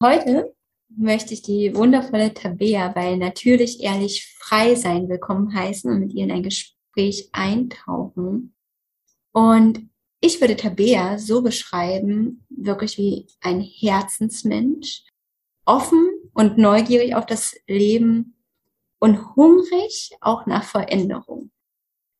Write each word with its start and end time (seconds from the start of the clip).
Heute 0.00 0.54
möchte 0.96 1.34
ich 1.34 1.42
die 1.42 1.74
wundervolle 1.74 2.32
Tabea 2.32 2.86
bei 2.86 3.16
Natürlich 3.16 3.82
Ehrlich 3.82 4.32
Frei 4.38 4.76
Sein 4.76 5.08
willkommen 5.08 5.52
heißen 5.52 5.90
und 5.90 5.98
mit 5.98 6.12
ihr 6.12 6.22
in 6.22 6.30
ein 6.30 6.44
Gespräch 6.44 7.30
eintauchen. 7.32 8.54
Und 9.32 9.90
ich 10.20 10.40
würde 10.40 10.54
Tabea 10.54 11.18
so 11.18 11.42
beschreiben, 11.42 12.46
wirklich 12.48 12.96
wie 12.96 13.26
ein 13.40 13.60
Herzensmensch, 13.60 15.02
offen 15.64 16.08
und 16.32 16.58
neugierig 16.58 17.16
auf 17.16 17.26
das 17.26 17.56
Leben 17.66 18.36
und 19.00 19.34
hungrig 19.34 20.12
auch 20.20 20.46
nach 20.46 20.62
Veränderung. 20.62 21.50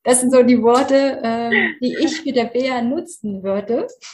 Das 0.02 0.20
sind 0.20 0.32
so 0.32 0.42
die 0.42 0.60
Worte, 0.64 1.20
äh, 1.22 1.50
die 1.80 1.96
ich 2.00 2.22
für 2.22 2.32
Tabea 2.32 2.82
nutzen 2.82 3.44
würde. 3.44 3.86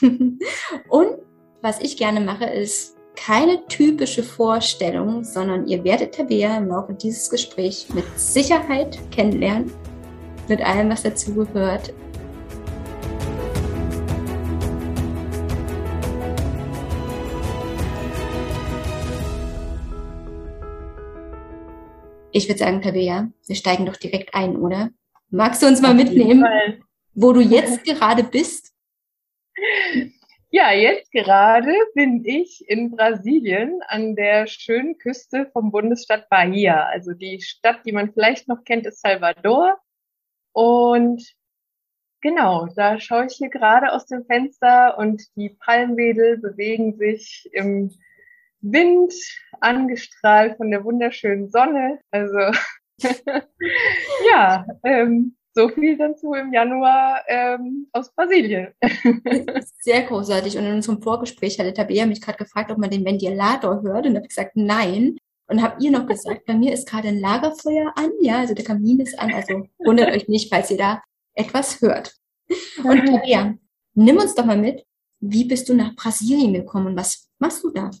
und 0.89 1.17
was 1.63 1.79
ich 1.81 1.97
gerne 1.97 2.21
mache, 2.21 2.45
ist 2.45 2.94
keine 3.15 3.65
typische 3.67 4.23
Vorstellung, 4.23 5.23
sondern 5.23 5.67
ihr 5.67 5.83
werdet 5.83 6.15
Tabea 6.15 6.57
im 6.57 6.67
Laufe 6.67 6.93
dieses 6.93 7.29
Gesprächs 7.29 7.89
mit 7.93 8.05
Sicherheit 8.17 8.99
kennenlernen, 9.11 9.71
mit 10.47 10.61
allem, 10.61 10.89
was 10.89 11.03
dazugehört. 11.03 11.93
Ich 22.31 22.49
würde 22.49 22.59
sagen, 22.59 22.81
Tabea, 22.81 23.31
wir 23.47 23.55
steigen 23.55 23.85
doch 23.85 23.95
direkt 23.95 24.35
ein, 24.35 24.57
oder? 24.57 24.89
Magst 25.29 25.63
du 25.63 25.67
uns 25.67 25.81
mal 25.81 25.93
mitnehmen, 25.93 26.43
wo 27.13 27.31
du 27.31 27.39
jetzt 27.39 27.83
gerade 27.85 28.23
bist? 28.23 28.73
Ja, 30.57 30.71
jetzt 30.71 31.11
gerade 31.11 31.73
bin 31.95 32.23
ich 32.23 32.63
in 32.69 32.91
Brasilien 32.91 33.81
an 33.89 34.15
der 34.15 34.47
schönen 34.47 34.97
Küste 34.97 35.49
vom 35.51 35.69
Bundesstaat 35.69 36.29
Bahia. 36.29 36.85
Also 36.85 37.11
die 37.11 37.41
Stadt, 37.41 37.85
die 37.85 37.91
man 37.91 38.13
vielleicht 38.13 38.47
noch 38.47 38.63
kennt, 38.63 38.85
ist 38.85 39.01
Salvador. 39.01 39.77
Und 40.53 41.29
genau, 42.21 42.67
da 42.73 43.01
schaue 43.01 43.25
ich 43.25 43.33
hier 43.33 43.49
gerade 43.49 43.91
aus 43.91 44.05
dem 44.05 44.23
Fenster 44.23 44.97
und 44.97 45.23
die 45.35 45.49
Palmwedel 45.49 46.37
bewegen 46.37 46.95
sich 46.95 47.49
im 47.51 47.91
Wind, 48.61 49.13
angestrahlt 49.59 50.55
von 50.55 50.71
der 50.71 50.85
wunderschönen 50.85 51.49
Sonne. 51.49 51.99
Also 52.11 52.39
ja, 54.31 54.65
ähm, 54.85 55.35
so 55.55 55.69
viel 55.69 55.97
dazu 55.97 56.33
im 56.33 56.53
Januar 56.53 57.21
ähm, 57.27 57.87
aus 57.93 58.13
Brasilien. 58.13 58.73
Sehr 59.79 60.03
großartig. 60.03 60.57
Und 60.57 60.65
in 60.65 60.73
unserem 60.73 61.01
Vorgespräch 61.01 61.57
hatte 61.57 61.73
Tabea 61.73 62.05
mich 62.05 62.21
gerade 62.21 62.37
gefragt, 62.37 62.71
ob 62.71 62.77
man 62.77 62.89
den 62.89 63.05
Ventilator 63.05 63.81
hört. 63.81 64.05
Und 64.05 64.17
habe 64.17 64.27
gesagt, 64.27 64.51
nein. 64.55 65.17
Und 65.47 65.61
habt 65.61 65.81
ihr 65.81 65.91
noch 65.91 66.07
gesagt, 66.07 66.45
bei 66.45 66.55
mir 66.55 66.73
ist 66.73 66.89
gerade 66.89 67.07
ein 67.07 67.19
Lagerfeuer 67.19 67.93
an. 67.95 68.11
Ja, 68.21 68.39
also 68.39 68.53
der 68.53 68.65
Kamin 68.65 68.99
ist 68.99 69.17
an. 69.17 69.33
Also 69.33 69.67
wundert 69.79 70.13
euch 70.13 70.27
nicht, 70.27 70.53
falls 70.53 70.71
ihr 70.71 70.77
da 70.77 71.01
etwas 71.33 71.81
hört. 71.81 72.15
Und 72.83 73.05
Tabea, 73.05 73.55
nimm 73.93 74.17
uns 74.17 74.35
doch 74.35 74.45
mal 74.45 74.57
mit. 74.57 74.85
Wie 75.21 75.45
bist 75.45 75.69
du 75.69 75.73
nach 75.73 75.95
Brasilien 75.95 76.53
gekommen 76.53 76.87
und 76.87 76.97
was 76.97 77.29
machst 77.39 77.63
du 77.63 77.71
da? 77.71 77.91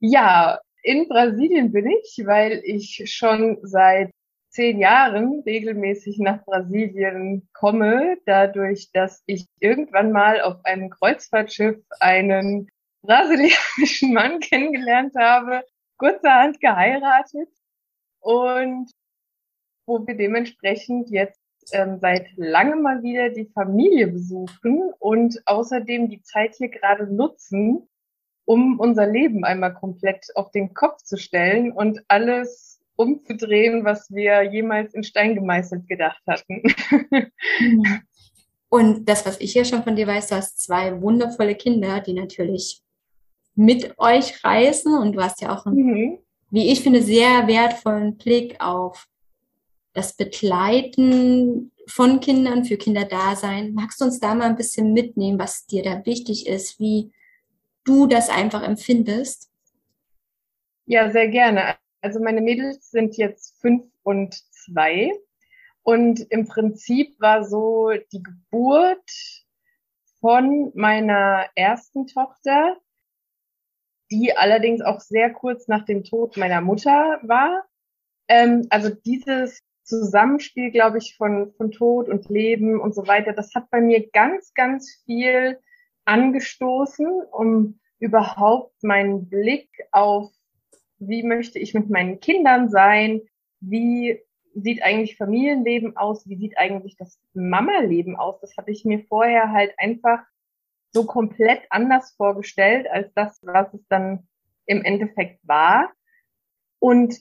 Ja, 0.00 0.58
in 0.82 1.08
Brasilien 1.08 1.70
bin 1.70 1.86
ich, 1.86 2.20
weil 2.24 2.60
ich 2.64 3.02
schon 3.06 3.58
seit 3.62 4.10
zehn 4.58 4.80
Jahren 4.80 5.44
regelmäßig 5.46 6.18
nach 6.18 6.44
Brasilien 6.44 7.48
komme, 7.52 8.16
dadurch, 8.26 8.90
dass 8.92 9.22
ich 9.26 9.46
irgendwann 9.60 10.10
mal 10.10 10.40
auf 10.40 10.64
einem 10.64 10.90
Kreuzfahrtschiff 10.90 11.76
einen 12.00 12.68
brasilianischen 13.02 14.12
Mann 14.12 14.40
kennengelernt 14.40 15.14
habe, 15.16 15.62
kurzerhand 15.96 16.60
geheiratet. 16.60 17.48
Und 18.18 18.90
wo 19.86 20.04
wir 20.04 20.16
dementsprechend 20.16 21.08
jetzt 21.10 21.40
ähm, 21.70 22.00
seit 22.00 22.26
langem 22.36 22.82
mal 22.82 23.04
wieder 23.04 23.30
die 23.30 23.48
Familie 23.54 24.08
besuchen 24.08 24.92
und 24.98 25.40
außerdem 25.46 26.08
die 26.08 26.22
Zeit 26.22 26.56
hier 26.56 26.68
gerade 26.68 27.06
nutzen, 27.06 27.88
um 28.44 28.80
unser 28.80 29.06
Leben 29.06 29.44
einmal 29.44 29.72
komplett 29.72 30.26
auf 30.34 30.50
den 30.50 30.74
Kopf 30.74 31.04
zu 31.04 31.16
stellen 31.16 31.70
und 31.70 32.02
alles 32.08 32.77
umzudrehen, 32.98 33.84
was 33.84 34.10
wir 34.10 34.42
jemals 34.42 34.92
in 34.92 35.04
Stein 35.04 35.34
gemeißelt 35.34 35.86
gedacht 35.86 36.22
hatten. 36.26 36.62
Und 38.68 39.08
das, 39.08 39.24
was 39.24 39.40
ich 39.40 39.54
ja 39.54 39.64
schon 39.64 39.84
von 39.84 39.96
dir 39.96 40.06
weiß, 40.06 40.28
du 40.28 40.34
hast 40.34 40.60
zwei 40.60 41.00
wundervolle 41.00 41.54
Kinder, 41.54 42.00
die 42.00 42.12
natürlich 42.12 42.82
mit 43.54 43.98
euch 43.98 44.44
reisen 44.44 44.94
und 44.94 45.14
du 45.14 45.22
hast 45.22 45.40
ja 45.40 45.56
auch 45.56 45.64
einen, 45.66 45.76
mhm. 45.76 46.18
wie 46.50 46.70
ich 46.70 46.82
finde, 46.82 47.02
sehr 47.02 47.48
wertvollen 47.48 48.18
Blick 48.18 48.60
auf 48.60 49.08
das 49.94 50.14
Begleiten 50.14 51.72
von 51.86 52.20
Kindern, 52.20 52.64
für 52.64 52.76
Kinderdasein. 52.76 53.72
Magst 53.72 54.00
du 54.00 54.04
uns 54.04 54.20
da 54.20 54.34
mal 54.34 54.50
ein 54.50 54.56
bisschen 54.56 54.92
mitnehmen, 54.92 55.38
was 55.38 55.66
dir 55.66 55.82
da 55.82 56.04
wichtig 56.04 56.46
ist, 56.46 56.78
wie 56.78 57.10
du 57.84 58.06
das 58.06 58.28
einfach 58.28 58.62
empfindest? 58.62 59.50
Ja, 60.84 61.10
sehr 61.10 61.28
gerne. 61.28 61.76
Also 62.00 62.20
meine 62.20 62.40
Mädels 62.40 62.90
sind 62.90 63.16
jetzt 63.16 63.60
fünf 63.60 63.84
und 64.02 64.34
zwei. 64.52 65.12
Und 65.82 66.20
im 66.30 66.46
Prinzip 66.46 67.18
war 67.20 67.44
so 67.44 67.90
die 68.12 68.22
Geburt 68.22 69.10
von 70.20 70.72
meiner 70.74 71.46
ersten 71.54 72.06
Tochter, 72.06 72.76
die 74.10 74.36
allerdings 74.36 74.80
auch 74.80 75.00
sehr 75.00 75.32
kurz 75.32 75.68
nach 75.68 75.84
dem 75.84 76.04
Tod 76.04 76.36
meiner 76.36 76.60
Mutter 76.60 77.20
war. 77.22 77.64
Ähm, 78.28 78.66
also 78.70 78.90
dieses 78.90 79.62
Zusammenspiel, 79.82 80.70
glaube 80.70 80.98
ich, 80.98 81.16
von, 81.16 81.52
von 81.54 81.70
Tod 81.70 82.08
und 82.08 82.28
Leben 82.28 82.80
und 82.80 82.94
so 82.94 83.06
weiter, 83.06 83.32
das 83.32 83.54
hat 83.54 83.70
bei 83.70 83.80
mir 83.80 84.08
ganz, 84.10 84.52
ganz 84.54 85.02
viel 85.04 85.58
angestoßen, 86.04 87.06
um 87.30 87.80
überhaupt 87.98 88.82
meinen 88.82 89.28
Blick 89.28 89.70
auf 89.92 90.30
wie 90.98 91.22
möchte 91.22 91.58
ich 91.58 91.74
mit 91.74 91.90
meinen 91.90 92.20
Kindern 92.20 92.68
sein, 92.68 93.22
wie 93.60 94.20
sieht 94.54 94.82
eigentlich 94.82 95.16
Familienleben 95.16 95.96
aus, 95.96 96.28
wie 96.28 96.36
sieht 96.36 96.58
eigentlich 96.58 96.96
das 96.96 97.18
Mama-Leben 97.34 98.16
aus. 98.16 98.40
Das 98.40 98.56
hatte 98.56 98.70
ich 98.70 98.84
mir 98.84 99.04
vorher 99.08 99.52
halt 99.52 99.72
einfach 99.78 100.20
so 100.92 101.04
komplett 101.04 101.62
anders 101.70 102.14
vorgestellt 102.16 102.88
als 102.90 103.12
das, 103.14 103.38
was 103.42 103.72
es 103.74 103.86
dann 103.88 104.26
im 104.66 104.82
Endeffekt 104.82 105.40
war. 105.46 105.92
Und 106.80 107.20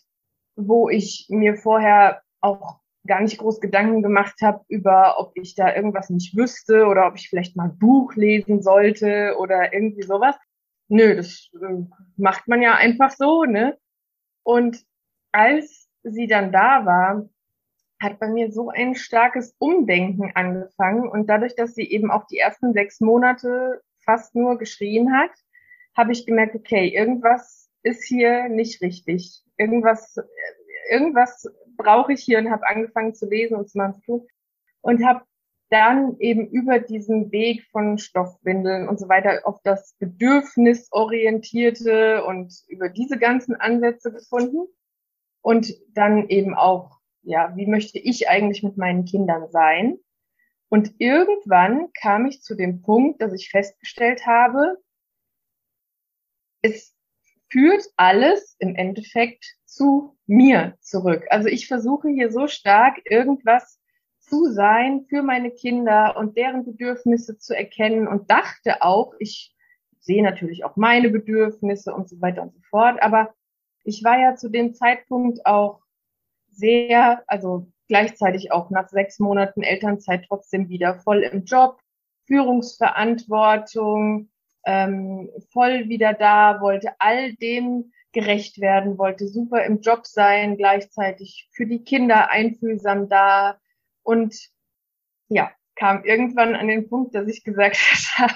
wo 0.56 0.90
ich 0.90 1.28
mir 1.30 1.56
vorher 1.56 2.22
auch 2.42 2.80
gar 3.06 3.22
nicht 3.22 3.38
groß 3.38 3.62
Gedanken 3.62 4.04
gemacht 4.04 4.42
habe 4.42 4.64
über, 4.68 5.20
ob 5.20 5.32
ich 5.36 5.56
da 5.56 5.74
irgendwas 5.74 6.10
nicht 6.10 6.36
wüsste 6.36 6.86
oder 6.86 7.08
ob 7.08 7.16
ich 7.16 7.30
vielleicht 7.30 7.56
mal 7.56 7.70
ein 7.70 7.78
Buch 7.78 8.16
lesen 8.16 8.62
sollte 8.62 9.36
oder 9.40 9.74
irgendwie 9.74 10.04
sowas. 10.04 10.36
Nö, 10.90 11.16
das 11.16 11.50
äh, 11.54 11.84
macht 12.16 12.48
man 12.48 12.62
ja 12.62 12.76
einfach 12.76 13.12
so, 13.12 13.44
ne? 13.44 13.78
Und 14.44 14.84
als 15.32 15.90
sie 16.04 16.28
dann 16.28 16.52
da 16.52 16.86
war, 16.86 17.30
hat 18.00 18.20
bei 18.20 18.28
mir 18.28 18.52
so 18.52 18.70
ein 18.70 18.96
starkes 18.96 19.56
Umdenken 19.60 20.32
angefangen. 20.36 21.08
Und 21.08 21.28
dadurch, 21.28 21.56
dass 21.56 21.74
sie 21.74 21.90
eben 21.90 22.12
auch 22.12 22.26
die 22.28 22.38
ersten 22.38 22.74
sechs 22.74 23.00
Monate 23.02 23.82
fast 24.06 24.36
nur 24.36 24.58
geschrien 24.58 25.14
hat, 25.14 25.32
habe 25.96 26.12
ich 26.12 26.26
gemerkt, 26.26 26.56
okay, 26.56 26.88
irgendwas 26.88 27.70
ist 27.84 28.04
hier 28.04 28.50
nicht 28.50 28.82
richtig. 28.82 29.44
Irgendwas, 29.58 30.16
irgendwas 30.92 31.48
brauche 31.76 32.14
ich 32.14 32.22
hier 32.24 32.38
und 32.40 32.52
habe 32.52 32.68
angefangen 32.68 33.16
zu 33.16 33.28
lesen 33.28 33.58
und 33.58 33.70
zu 33.70 33.78
machen. 33.78 34.28
Und 34.82 35.04
habe 35.06 35.26
dann 35.70 36.18
eben 36.20 36.48
über 36.48 36.80
diesen 36.80 37.32
Weg 37.32 37.66
von 37.72 37.98
Stoffwindeln 37.98 38.88
und 38.88 39.00
so 39.00 39.10
weiter 39.10 39.42
auf 39.46 39.60
das 39.64 39.96
Bedürfnisorientierte 40.00 42.24
und 42.24 42.54
über 42.68 42.90
diese 42.90 43.18
ganzen 43.18 43.56
Ansätze 43.56 44.12
gefunden. 44.12 44.68
Und 45.42 45.74
dann 45.94 46.30
eben 46.30 46.54
auch, 46.56 47.00
ja, 47.22 47.56
wie 47.56 47.68
möchte 47.68 48.00
ich 48.00 48.30
eigentlich 48.30 48.64
mit 48.64 48.78
meinen 48.78 49.06
Kindern 49.06 49.50
sein? 49.50 50.00
Und 50.70 50.96
irgendwann 51.00 51.92
kam 51.94 52.26
ich 52.26 52.42
zu 52.42 52.56
dem 52.56 52.82
Punkt, 52.82 53.22
dass 53.22 53.34
ich 53.34 53.50
festgestellt 53.50 54.26
habe, 54.26 54.78
es 56.62 56.94
führt 57.50 57.86
alles 57.96 58.56
im 58.60 58.76
Endeffekt 58.76 59.46
zu 59.66 60.18
mir 60.26 60.78
zurück. 60.82 61.26
Also 61.30 61.48
ich 61.48 61.68
versuche 61.68 62.10
hier 62.10 62.32
so 62.32 62.48
stark 62.48 63.00
irgendwas 63.06 63.80
zu 64.28 64.52
sein 64.52 65.06
für 65.10 65.24
meine 65.24 65.52
Kinder 65.52 66.16
und 66.18 66.38
deren 66.38 66.66
Bedürfnisse 66.66 67.38
zu 67.38 67.56
erkennen 67.56 68.08
und 68.08 68.30
dachte 68.30 68.82
auch, 68.82 69.14
ich 69.20 69.56
sehe 70.00 70.24
natürlich 70.24 70.64
auch 70.64 70.76
meine 70.76 71.10
Bedürfnisse 71.10 71.94
und 71.94 72.10
so 72.10 72.22
weiter 72.22 72.44
und 72.44 72.54
so 72.54 72.60
fort, 72.70 73.02
aber 73.02 73.34
ich 73.84 74.04
war 74.04 74.20
ja 74.20 74.36
zu 74.36 74.50
dem 74.50 74.74
Zeitpunkt 74.74 75.46
auch 75.46 75.82
sehr, 76.52 77.24
also 77.28 77.68
gleichzeitig 77.88 78.52
auch 78.52 78.70
nach 78.70 78.90
sechs 78.90 79.20
Monaten 79.20 79.64
Elternzeit 79.64 80.26
trotzdem 80.28 80.70
wieder 80.70 81.00
voll 81.00 81.24
im 81.24 81.46
Job, 81.46 81.80
Führungsverantwortung, 82.26 84.30
ähm, 84.66 85.30
voll 85.52 85.88
wieder 85.88 86.14
da, 86.14 86.60
wollte 86.60 86.92
all 87.00 87.34
dem 87.36 87.94
gerecht 88.12 88.60
werden, 88.60 88.98
wollte 88.98 89.28
super 89.28 89.64
im 89.64 89.80
Job 89.80 90.06
sein, 90.06 90.58
gleichzeitig 90.58 91.50
für 91.54 91.66
die 91.66 91.84
Kinder 91.84 92.30
einfühlsam 92.30 93.08
da 93.08 93.58
und 94.08 94.50
ja, 95.28 95.52
kam 95.76 96.06
irgendwann 96.06 96.56
an 96.56 96.70
den 96.70 96.88
Punkt, 96.88 97.14
dass 97.14 97.28
ich 97.28 97.44
gesagt 97.44 97.76
habe, 98.18 98.34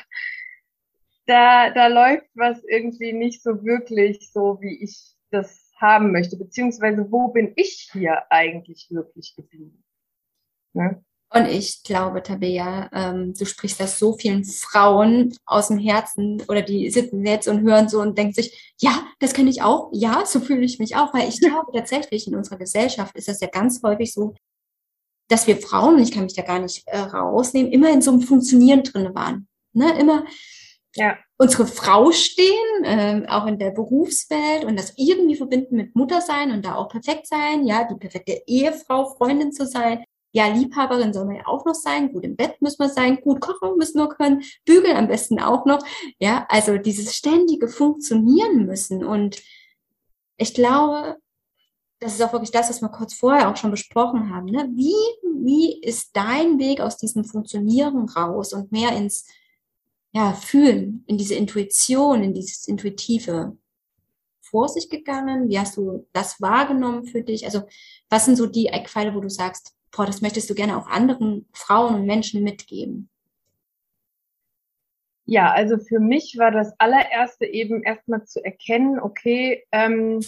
da, 1.26 1.70
da 1.70 1.88
läuft 1.88 2.28
was 2.34 2.62
irgendwie 2.66 3.14
nicht 3.14 3.42
so 3.42 3.64
wirklich 3.64 4.32
so, 4.34 4.60
wie 4.60 4.84
ich 4.84 5.16
das 5.30 5.72
haben 5.78 6.12
möchte, 6.12 6.36
beziehungsweise 6.36 7.10
wo 7.10 7.30
bin 7.30 7.54
ich 7.56 7.90
hier 7.94 8.30
eigentlich 8.30 8.88
wirklich 8.90 9.34
geblieben? 9.36 9.84
Ne? 10.74 11.04
Und 11.34 11.46
ich 11.46 11.84
glaube, 11.84 12.22
Tabea, 12.22 12.90
ähm, 12.92 13.34
du 13.34 13.46
sprichst 13.46 13.80
das 13.80 13.98
so 13.98 14.18
vielen 14.18 14.44
Frauen 14.44 15.34
aus 15.46 15.70
dem 15.70 15.78
Herzen 15.78 16.44
oder 16.50 16.62
die 16.62 16.90
sitzen 16.90 17.26
jetzt 17.26 17.48
und 17.48 17.62
hören 17.62 17.88
so 17.88 18.02
und 18.02 18.18
denken 18.18 18.34
sich, 18.34 18.74
ja, 18.78 19.08
das 19.20 19.34
kenne 19.34 19.50
ich 19.50 19.62
auch, 19.62 19.90
ja, 19.94 20.26
so 20.26 20.42
fühle 20.42 20.66
ich 20.66 20.80
mich 20.80 20.98
auch, 20.98 21.14
weil 21.14 21.30
ich 21.30 21.40
glaube 21.40 21.72
tatsächlich 21.74 22.28
in 22.28 22.36
unserer 22.36 22.58
Gesellschaft 22.58 23.16
ist 23.16 23.30
das 23.30 23.40
ja 23.40 23.48
ganz 23.48 23.82
häufig 23.82 24.12
so, 24.12 24.36
dass 25.32 25.48
wir 25.48 25.58
Frauen, 25.58 25.96
und 25.96 26.04
ich 26.04 26.12
kann 26.12 26.24
mich 26.24 26.36
da 26.36 26.42
gar 26.42 26.60
nicht 26.60 26.86
äh, 26.88 27.00
rausnehmen, 27.00 27.72
immer 27.72 27.90
in 27.90 28.02
so 28.02 28.12
einem 28.12 28.22
Funktionieren 28.22 28.84
drin 28.84 29.16
waren. 29.16 29.48
Ne? 29.72 29.98
Immer 29.98 30.26
ja. 30.96 31.18
unsere 31.38 31.66
Frau 31.66 32.12
stehen, 32.12 32.84
äh, 32.84 33.26
auch 33.30 33.46
in 33.46 33.58
der 33.58 33.72
Berufswelt 33.72 34.66
und 34.66 34.78
das 34.78 34.94
irgendwie 34.98 35.38
verbinden 35.38 35.78
mit 35.78 35.96
Mutter 35.96 36.20
sein 36.20 36.52
und 36.52 36.66
da 36.66 36.76
auch 36.76 36.90
perfekt 36.90 37.28
sein, 37.28 37.66
ja, 37.66 37.86
die 37.86 37.96
perfekte 37.96 38.42
Ehefrau, 38.46 39.16
Freundin 39.16 39.54
zu 39.54 39.66
sein, 39.66 40.04
ja, 40.34 40.48
Liebhaberin 40.48 41.14
soll 41.14 41.26
man 41.26 41.36
ja 41.36 41.48
auch 41.48 41.66
noch 41.66 41.76
sein, 41.76 42.12
gut 42.12 42.26
im 42.26 42.36
Bett 42.36 42.62
müssen 42.62 42.80
wir 42.80 42.90
sein, 42.90 43.20
gut 43.22 43.40
kochen 43.42 43.78
müssen 43.78 44.00
wir 44.00 44.10
können, 44.10 44.44
bügeln 44.66 44.98
am 44.98 45.08
besten 45.08 45.40
auch 45.40 45.66
noch. 45.66 45.80
Ja, 46.20 46.46
also 46.50 46.78
dieses 46.78 47.16
ständige 47.16 47.68
Funktionieren 47.68 48.66
müssen. 48.66 49.04
Und 49.04 49.42
ich 50.38 50.54
glaube, 50.54 51.18
das 52.02 52.16
ist 52.16 52.22
auch 52.22 52.34
wirklich 52.34 52.52
das, 52.52 52.70
was 52.70 52.82
wir 52.82 52.90
kurz 52.90 53.14
vorher 53.14 53.50
auch 53.50 53.58
schon 53.58 53.72
besprochen 53.72 54.34
haben. 54.34 54.48
Ne? 54.48 54.70
Wie, 54.74 54.96
wie 55.44 55.82
ist 55.82 56.16
dein 56.16 56.60
Weg 56.60 56.82
aus 56.82 56.98
diesem 56.98 57.24
Funktionieren 57.24 58.10
raus 58.10 58.54
und 58.54 58.72
mehr 58.72 58.96
ins 58.96 59.28
ja, 60.12 60.34
Fühlen, 60.34 61.04
in 61.08 61.18
diese 61.18 61.36
Intuition, 61.36 62.24
in 62.24 62.34
dieses 62.34 62.68
Intuitive 62.68 63.58
vor 64.42 64.70
sich 64.70 64.90
gegangen? 64.90 65.50
Wie 65.50 65.60
hast 65.60 65.78
du 65.78 66.08
das 66.14 66.42
wahrgenommen 66.42 67.06
für 67.06 67.22
dich? 67.22 67.46
Also, 67.46 67.64
was 68.10 68.26
sind 68.26 68.36
so 68.36 68.46
die 68.46 68.68
Eckpfeile, 68.68 69.16
wo 69.16 69.22
du 69.22 69.30
sagst, 69.30 69.76
boah, 69.92 70.06
das 70.06 70.22
möchtest 70.22 70.50
du 70.50 70.56
gerne 70.56 70.78
auch 70.78 70.88
anderen 70.88 71.48
Frauen 71.54 71.96
und 71.96 72.06
Menschen 72.06 72.44
mitgeben? 72.44 73.10
Ja, 75.26 75.52
also 75.52 75.78
für 75.78 76.00
mich 76.00 76.38
war 76.38 76.52
das 76.52 76.74
allererste 76.80 77.46
eben 77.46 77.84
erstmal 77.84 78.26
zu 78.26 78.44
erkennen, 78.44 79.00
okay, 79.00 79.64
ähm, 79.72 80.20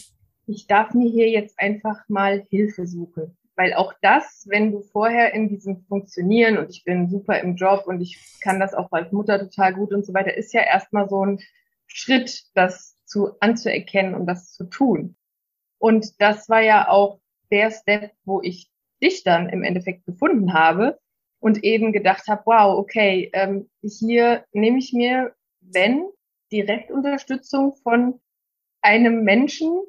ich 0.47 0.67
darf 0.67 0.93
mir 0.93 1.09
hier 1.09 1.29
jetzt 1.29 1.59
einfach 1.59 2.07
mal 2.07 2.45
Hilfe 2.49 2.85
suchen. 2.87 3.37
Weil 3.55 3.73
auch 3.73 3.93
das, 4.01 4.45
wenn 4.49 4.71
du 4.71 4.81
vorher 4.81 5.33
in 5.33 5.47
diesem 5.47 5.83
Funktionieren 5.87 6.57
und 6.57 6.69
ich 6.71 6.83
bin 6.83 7.09
super 7.09 7.39
im 7.39 7.55
Job 7.55 7.83
und 7.85 8.01
ich 8.01 8.19
kann 8.41 8.59
das 8.59 8.73
auch 8.73 8.91
als 8.91 9.11
Mutter 9.11 9.39
total 9.39 9.73
gut 9.73 9.93
und 9.93 10.05
so 10.05 10.13
weiter, 10.13 10.35
ist 10.35 10.53
ja 10.53 10.61
erstmal 10.61 11.07
so 11.07 11.23
ein 11.23 11.39
Schritt, 11.85 12.43
das 12.55 12.97
zu 13.05 13.39
anzuerkennen 13.39 14.15
und 14.15 14.25
das 14.25 14.53
zu 14.53 14.65
tun. 14.65 15.15
Und 15.77 16.19
das 16.19 16.49
war 16.49 16.61
ja 16.61 16.87
auch 16.87 17.19
der 17.51 17.69
Step, 17.69 18.11
wo 18.25 18.41
ich 18.41 18.71
dich 19.03 19.23
dann 19.23 19.49
im 19.49 19.63
Endeffekt 19.63 20.05
gefunden 20.05 20.53
habe 20.53 20.97
und 21.39 21.63
eben 21.63 21.91
gedacht 21.91 22.27
habe, 22.27 22.41
wow, 22.45 22.77
okay, 22.77 23.29
ähm, 23.33 23.69
hier 23.81 24.45
nehme 24.53 24.79
ich 24.79 24.93
mir, 24.93 25.35
wenn, 25.59 26.07
Direktunterstützung 26.51 27.75
von 27.83 28.21
einem 28.81 29.23
Menschen, 29.23 29.81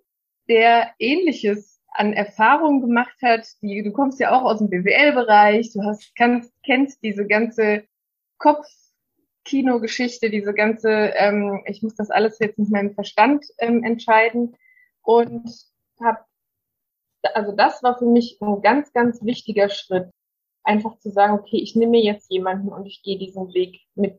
der 0.48 0.92
ähnliches 0.98 1.73
an 1.94 2.12
Erfahrungen 2.12 2.80
gemacht 2.80 3.16
hat, 3.22 3.46
die, 3.62 3.82
du 3.82 3.92
kommst 3.92 4.20
ja 4.20 4.32
auch 4.36 4.42
aus 4.42 4.58
dem 4.58 4.68
BWL-Bereich, 4.68 5.72
du 5.72 5.82
hast, 5.82 6.14
kannst, 6.16 6.52
kennst 6.64 7.02
diese 7.02 7.26
ganze 7.26 7.84
Kopf-Kino-Geschichte, 8.38 10.28
diese 10.28 10.54
ganze, 10.54 10.90
ähm, 10.90 11.62
ich 11.66 11.82
muss 11.82 11.94
das 11.94 12.10
alles 12.10 12.38
jetzt 12.40 12.58
mit 12.58 12.70
meinem 12.70 12.94
Verstand 12.94 13.44
ähm, 13.58 13.84
entscheiden 13.84 14.56
und 15.02 15.48
habe 16.02 16.24
also 17.32 17.52
das 17.52 17.82
war 17.82 17.98
für 17.98 18.06
mich 18.06 18.38
ein 18.40 18.60
ganz, 18.60 18.92
ganz 18.92 19.22
wichtiger 19.24 19.70
Schritt, 19.70 20.10
einfach 20.62 20.98
zu 20.98 21.10
sagen, 21.10 21.34
okay, 21.34 21.56
ich 21.56 21.74
nehme 21.74 21.98
jetzt 21.98 22.30
jemanden 22.30 22.68
und 22.68 22.86
ich 22.86 23.02
gehe 23.02 23.18
diesen 23.18 23.54
Weg 23.54 23.80
mit, 23.94 24.18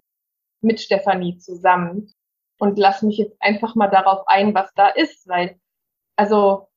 mit 0.62 0.80
Stefanie 0.80 1.38
zusammen 1.38 2.12
und 2.60 2.80
lass 2.80 3.02
mich 3.02 3.18
jetzt 3.18 3.38
einfach 3.40 3.76
mal 3.76 3.90
darauf 3.90 4.28
ein, 4.28 4.54
was 4.54 4.74
da 4.74 4.90
ist, 4.90 5.28
weil, 5.28 5.60
also, 6.16 6.68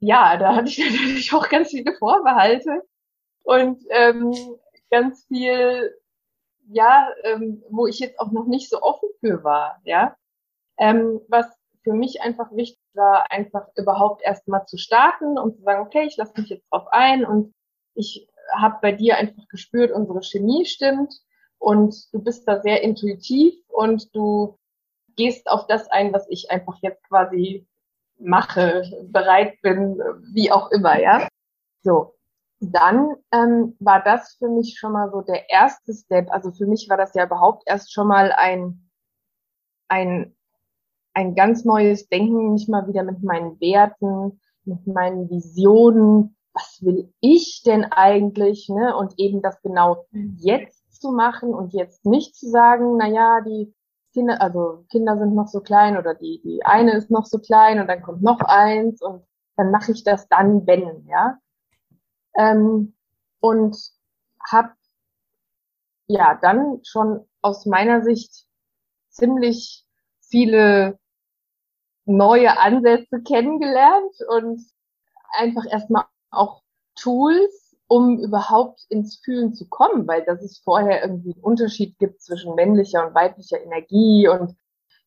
ja, 0.00 0.36
da 0.36 0.54
hatte 0.54 0.68
ich 0.68 0.78
natürlich 0.90 1.32
auch 1.32 1.48
ganz 1.48 1.70
viele 1.70 1.94
Vorbehalte 1.94 2.82
und 3.42 3.82
ähm, 3.90 4.32
ganz 4.90 5.24
viel, 5.26 5.96
ja, 6.68 7.08
ähm, 7.24 7.62
wo 7.70 7.86
ich 7.86 7.98
jetzt 7.98 8.18
auch 8.18 8.32
noch 8.32 8.46
nicht 8.46 8.70
so 8.70 8.82
offen 8.82 9.08
für 9.20 9.44
war, 9.44 9.80
ja. 9.84 10.16
Ähm, 10.78 11.20
was 11.28 11.46
für 11.82 11.92
mich 11.92 12.20
einfach 12.20 12.50
wichtig 12.52 12.82
war, 12.94 13.30
einfach 13.30 13.68
überhaupt 13.76 14.22
erstmal 14.22 14.66
zu 14.66 14.76
starten 14.76 15.38
und 15.38 15.56
zu 15.56 15.62
sagen, 15.62 15.86
okay, 15.86 16.04
ich 16.06 16.16
lasse 16.16 16.38
mich 16.40 16.50
jetzt 16.50 16.66
drauf 16.70 16.88
ein 16.90 17.24
und 17.24 17.54
ich 17.94 18.28
habe 18.52 18.78
bei 18.82 18.92
dir 18.92 19.16
einfach 19.16 19.46
gespürt, 19.48 19.92
unsere 19.92 20.22
Chemie 20.22 20.66
stimmt 20.66 21.14
und 21.58 22.12
du 22.12 22.22
bist 22.22 22.46
da 22.46 22.60
sehr 22.60 22.82
intuitiv 22.82 23.54
und 23.68 24.14
du 24.14 24.58
gehst 25.16 25.48
auf 25.48 25.66
das 25.66 25.88
ein, 25.88 26.12
was 26.12 26.26
ich 26.28 26.50
einfach 26.50 26.76
jetzt 26.82 27.02
quasi 27.04 27.66
mache, 28.18 28.82
bereit 29.04 29.60
bin, 29.62 29.98
wie 30.32 30.50
auch 30.50 30.70
immer, 30.70 30.98
ja. 31.00 31.28
So. 31.82 32.12
Dann 32.58 33.14
ähm, 33.32 33.76
war 33.80 34.02
das 34.02 34.36
für 34.38 34.48
mich 34.48 34.78
schon 34.78 34.92
mal 34.92 35.10
so 35.10 35.20
der 35.20 35.50
erste 35.50 35.92
Step. 35.92 36.30
Also 36.30 36.52
für 36.52 36.66
mich 36.66 36.88
war 36.88 36.96
das 36.96 37.12
ja 37.14 37.26
überhaupt 37.26 37.64
erst 37.66 37.92
schon 37.92 38.08
mal 38.08 38.32
ein, 38.32 38.88
ein 39.88 40.36
ein 41.16 41.34
ganz 41.34 41.64
neues 41.64 42.08
Denken, 42.08 42.52
nicht 42.52 42.68
mal 42.68 42.86
wieder 42.88 43.02
mit 43.02 43.22
meinen 43.22 43.58
Werten, 43.58 44.38
mit 44.64 44.86
meinen 44.86 45.30
Visionen. 45.30 46.36
Was 46.52 46.78
will 46.82 47.10
ich 47.20 47.62
denn 47.64 47.84
eigentlich? 47.84 48.68
Ne? 48.68 48.94
Und 48.94 49.14
eben 49.16 49.40
das 49.40 49.60
genau 49.62 50.04
mhm. 50.10 50.36
jetzt 50.38 51.00
zu 51.00 51.12
machen 51.12 51.54
und 51.54 51.72
jetzt 51.72 52.04
nicht 52.04 52.36
zu 52.36 52.50
sagen, 52.50 52.98
na 52.98 53.08
ja, 53.08 53.40
die 53.40 53.72
Kinder, 54.16 54.40
also 54.40 54.86
Kinder 54.90 55.18
sind 55.18 55.34
noch 55.34 55.48
so 55.48 55.60
klein 55.60 55.98
oder 55.98 56.14
die, 56.14 56.40
die 56.42 56.64
eine 56.64 56.92
ist 56.96 57.10
noch 57.10 57.26
so 57.26 57.38
klein 57.38 57.80
und 57.80 57.86
dann 57.86 58.00
kommt 58.00 58.22
noch 58.22 58.40
eins 58.40 59.02
und 59.02 59.22
dann 59.56 59.70
mache 59.70 59.92
ich 59.92 60.04
das 60.04 60.26
dann, 60.28 60.66
wenn, 60.66 61.06
ja. 61.06 61.38
Ähm, 62.34 62.96
und 63.40 63.76
habe 64.50 64.72
ja 66.06 66.38
dann 66.40 66.80
schon 66.82 67.28
aus 67.42 67.66
meiner 67.66 68.00
Sicht 68.02 68.46
ziemlich 69.10 69.84
viele 70.20 70.98
neue 72.06 72.58
Ansätze 72.58 73.20
kennengelernt 73.22 74.14
und 74.28 74.62
einfach 75.32 75.66
erstmal 75.70 76.04
auch 76.30 76.62
Tools, 76.94 77.65
um 77.88 78.18
überhaupt 78.18 78.84
ins 78.88 79.16
Fühlen 79.24 79.54
zu 79.54 79.68
kommen, 79.68 80.06
weil 80.06 80.24
dass 80.24 80.42
es 80.42 80.58
vorher 80.58 81.02
irgendwie 81.02 81.34
einen 81.34 81.42
Unterschied 81.42 81.98
gibt 81.98 82.22
zwischen 82.22 82.54
männlicher 82.54 83.06
und 83.06 83.14
weiblicher 83.14 83.62
Energie 83.62 84.28
und 84.28 84.56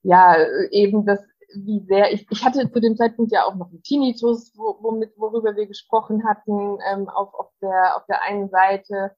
ja, 0.02 0.38
eben 0.72 1.06
das, 1.06 1.20
wie 1.54 1.82
sehr 1.88 2.14
ich, 2.14 2.26
ich 2.30 2.46
hatte 2.46 2.72
zu 2.72 2.80
dem 2.80 2.96
Zeitpunkt 2.96 3.32
ja 3.32 3.46
auch 3.46 3.56
noch 3.56 3.70
einen 3.70 3.84
Tinnitus, 3.84 4.54
womit, 4.56 5.12
worüber 5.18 5.56
wir 5.56 5.68
gesprochen 5.68 6.24
hatten, 6.28 6.78
ähm, 6.90 7.10
auf, 7.10 7.34
auf 7.34 7.52
der, 7.62 7.98
auf 7.98 8.06
der 8.08 8.24
einen 8.24 8.50
Seite, 8.50 9.12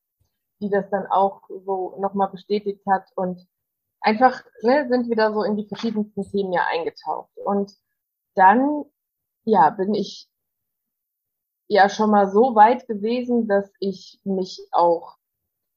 die 0.59 0.69
das 0.69 0.89
dann 0.89 1.05
auch 1.07 1.41
so 1.49 1.95
nochmal 1.99 2.29
bestätigt 2.29 2.81
hat 2.87 3.05
und 3.15 3.47
einfach 3.99 4.43
ne, 4.63 4.87
sind 4.89 5.07
wir 5.09 5.15
da 5.15 5.33
so 5.33 5.43
in 5.43 5.55
die 5.55 5.67
verschiedensten 5.67 6.23
Themen 6.23 6.51
ja 6.51 6.65
eingetaucht. 6.69 7.31
Und 7.45 7.73
dann, 8.35 8.85
ja, 9.43 9.69
bin 9.69 9.93
ich 9.93 10.30
ja 11.71 11.87
schon 11.87 12.11
mal 12.11 12.29
so 12.29 12.53
weit 12.53 12.85
gewesen, 12.87 13.47
dass 13.47 13.71
ich 13.79 14.19
mich 14.25 14.61
auch 14.71 15.15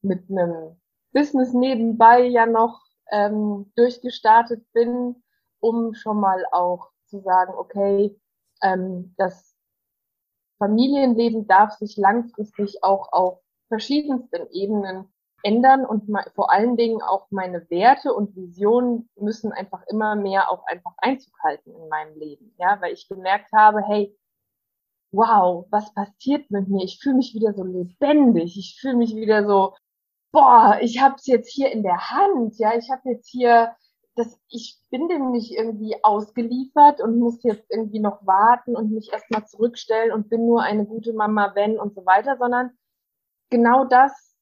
mit 0.03 0.29
einem 0.29 0.77
Business 1.13 1.53
nebenbei 1.53 2.25
ja 2.25 2.47
noch 2.47 2.83
ähm, 3.13 3.71
durchgestartet 3.77 4.65
bin, 4.73 5.23
um 5.61 5.95
schon 5.95 6.19
mal 6.19 6.45
auch 6.51 6.91
zu 7.07 7.21
sagen, 7.21 7.55
okay, 7.57 8.21
ähm, 8.61 9.15
das 9.19 9.55
Familienleben 10.59 11.47
darf 11.47 11.75
sich 11.75 11.97
langfristig 11.97 12.83
auch 12.83 13.13
auf 13.13 13.39
verschiedensten 13.69 14.49
Ebenen 14.51 15.09
ändern 15.45 15.87
und 15.87 16.11
vor 16.35 16.51
allen 16.51 16.77
Dingen 16.77 17.03
auch 17.03 17.29
meine 17.31 17.71
Werte 17.71 18.13
und 18.13 18.35
Visionen 18.35 19.09
müssen 19.15 19.53
einfach 19.53 19.83
immer 19.87 20.17
mehr 20.17 20.51
auch 20.51 20.67
einfach 20.67 20.95
Einzug 20.97 21.35
halten 21.45 21.71
in 21.71 21.89
meinem 21.89 22.19
Leben, 22.19 22.53
ja, 22.59 22.81
weil 22.81 22.95
ich 22.95 23.09
gemerkt 23.09 23.53
habe, 23.53 23.81
hey, 23.83 24.17
wow, 25.15 25.67
was 25.71 25.93
passiert 25.95 26.51
mit 26.51 26.69
mir? 26.69 26.85
Ich 26.85 26.99
fühle 27.01 27.17
mich 27.17 27.35
wieder 27.35 27.55
so 27.55 27.65
lebendig, 27.65 28.57
ich 28.59 28.79
fühle 28.81 28.97
mich 28.97 29.15
wieder 29.15 29.47
so 29.47 29.75
boah, 30.35 30.79
ich 30.81 31.01
habe 31.01 31.15
es 31.15 31.27
jetzt 31.27 31.49
hier 31.49 31.71
in 31.71 31.85
der 31.85 32.11
Hand, 32.11 32.59
ja, 32.59 32.77
ich 32.77 32.91
habe 32.91 33.09
jetzt 33.09 33.29
hier 33.29 33.75
das, 34.17 34.39
ich 34.49 34.79
bin 34.91 35.09
dem 35.09 35.31
nicht 35.31 35.53
irgendwie 35.53 35.97
ausgeliefert 36.03 37.01
und 37.01 37.19
muss 37.19 37.43
jetzt 37.45 37.71
irgendwie 37.71 38.01
noch 38.01 38.27
warten 38.27 38.77
und 38.77 38.91
mich 38.91 39.13
erstmal 39.13 39.47
zurückstellen 39.47 40.13
und 40.13 40.29
bin 40.29 40.47
nur 40.47 40.63
eine 40.63 40.87
gute 40.87 41.13
Mama, 41.13 41.53
wenn 41.55 41.79
und 41.79 41.95
so 41.95 42.05
weiter, 42.05 42.37
sondern 42.37 42.77
genau 43.51 43.85
das 43.85 44.37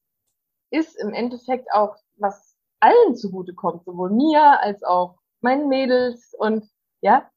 ist 0.71 0.99
im 0.99 1.13
Endeffekt 1.13 1.71
auch, 1.71 1.95
was 2.15 2.55
allen 2.79 3.15
zugute 3.15 3.53
kommt, 3.53 3.85
sowohl 3.85 4.09
mir 4.09 4.59
als 4.61 4.83
auch 4.83 5.19
meinen 5.41 5.69
Mädels 5.69 6.33
und 6.37 6.67
ja, 7.01 7.29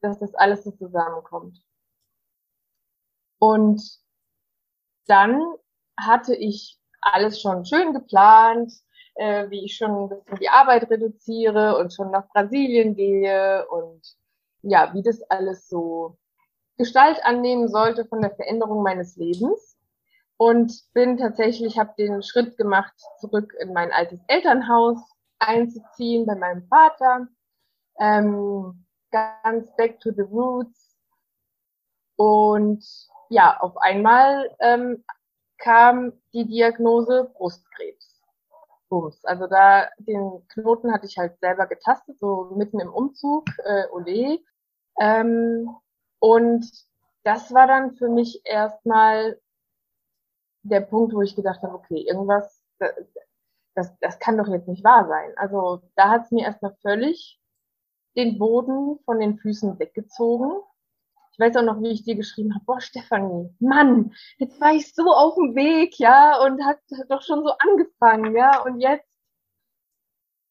dass 0.00 0.18
das 0.20 0.34
alles 0.34 0.64
so 0.64 0.70
zusammenkommt. 0.70 1.60
Und 3.40 3.82
dann 5.06 5.42
hatte 5.98 6.36
ich 6.36 6.78
alles 7.00 7.40
schon 7.40 7.64
schön 7.64 7.92
geplant, 7.92 8.72
äh, 9.16 9.50
wie 9.50 9.64
ich 9.64 9.76
schon 9.76 9.90
ein 9.90 10.08
bisschen 10.08 10.38
die 10.38 10.48
Arbeit 10.48 10.88
reduziere 10.90 11.76
und 11.78 11.92
schon 11.92 12.10
nach 12.10 12.28
Brasilien 12.28 12.94
gehe 12.94 13.66
und 13.68 14.02
ja, 14.62 14.92
wie 14.94 15.02
das 15.02 15.22
alles 15.30 15.68
so 15.68 16.16
Gestalt 16.76 17.24
annehmen 17.24 17.68
sollte 17.68 18.04
von 18.04 18.20
der 18.20 18.34
Veränderung 18.34 18.82
meines 18.82 19.16
Lebens. 19.16 19.76
Und 20.36 20.72
bin 20.94 21.18
tatsächlich, 21.18 21.78
habe 21.78 21.92
den 21.98 22.22
Schritt 22.22 22.56
gemacht, 22.56 22.94
zurück 23.18 23.52
in 23.60 23.74
mein 23.74 23.92
altes 23.92 24.20
Elternhaus 24.26 24.98
einzuziehen 25.38 26.24
bei 26.24 26.34
meinem 26.34 26.66
Vater. 26.68 27.28
Ähm, 27.98 28.86
ganz 29.10 29.74
back 29.76 30.00
to 30.00 30.10
the 30.12 30.22
roots. 30.22 30.96
Und 32.16 32.82
ja, 33.30 33.58
auf 33.60 33.76
einmal 33.78 34.54
ähm, 34.58 35.04
kam 35.58 36.12
die 36.32 36.46
Diagnose 36.46 37.30
Brustkrebs. 37.34 38.20
Bums. 38.88 39.24
Also 39.24 39.46
da 39.46 39.88
den 39.98 40.46
Knoten 40.48 40.92
hatte 40.92 41.06
ich 41.06 41.16
halt 41.16 41.38
selber 41.38 41.66
getastet, 41.66 42.18
so 42.18 42.52
mitten 42.56 42.80
im 42.80 42.92
Umzug, 42.92 43.46
äh, 43.64 43.86
ole. 43.92 44.40
Ähm, 45.00 45.70
und 46.18 46.68
das 47.22 47.54
war 47.54 47.66
dann 47.66 47.94
für 47.94 48.08
mich 48.08 48.42
erstmal 48.44 49.40
der 50.62 50.80
Punkt, 50.80 51.14
wo 51.14 51.22
ich 51.22 51.36
gedacht 51.36 51.62
habe, 51.62 51.74
okay, 51.74 52.02
irgendwas, 52.06 52.60
das, 53.74 53.96
das 54.00 54.18
kann 54.18 54.36
doch 54.36 54.48
jetzt 54.48 54.68
nicht 54.68 54.84
wahr 54.84 55.06
sein. 55.06 55.32
Also 55.36 55.82
da 55.94 56.10
hat 56.10 56.24
es 56.24 56.32
mir 56.32 56.44
erstmal 56.44 56.76
völlig 56.82 57.40
den 58.16 58.38
Boden 58.38 58.98
von 59.04 59.20
den 59.20 59.38
Füßen 59.38 59.78
weggezogen 59.78 60.60
weiß 61.40 61.56
auch 61.56 61.62
noch, 61.62 61.80
wie 61.82 61.90
ich 61.90 62.04
dir 62.04 62.16
geschrieben 62.16 62.54
habe, 62.54 62.64
boah, 62.64 62.80
Stefanie, 62.80 63.54
Mann, 63.60 64.14
jetzt 64.38 64.60
war 64.60 64.72
ich 64.72 64.94
so 64.94 65.04
auf 65.12 65.34
dem 65.36 65.54
Weg, 65.54 65.98
ja, 65.98 66.40
und 66.44 66.64
hat 66.64 66.80
doch 67.08 67.22
schon 67.22 67.42
so 67.44 67.52
angefangen, 67.58 68.36
ja, 68.36 68.62
und 68.62 68.80
jetzt, 68.80 69.08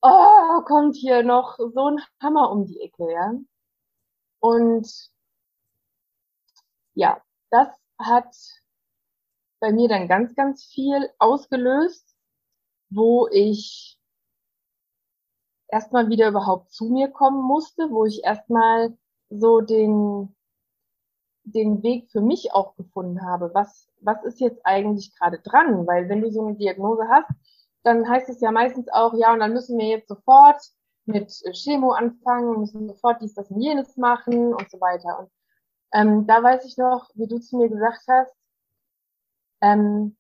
oh, 0.02 0.62
kommt 0.66 0.96
hier 0.96 1.24
noch 1.24 1.58
so 1.58 1.88
ein 1.92 2.00
Hammer 2.22 2.52
um 2.52 2.66
die 2.66 2.82
Ecke, 2.82 3.12
ja. 3.12 3.34
Und 4.40 5.10
ja, 6.96 7.22
das 7.52 7.70
hat 8.00 8.36
bei 9.60 9.72
mir 9.72 9.90
dann 9.90 10.08
ganz, 10.08 10.36
ganz 10.36 10.66
viel 10.66 11.10
ausgelöst, 11.20 12.16
wo 12.90 13.28
ich 13.32 14.00
erstmal 15.68 16.10
wieder 16.10 16.30
überhaupt 16.30 16.72
zu 16.72 16.86
mir 16.86 17.10
kommen 17.10 17.42
musste, 17.42 17.92
wo 17.92 18.06
ich 18.06 18.24
erstmal 18.24 18.98
so 19.30 19.62
den, 19.62 20.36
den 21.52 21.84
Weg 21.84 22.10
für 22.12 22.22
mich 22.22 22.54
auch 22.54 22.76
gefunden 22.76 23.26
habe. 23.26 23.52
Was, 23.54 23.90
was 24.02 24.24
ist 24.24 24.40
jetzt 24.40 24.66
eigentlich 24.66 25.16
gerade 25.16 25.40
dran? 25.40 25.88
Weil 25.88 26.10
wenn 26.10 26.22
du 26.22 26.32
so 26.32 26.46
eine 26.46 26.56
Diagnose 26.56 27.08
hast, 27.10 27.30
dann 27.84 28.08
heißt 28.08 28.30
es 28.30 28.42
ja 28.42 28.52
meistens 28.52 28.90
auch, 28.90 29.14
ja, 29.16 29.34
und 29.34 29.40
dann 29.40 29.54
müssen 29.54 29.78
wir 29.78 29.88
jetzt 29.88 30.08
sofort 30.08 30.62
mit 31.06 31.32
Chemo 31.54 31.92
anfangen, 31.92 32.60
müssen 32.60 32.88
sofort 32.88 33.22
dies, 33.22 33.34
das 33.34 33.50
und 33.50 33.62
jenes 33.62 33.98
machen 33.98 34.54
und 34.54 34.70
so 34.70 34.80
weiter. 34.80 35.20
Und 35.20 35.32
ähm, 35.94 36.28
da 36.28 36.44
weiß 36.44 36.66
ich 36.66 36.78
noch, 36.78 37.10
wie 37.16 37.28
du 37.28 37.40
zu 37.40 37.58
mir 37.58 37.70
gesagt 37.70 38.04
hast, 38.08 38.34
ähm, 39.62 40.18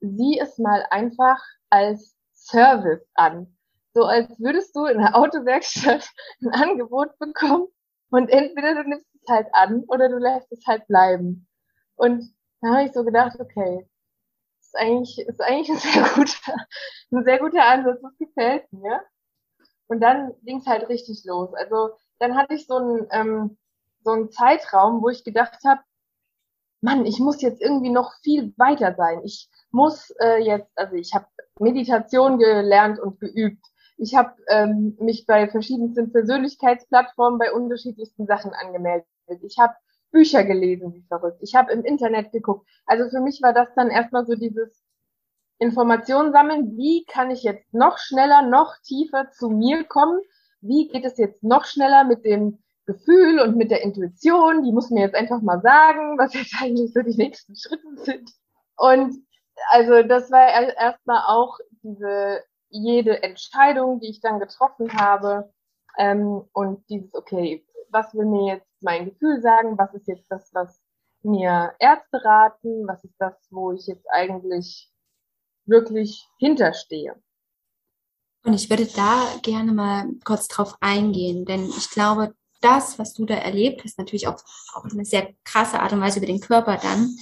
sieh 0.00 0.38
es 0.38 0.58
mal 0.58 0.86
einfach 0.90 1.42
als 1.70 2.16
Service 2.32 3.06
an. 3.14 3.56
So 3.94 4.04
als 4.04 4.38
würdest 4.38 4.74
du 4.76 4.84
in 4.86 4.98
der 4.98 5.16
Autowerkstatt 5.16 6.08
ein 6.42 6.50
Angebot 6.50 7.18
bekommen 7.18 7.68
und 8.10 8.28
entweder 8.28 8.74
du 8.74 8.88
nimmst 8.88 9.06
halt 9.28 9.48
an 9.52 9.84
oder 9.88 10.08
du 10.08 10.18
lässt 10.18 10.50
es 10.52 10.66
halt 10.66 10.86
bleiben. 10.86 11.46
Und 11.96 12.34
da 12.60 12.68
habe 12.68 12.84
ich 12.84 12.92
so 12.92 13.04
gedacht, 13.04 13.38
okay, 13.40 13.86
ist 14.60 14.76
eigentlich, 14.76 15.18
ist 15.18 15.40
eigentlich 15.40 15.70
ein 15.70 15.76
sehr 15.78 16.02
guter, 16.14 16.66
ein 17.12 17.24
sehr 17.24 17.38
guter 17.38 17.64
Ansatz, 17.64 18.00
das 18.02 18.18
gefällt 18.18 18.72
mir. 18.72 19.02
Und 19.88 20.00
dann 20.00 20.32
ging 20.42 20.58
es 20.58 20.66
halt 20.66 20.88
richtig 20.88 21.24
los. 21.24 21.54
Also 21.54 21.90
dann 22.18 22.36
hatte 22.36 22.54
ich 22.54 22.66
so 22.66 22.76
einen, 22.76 23.06
ähm, 23.10 23.58
so 24.02 24.10
einen 24.10 24.30
Zeitraum, 24.30 25.02
wo 25.02 25.08
ich 25.08 25.24
gedacht 25.24 25.58
habe, 25.64 25.80
Mann, 26.80 27.06
ich 27.06 27.18
muss 27.18 27.40
jetzt 27.42 27.60
irgendwie 27.60 27.90
noch 27.90 28.12
viel 28.22 28.52
weiter 28.56 28.94
sein. 28.96 29.20
Ich 29.24 29.48
muss 29.70 30.10
äh, 30.20 30.42
jetzt, 30.42 30.70
also 30.76 30.94
ich 30.94 31.14
habe 31.14 31.26
Meditation 31.58 32.38
gelernt 32.38 32.98
und 32.98 33.18
geübt. 33.18 33.64
Ich 33.96 34.14
habe 34.14 34.34
ähm, 34.48 34.96
mich 35.00 35.26
bei 35.26 35.48
verschiedensten 35.48 36.12
Persönlichkeitsplattformen 36.12 37.38
bei 37.38 37.52
unterschiedlichsten 37.52 38.26
Sachen 38.26 38.52
angemeldet. 38.52 39.08
Ich 39.42 39.58
habe 39.58 39.74
Bücher 40.10 40.44
gelesen, 40.44 40.94
wie 40.94 41.02
verrückt. 41.02 41.38
Ich 41.42 41.54
habe 41.54 41.72
im 41.72 41.84
Internet 41.84 42.32
geguckt. 42.32 42.68
Also 42.86 43.10
für 43.10 43.20
mich 43.20 43.42
war 43.42 43.52
das 43.52 43.68
dann 43.74 43.90
erstmal 43.90 44.26
so 44.26 44.34
dieses 44.34 44.82
Informationen 45.58 46.32
sammeln. 46.32 46.76
Wie 46.76 47.04
kann 47.04 47.30
ich 47.30 47.42
jetzt 47.42 47.72
noch 47.72 47.98
schneller, 47.98 48.42
noch 48.42 48.76
tiefer 48.82 49.30
zu 49.30 49.48
mir 49.48 49.84
kommen? 49.84 50.20
Wie 50.60 50.88
geht 50.88 51.04
es 51.04 51.18
jetzt 51.18 51.42
noch 51.42 51.64
schneller 51.64 52.04
mit 52.04 52.24
dem 52.24 52.62
Gefühl 52.86 53.40
und 53.40 53.56
mit 53.56 53.70
der 53.70 53.82
Intuition? 53.82 54.62
Die 54.62 54.72
muss 54.72 54.90
mir 54.90 55.00
jetzt 55.00 55.16
einfach 55.16 55.42
mal 55.42 55.60
sagen, 55.60 56.18
was 56.18 56.34
jetzt 56.34 56.54
eigentlich 56.60 56.92
so 56.92 57.02
die 57.02 57.16
nächsten 57.16 57.56
Schritte 57.56 57.96
sind. 57.96 58.30
Und 58.76 59.16
also 59.70 60.02
das 60.02 60.30
war 60.30 60.48
erstmal 60.48 61.22
auch 61.26 61.58
diese 61.82 62.42
jede 62.68 63.22
Entscheidung, 63.22 64.00
die 64.00 64.10
ich 64.10 64.20
dann 64.20 64.40
getroffen 64.40 64.92
habe 64.94 65.52
ähm, 65.98 66.44
und 66.52 66.88
dieses 66.88 67.14
okay, 67.14 67.65
was 67.90 68.14
will 68.14 68.26
mir 68.26 68.54
jetzt 68.54 68.68
mein 68.80 69.06
Gefühl 69.06 69.40
sagen, 69.40 69.78
was 69.78 69.94
ist 69.94 70.08
jetzt 70.08 70.30
das, 70.30 70.52
was 70.52 70.80
mir 71.22 71.74
Ärzte 71.78 72.24
raten, 72.24 72.86
was 72.86 73.04
ist 73.04 73.16
das, 73.18 73.34
wo 73.50 73.72
ich 73.72 73.86
jetzt 73.86 74.06
eigentlich 74.10 74.90
wirklich 75.66 76.24
hinterstehe. 76.38 77.20
Und 78.44 78.54
ich 78.54 78.70
würde 78.70 78.86
da 78.86 79.26
gerne 79.42 79.72
mal 79.72 80.08
kurz 80.24 80.46
drauf 80.46 80.76
eingehen, 80.80 81.44
denn 81.44 81.68
ich 81.68 81.90
glaube, 81.90 82.34
das, 82.60 82.98
was 82.98 83.12
du 83.12 83.26
da 83.26 83.34
erlebt 83.34 83.82
hast, 83.84 83.98
natürlich 83.98 84.28
auch 84.28 84.40
auf 84.74 84.84
eine 84.84 85.04
sehr 85.04 85.34
krasse 85.44 85.80
Art 85.80 85.92
und 85.92 86.00
Weise 86.00 86.18
über 86.18 86.26
den 86.26 86.40
Körper 86.40 86.78
dann, 86.80 87.16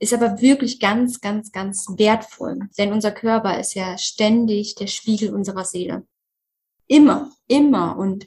ist 0.00 0.12
aber 0.14 0.40
wirklich 0.40 0.80
ganz, 0.80 1.20
ganz, 1.20 1.52
ganz 1.52 1.86
wertvoll. 1.96 2.58
Denn 2.78 2.92
unser 2.92 3.12
Körper 3.12 3.58
ist 3.60 3.74
ja 3.74 3.96
ständig 3.98 4.74
der 4.74 4.86
Spiegel 4.86 5.32
unserer 5.34 5.64
Seele. 5.64 6.06
Immer, 6.86 7.30
immer. 7.46 7.96
Und 7.96 8.26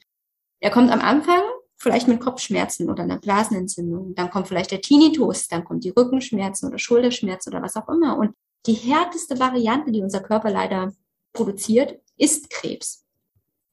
er 0.60 0.72
kommt 0.72 0.91
am 0.91 1.01
Anfang 1.01 1.41
vielleicht 1.84 2.08
mit 2.08 2.22
Kopfschmerzen 2.22 2.90
oder 2.90 3.04
einer 3.04 3.20
Blasenentzündung. 3.20 4.16
Dann 4.16 4.32
kommt 4.32 4.48
vielleicht 4.48 4.72
der 4.72 4.82
Tinnitus, 4.82 5.48
dann 5.50 5.66
kommt 5.66 5.84
die 5.84 5.90
Rückenschmerzen 5.90 6.70
oder 6.70 6.80
Schulterschmerzen 6.80 7.54
oder 7.54 7.62
was 7.62 7.75
auch 7.75 7.88
immer. 7.90 8.18
Und 8.18 8.34
die 8.66 8.74
härteste 8.74 9.38
Variante, 9.40 9.92
die 9.92 10.02
unser 10.02 10.22
Körper 10.22 10.50
leider 10.50 10.94
produziert, 11.34 12.00
ist 12.18 12.50
Krebs. 12.50 13.06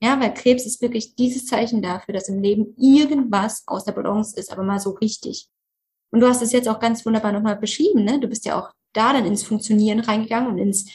Ja, 0.02 0.18
weil 0.18 0.34
Krebs 0.34 0.66
ist 0.66 0.82
wirklich 0.82 1.14
dieses 1.14 1.46
Zeichen 1.46 1.82
dafür, 1.82 2.14
dass 2.14 2.28
im 2.28 2.42
Leben 2.42 2.74
irgendwas 2.76 3.62
aus 3.66 3.84
der 3.84 3.92
Balance 3.92 4.38
ist, 4.38 4.50
aber 4.50 4.62
mal 4.62 4.80
so 4.80 4.90
richtig. 4.90 5.48
Und 6.10 6.20
du 6.20 6.26
hast 6.26 6.42
es 6.42 6.52
jetzt 6.52 6.68
auch 6.68 6.80
ganz 6.80 7.06
wunderbar 7.06 7.32
nochmal 7.32 7.56
beschrieben, 7.56 8.04
ne? 8.04 8.18
Du 8.18 8.26
bist 8.26 8.44
ja 8.44 8.58
auch 8.58 8.70
da 8.92 9.12
dann 9.12 9.26
ins 9.26 9.44
Funktionieren 9.44 10.00
reingegangen 10.00 10.50
und 10.50 10.58
ins 10.58 10.86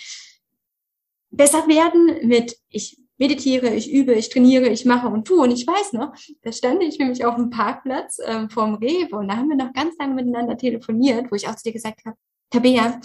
Besserwerden 1.30 2.28
mit, 2.28 2.58
ich 2.70 3.00
meditiere, 3.18 3.74
ich 3.74 3.92
übe, 3.92 4.14
ich 4.14 4.30
trainiere, 4.30 4.68
ich 4.68 4.86
mache 4.86 5.08
und 5.08 5.26
tue. 5.26 5.42
Und 5.42 5.52
ich 5.52 5.66
weiß 5.66 5.94
noch, 5.94 6.14
da 6.42 6.52
stand 6.52 6.84
ich 6.84 7.00
nämlich 7.00 7.26
auf 7.26 7.36
dem 7.36 7.50
Parkplatz 7.50 8.20
ähm, 8.26 8.50
vorm 8.50 8.76
Rewe 8.76 9.16
und 9.16 9.28
da 9.28 9.38
haben 9.38 9.50
wir 9.50 9.56
noch 9.56 9.74
ganz 9.74 9.98
lange 9.98 10.16
miteinander 10.16 10.58
telefoniert, 10.58 11.32
wo 11.32 11.36
ich 11.36 11.48
auch 11.48 11.56
zu 11.56 11.64
dir 11.64 11.74
gesagt 11.74 12.06
habe, 12.06 12.18
Tabea, 12.50 13.00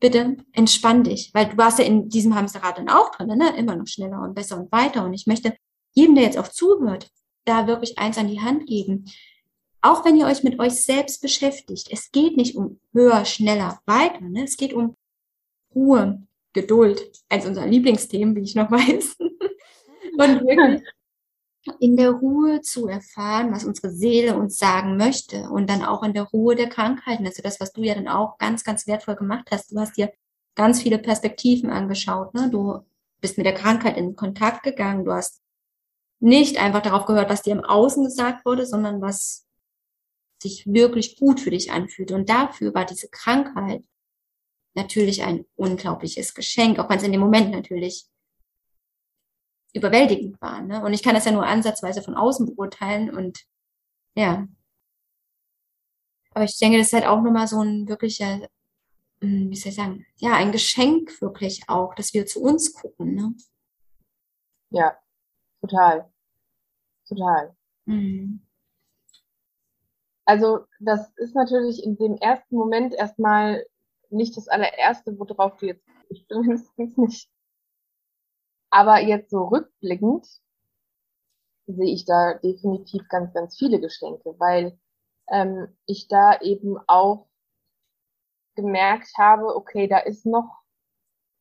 bitte 0.00 0.36
entspann 0.52 1.04
dich, 1.04 1.30
weil 1.34 1.46
du 1.46 1.56
warst 1.56 1.78
ja 1.78 1.84
in 1.84 2.08
diesem 2.08 2.34
Hamsterrad 2.34 2.78
dann 2.78 2.88
auch 2.88 3.10
drin, 3.10 3.28
ne? 3.28 3.56
immer 3.56 3.74
noch 3.74 3.86
schneller 3.86 4.22
und 4.22 4.34
besser 4.34 4.58
und 4.58 4.70
weiter. 4.70 5.04
Und 5.04 5.14
ich 5.14 5.26
möchte 5.26 5.56
jedem, 5.92 6.14
der 6.14 6.24
jetzt 6.24 6.38
auch 6.38 6.48
zuhört, 6.48 7.10
da 7.44 7.66
wirklich 7.66 7.98
eins 7.98 8.18
an 8.18 8.28
die 8.28 8.40
Hand 8.40 8.66
geben. 8.66 9.06
Auch 9.80 10.04
wenn 10.04 10.16
ihr 10.16 10.26
euch 10.26 10.42
mit 10.42 10.58
euch 10.60 10.84
selbst 10.84 11.22
beschäftigt, 11.22 11.88
es 11.90 12.10
geht 12.10 12.36
nicht 12.36 12.56
um 12.56 12.80
höher, 12.92 13.24
schneller, 13.24 13.80
weiter, 13.86 14.20
ne? 14.20 14.44
es 14.44 14.56
geht 14.56 14.72
um 14.72 14.96
Ruhe, 15.74 16.22
Geduld, 16.52 17.10
eins 17.28 17.46
unserer 17.46 17.66
Lieblingsthemen, 17.66 18.34
wie 18.36 18.42
ich 18.42 18.54
noch 18.54 18.70
weiß. 18.70 19.16
Und 20.18 20.46
wirklich 20.46 20.82
in 21.80 21.96
der 21.96 22.10
Ruhe 22.10 22.60
zu 22.60 22.88
erfahren, 22.88 23.52
was 23.52 23.64
unsere 23.64 23.90
Seele 23.90 24.36
uns 24.36 24.58
sagen 24.58 24.96
möchte 24.96 25.48
und 25.50 25.68
dann 25.68 25.84
auch 25.84 26.02
in 26.02 26.12
der 26.12 26.24
Ruhe 26.24 26.54
der 26.54 26.68
Krankheiten. 26.68 27.26
Also 27.26 27.42
das, 27.42 27.60
was 27.60 27.72
du 27.72 27.82
ja 27.82 27.94
dann 27.94 28.08
auch 28.08 28.38
ganz, 28.38 28.64
ganz 28.64 28.86
wertvoll 28.86 29.16
gemacht 29.16 29.48
hast. 29.50 29.72
Du 29.72 29.78
hast 29.78 29.96
dir 29.96 30.12
ganz 30.54 30.82
viele 30.82 30.98
Perspektiven 30.98 31.70
angeschaut. 31.70 32.34
Ne? 32.34 32.50
Du 32.50 32.80
bist 33.20 33.36
mit 33.36 33.46
der 33.46 33.54
Krankheit 33.54 33.96
in 33.96 34.16
Kontakt 34.16 34.62
gegangen. 34.62 35.04
Du 35.04 35.12
hast 35.12 35.42
nicht 36.20 36.58
einfach 36.58 36.82
darauf 36.82 37.06
gehört, 37.06 37.30
was 37.30 37.42
dir 37.42 37.52
im 37.52 37.64
Außen 37.64 38.04
gesagt 38.04 38.44
wurde, 38.44 38.66
sondern 38.66 39.00
was 39.00 39.46
sich 40.42 40.66
wirklich 40.66 41.16
gut 41.18 41.40
für 41.40 41.50
dich 41.50 41.72
anfühlt. 41.72 42.12
Und 42.12 42.28
dafür 42.28 42.74
war 42.74 42.84
diese 42.84 43.08
Krankheit 43.08 43.82
natürlich 44.74 45.24
ein 45.24 45.44
unglaubliches 45.56 46.34
Geschenk, 46.34 46.78
auch 46.78 46.88
wenn 46.88 46.98
es 46.98 47.04
in 47.04 47.12
dem 47.12 47.20
Moment 47.20 47.50
natürlich 47.50 48.06
überwältigend 49.74 50.40
war. 50.40 50.62
Ne? 50.62 50.82
Und 50.82 50.92
ich 50.92 51.02
kann 51.02 51.14
das 51.14 51.24
ja 51.24 51.32
nur 51.32 51.46
ansatzweise 51.46 52.02
von 52.02 52.14
außen 52.14 52.46
beurteilen 52.46 53.14
und 53.14 53.44
ja. 54.14 54.48
Aber 56.32 56.44
ich 56.44 56.58
denke, 56.58 56.78
das 56.78 56.88
ist 56.88 56.92
halt 56.92 57.06
auch 57.06 57.20
nochmal 57.20 57.48
so 57.48 57.60
ein 57.60 57.88
wirklicher, 57.88 58.48
hm, 59.20 59.50
wie 59.50 59.56
soll 59.56 59.70
ich 59.70 59.76
sagen, 59.76 60.06
ja, 60.16 60.34
ein 60.34 60.52
Geschenk 60.52 61.20
wirklich 61.20 61.62
auch, 61.68 61.94
dass 61.94 62.14
wir 62.14 62.26
zu 62.26 62.40
uns 62.40 62.72
gucken. 62.72 63.14
Ne? 63.14 63.34
Ja, 64.70 64.96
total. 65.60 66.10
Total. 67.08 67.56
Mhm. 67.86 68.40
Also 70.24 70.66
das 70.78 71.10
ist 71.16 71.34
natürlich 71.34 71.82
in 71.82 71.96
dem 71.96 72.16
ersten 72.16 72.54
Moment 72.54 72.92
erstmal 72.92 73.64
nicht 74.10 74.36
das 74.36 74.48
allererste, 74.48 75.18
worauf 75.18 75.56
du 75.56 75.66
jetzt 75.66 75.86
ich 76.10 76.26
mindestens 76.28 76.96
nicht. 76.96 77.30
Aber 78.70 79.00
jetzt 79.00 79.30
so 79.30 79.44
rückblickend 79.44 80.26
sehe 81.66 81.92
ich 81.92 82.04
da 82.04 82.34
definitiv 82.34 83.08
ganz, 83.08 83.32
ganz 83.32 83.56
viele 83.56 83.80
Geschenke, 83.80 84.34
weil 84.38 84.78
ähm, 85.28 85.76
ich 85.86 86.08
da 86.08 86.40
eben 86.40 86.78
auch 86.86 87.28
gemerkt 88.54 89.10
habe, 89.16 89.54
okay, 89.54 89.86
da 89.86 89.98
ist 89.98 90.26
noch, 90.26 90.62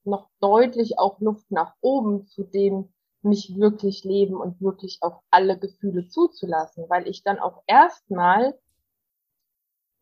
noch 0.03 0.29
deutlich 0.39 0.99
auch 0.99 1.19
Luft 1.19 1.49
nach 1.51 1.75
oben 1.81 2.27
zu 2.27 2.43
dem, 2.43 2.93
mich 3.23 3.57
wirklich 3.57 4.03
leben 4.03 4.35
und 4.35 4.61
wirklich 4.61 4.99
auch 5.01 5.23
alle 5.31 5.57
Gefühle 5.57 6.07
zuzulassen, 6.07 6.85
weil 6.87 7.07
ich 7.07 7.23
dann 7.23 7.39
auch 7.39 7.63
erstmal 7.65 8.57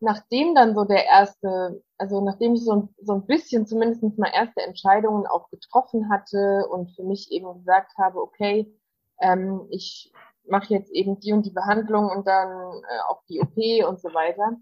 nachdem 0.00 0.54
dann 0.54 0.74
so 0.74 0.84
der 0.84 1.06
erste, 1.06 1.82
also 1.98 2.20
nachdem 2.20 2.54
ich 2.54 2.64
so, 2.64 2.88
so 3.00 3.14
ein 3.14 3.26
bisschen 3.26 3.66
zumindest 3.66 4.02
mal 4.18 4.30
erste 4.32 4.62
Entscheidungen 4.62 5.26
auch 5.26 5.48
getroffen 5.50 6.10
hatte 6.10 6.66
und 6.70 6.90
für 6.94 7.04
mich 7.04 7.30
eben 7.32 7.52
gesagt 7.54 7.92
habe, 7.98 8.20
okay, 8.20 8.72
ähm, 9.20 9.66
ich 9.70 10.12
mache 10.48 10.74
jetzt 10.74 10.90
eben 10.92 11.18
die 11.20 11.32
und 11.32 11.46
die 11.46 11.50
Behandlung 11.50 12.10
und 12.10 12.26
dann 12.26 12.50
äh, 12.50 13.00
auch 13.08 13.22
die 13.28 13.40
OP 13.40 13.88
und 13.88 14.00
so 14.00 14.12
weiter, 14.14 14.56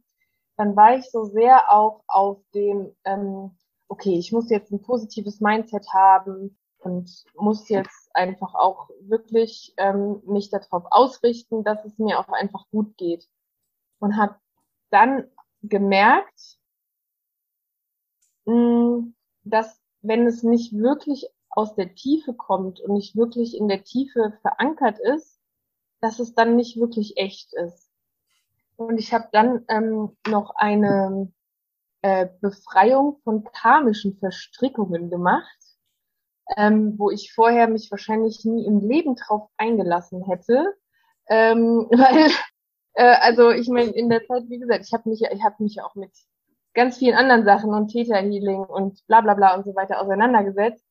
dann 0.57 0.77
war 0.77 0.97
ich 0.97 1.11
so 1.11 1.25
sehr 1.25 1.73
auch 1.73 2.03
auf 2.07 2.39
dem, 2.55 2.95
ähm, 3.05 3.57
okay, 3.89 4.17
ich 4.19 4.33
muss 4.33 4.51
jetzt 4.51 4.73
ein 4.73 4.83
positives 4.83 5.41
Mindset 5.41 5.87
haben 5.93 6.57
und 6.79 7.25
muss 7.35 7.69
jetzt 7.69 8.11
einfach 8.15 8.55
auch 8.55 8.89
wirklich 9.01 9.75
ähm, 9.79 10.23
mich 10.27 10.51
darauf 10.51 10.85
ausrichten, 10.91 11.65
dass 11.65 11.85
es 11.85 11.99
mir 11.99 12.21
auch 12.21 12.29
einfach 12.29 12.67
gut 12.71 12.97
geht. 12.97 13.29
Und 13.99 14.17
habe 14.17 14.37
dann 14.91 15.25
gemerkt, 15.63 16.59
mm, 18.45 19.15
dass 19.45 19.81
wenn 20.03 20.27
es 20.27 20.43
nicht 20.43 20.73
wirklich 20.75 21.27
aus 21.49 21.75
der 21.75 21.95
Tiefe 21.95 22.35
kommt 22.35 22.81
und 22.81 22.93
nicht 22.93 23.17
wirklich 23.17 23.57
in 23.57 23.69
der 23.69 23.85
Tiefe 23.85 24.37
verankert 24.43 24.99
ist, 24.99 25.41
dass 26.01 26.19
es 26.19 26.35
dann 26.35 26.57
nicht 26.57 26.79
wirklich 26.79 27.17
echt 27.17 27.55
ist. 27.55 27.91
Und 28.77 28.99
ich 28.99 29.15
habe 29.15 29.29
dann 29.33 29.65
ähm, 29.69 30.17
noch 30.27 30.55
eine 30.57 31.33
äh, 32.03 32.29
Befreiung 32.41 33.19
von 33.25 33.45
karmischen 33.45 34.19
Verstrickungen 34.19 35.11
gemacht, 35.11 35.59
ähm, 36.57 36.99
wo 36.99 37.11
ich 37.11 37.33
vorher 37.33 37.69
mich 37.69 37.91
wahrscheinlich 37.91 38.45
nie 38.45 38.67
im 38.67 38.81
Leben 38.81 39.17
drauf 39.17 39.49
eingelassen 39.57 40.23
hätte, 40.25 40.75
ähm, 41.29 41.89
weil 41.91 42.31
äh, 42.95 43.17
also 43.21 43.51
ich 43.51 43.69
meine, 43.69 43.91
in 43.91 44.09
der 44.09 44.25
Zeit, 44.25 44.45
wie 44.49 44.59
gesagt, 44.59 44.85
ich 44.87 44.93
habe 44.93 45.09
mich, 45.09 45.23
ich 45.23 45.45
habe 45.45 45.63
mich 45.63 45.83
auch 45.83 45.95
mit 45.95 46.13
ganz 46.75 46.99
vielen 46.99 47.17
anderen 47.17 47.45
Sachen 47.45 47.73
und 47.73 47.89
Theta 47.89 48.17
Healing 48.17 48.65
und 48.65 49.07
bla 49.07 49.21
bla 49.21 49.35
bla 49.35 49.55
und 49.57 49.65
so 49.65 49.75
weiter 49.75 50.01
auseinandergesetzt, 50.01 50.85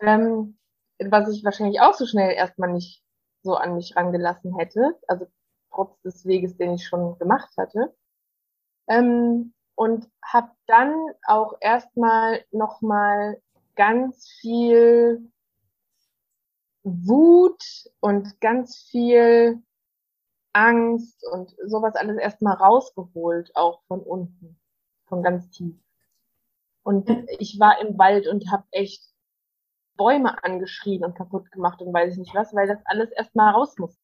ähm, 0.00 0.58
was 0.98 1.30
ich 1.30 1.44
wahrscheinlich 1.44 1.80
auch 1.80 1.94
so 1.94 2.06
schnell 2.06 2.32
erstmal 2.32 2.72
nicht 2.72 3.02
so 3.42 3.54
an 3.54 3.76
mich 3.76 3.96
rangelassen 3.96 4.56
hätte, 4.58 4.96
also 5.06 5.26
trotz 5.72 6.00
des 6.02 6.26
Weges, 6.26 6.56
den 6.56 6.74
ich 6.74 6.86
schon 6.86 7.18
gemacht 7.18 7.50
hatte. 7.56 7.94
Ähm, 8.88 9.54
und 9.74 10.10
habe 10.22 10.50
dann 10.66 10.92
auch 11.26 11.54
erstmal 11.60 12.44
nochmal 12.50 13.40
ganz 13.76 14.28
viel 14.40 15.30
Wut 16.82 17.62
und 18.00 18.40
ganz 18.40 18.76
viel 18.90 19.62
Angst 20.58 21.24
und 21.30 21.54
sowas 21.66 21.94
alles 21.94 22.16
erstmal 22.16 22.56
rausgeholt, 22.56 23.54
auch 23.54 23.82
von 23.86 24.00
unten, 24.00 24.58
von 25.06 25.22
ganz 25.22 25.48
tief. 25.50 25.76
Und 26.82 27.08
ich 27.38 27.60
war 27.60 27.80
im 27.80 27.96
Wald 27.98 28.26
und 28.26 28.50
habe 28.50 28.64
echt 28.72 29.04
Bäume 29.96 30.42
angeschrien 30.42 31.04
und 31.04 31.14
kaputt 31.14 31.50
gemacht 31.52 31.80
und 31.80 31.92
weiß 31.92 32.12
ich 32.12 32.18
nicht 32.18 32.34
was, 32.34 32.52
weil 32.54 32.66
das 32.66 32.78
alles 32.86 33.10
erstmal 33.10 33.52
raus 33.52 33.78
muss. 33.78 33.96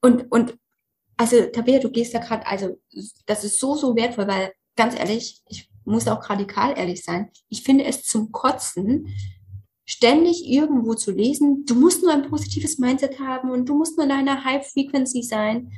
Und, 0.00 0.30
und 0.32 0.58
also 1.16 1.46
Tabea, 1.46 1.78
du 1.78 1.90
gehst 1.90 2.14
da 2.14 2.18
gerade, 2.18 2.46
also 2.46 2.80
das 3.26 3.44
ist 3.44 3.60
so, 3.60 3.74
so 3.74 3.94
wertvoll, 3.94 4.26
weil 4.26 4.52
ganz 4.76 4.98
ehrlich, 4.98 5.42
ich 5.46 5.70
muss 5.84 6.08
auch 6.08 6.28
radikal 6.28 6.76
ehrlich 6.76 7.04
sein, 7.04 7.30
ich 7.48 7.62
finde 7.62 7.84
es 7.84 8.02
zum 8.02 8.32
Kotzen, 8.32 9.14
ständig 9.86 10.44
irgendwo 10.44 10.94
zu 10.94 11.12
lesen, 11.12 11.64
du 11.64 11.76
musst 11.76 12.02
nur 12.02 12.12
ein 12.12 12.28
positives 12.28 12.78
Mindset 12.78 13.20
haben 13.20 13.50
und 13.50 13.68
du 13.68 13.74
musst 13.76 13.96
nur 13.96 14.04
in 14.04 14.12
einer 14.12 14.44
High 14.44 14.66
Frequency 14.66 15.22
sein. 15.22 15.70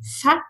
Fuck, 0.00 0.44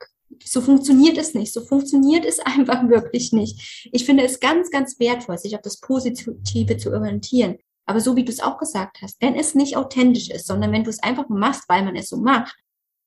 so 0.44 0.60
funktioniert 0.60 1.16
es 1.16 1.34
nicht. 1.34 1.52
So 1.52 1.62
funktioniert 1.62 2.24
es 2.24 2.38
einfach 2.44 2.88
wirklich 2.88 3.32
nicht. 3.32 3.88
Ich 3.92 4.04
finde 4.04 4.24
es 4.24 4.40
ganz, 4.40 4.70
ganz 4.70 5.00
wertvoll, 5.00 5.38
sich 5.38 5.56
auf 5.56 5.62
das 5.62 5.80
Positive 5.80 6.76
zu 6.76 6.92
orientieren. 6.92 7.56
Aber 7.86 8.00
so 8.00 8.16
wie 8.16 8.24
du 8.24 8.30
es 8.30 8.40
auch 8.40 8.58
gesagt 8.58 8.98
hast, 9.00 9.16
wenn 9.22 9.34
es 9.34 9.54
nicht 9.54 9.78
authentisch 9.78 10.28
ist, 10.28 10.46
sondern 10.46 10.72
wenn 10.72 10.84
du 10.84 10.90
es 10.90 11.02
einfach 11.02 11.30
machst, 11.30 11.64
weil 11.68 11.82
man 11.82 11.96
es 11.96 12.10
so 12.10 12.18
macht, 12.18 12.54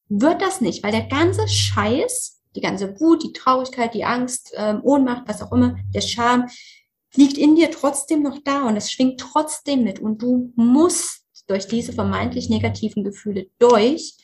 wird 0.10 0.42
das 0.42 0.60
nicht, 0.60 0.84
weil 0.84 0.92
der 0.92 1.08
ganze 1.08 1.48
Scheiß, 1.48 2.42
die 2.56 2.62
ganze 2.62 3.00
Wut, 3.00 3.24
die 3.24 3.32
Traurigkeit, 3.32 3.94
die 3.94 4.04
Angst, 4.04 4.52
ähm, 4.58 4.82
Ohnmacht, 4.84 5.28
was 5.28 5.44
auch 5.44 5.52
immer, 5.52 5.78
der 5.94 6.02
Scham, 6.02 6.48
liegt 7.16 7.38
in 7.38 7.56
dir 7.56 7.72
trotzdem 7.72 8.24
noch 8.24 8.40
da 8.44 8.68
und 8.68 8.78
es 8.78 8.92
schwingt 8.92 9.20
trotzdem 9.20 9.84
mit 9.84 10.00
und 10.00 10.22
du 10.22 10.52
musst 10.56 11.26
durch 11.48 11.68
diese 11.68 11.94
vermeintlich 11.94 12.50
negativen 12.50 13.04
Gefühle 13.04 13.48
durch, 13.60 14.16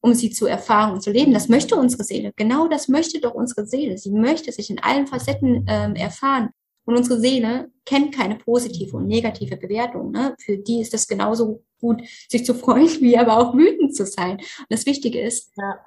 um 0.00 0.14
sie 0.14 0.30
zu 0.30 0.46
erfahren 0.46 0.92
und 0.92 1.02
zu 1.02 1.10
leben. 1.10 1.32
Das 1.32 1.48
möchte 1.48 1.76
unsere 1.76 2.04
Seele. 2.04 2.32
Genau 2.36 2.68
das 2.68 2.88
möchte 2.88 3.20
doch 3.20 3.34
unsere 3.34 3.66
Seele. 3.66 3.98
Sie 3.98 4.10
möchte 4.10 4.52
sich 4.52 4.70
in 4.70 4.78
allen 4.80 5.06
Facetten 5.06 5.64
ähm, 5.68 5.94
erfahren. 5.94 6.50
Und 6.84 6.96
unsere 6.96 7.18
Seele 7.18 7.72
kennt 7.84 8.14
keine 8.14 8.36
positive 8.36 8.96
und 8.96 9.08
negative 9.08 9.56
Bewertung. 9.56 10.12
Ne? 10.12 10.36
Für 10.38 10.56
die 10.56 10.80
ist 10.80 10.94
es 10.94 11.08
genauso 11.08 11.64
gut, 11.80 12.02
sich 12.28 12.44
zu 12.44 12.54
freuen, 12.54 12.88
wie 13.00 13.18
aber 13.18 13.38
auch 13.38 13.54
wütend 13.54 13.96
zu 13.96 14.06
sein. 14.06 14.36
Und 14.36 14.66
das 14.68 14.86
Wichtige 14.86 15.20
ist, 15.20 15.52
ja. 15.56 15.80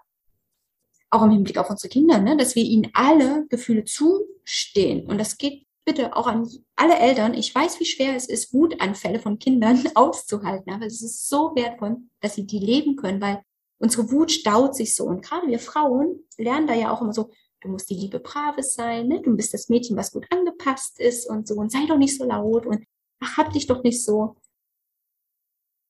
auch 1.09 1.23
im 1.23 1.31
Hinblick 1.31 1.57
auf 1.57 1.69
unsere 1.69 1.89
Kinder, 1.89 2.19
ne? 2.19 2.35
dass 2.35 2.55
wir 2.55 2.63
ihnen 2.63 2.89
alle 2.93 3.45
Gefühle 3.47 3.85
zustehen. 3.85 5.05
Und 5.07 5.17
das 5.17 5.37
geht 5.37 5.65
bitte 5.85 6.15
auch 6.15 6.27
an 6.27 6.47
alle 6.75 6.99
Eltern, 6.99 7.33
ich 7.33 7.53
weiß, 7.53 7.79
wie 7.79 7.85
schwer 7.85 8.15
es 8.15 8.27
ist, 8.27 8.53
Wutanfälle 8.53 9.19
von 9.19 9.39
Kindern 9.39 9.83
auszuhalten, 9.95 10.71
aber 10.71 10.85
es 10.85 11.01
ist 11.01 11.27
so 11.27 11.55
wertvoll, 11.55 11.97
dass 12.21 12.35
sie 12.35 12.45
die 12.45 12.59
leben 12.59 12.95
können, 12.95 13.21
weil 13.21 13.41
unsere 13.79 14.11
Wut 14.11 14.31
staut 14.31 14.75
sich 14.75 14.95
so. 14.95 15.05
Und 15.05 15.23
gerade 15.23 15.47
wir 15.47 15.59
Frauen 15.59 16.23
lernen 16.37 16.67
da 16.67 16.73
ja 16.73 16.91
auch 16.91 17.01
immer 17.01 17.13
so, 17.13 17.29
du 17.61 17.69
musst 17.69 17.89
die 17.89 17.95
liebe 17.95 18.19
Brave 18.19 18.63
sein, 18.63 19.07
ne? 19.07 19.21
du 19.21 19.35
bist 19.35 19.53
das 19.53 19.69
Mädchen, 19.69 19.97
was 19.97 20.11
gut 20.11 20.27
angepasst 20.31 20.99
ist 20.99 21.29
und 21.29 21.47
so 21.47 21.55
und 21.55 21.71
sei 21.71 21.85
doch 21.87 21.97
nicht 21.97 22.17
so 22.17 22.25
laut 22.25 22.65
und 22.65 22.85
ach, 23.19 23.37
hab 23.37 23.53
dich 23.53 23.67
doch 23.67 23.83
nicht 23.83 24.03
so. 24.03 24.35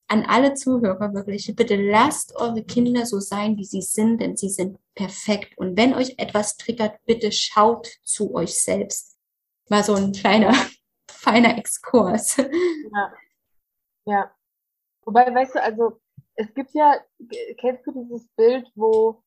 An 0.07 0.25
alle 0.25 0.55
Zuhörer 0.55 1.13
wirklich, 1.13 1.53
bitte 1.55 1.75
lasst 1.75 2.35
eure 2.35 2.63
Kinder 2.63 3.05
so 3.05 3.19
sein, 3.19 3.57
wie 3.57 3.65
sie 3.65 3.83
sind, 3.83 4.21
denn 4.21 4.35
sie 4.35 4.49
sind 4.49 4.79
perfekt. 4.95 5.55
Und 5.57 5.77
wenn 5.77 5.93
euch 5.93 6.15
etwas 6.17 6.57
triggert, 6.57 6.97
bitte 7.05 7.31
schaut 7.31 7.87
zu 8.03 8.33
euch 8.33 8.55
selbst 8.55 9.18
mal 9.69 9.83
so 9.83 9.93
ein 9.95 10.11
kleiner, 10.11 10.53
feiner 11.09 11.57
Exkurs. 11.57 12.37
Ja. 12.37 13.13
Ja. 14.05 14.31
Wobei, 15.05 15.33
weißt 15.33 15.55
du, 15.55 15.63
also 15.63 15.99
es 16.35 16.53
gibt 16.53 16.73
ja, 16.73 16.95
kennst 17.57 17.85
du 17.85 17.91
dieses 17.91 18.27
Bild, 18.35 18.69
wo, 18.75 19.23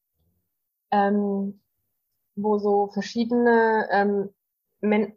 ähm, 0.91 1.61
wo 2.35 2.59
so 2.59 2.89
verschiedene 2.89 3.89
ähm, 3.91 4.35
Men 4.81 5.17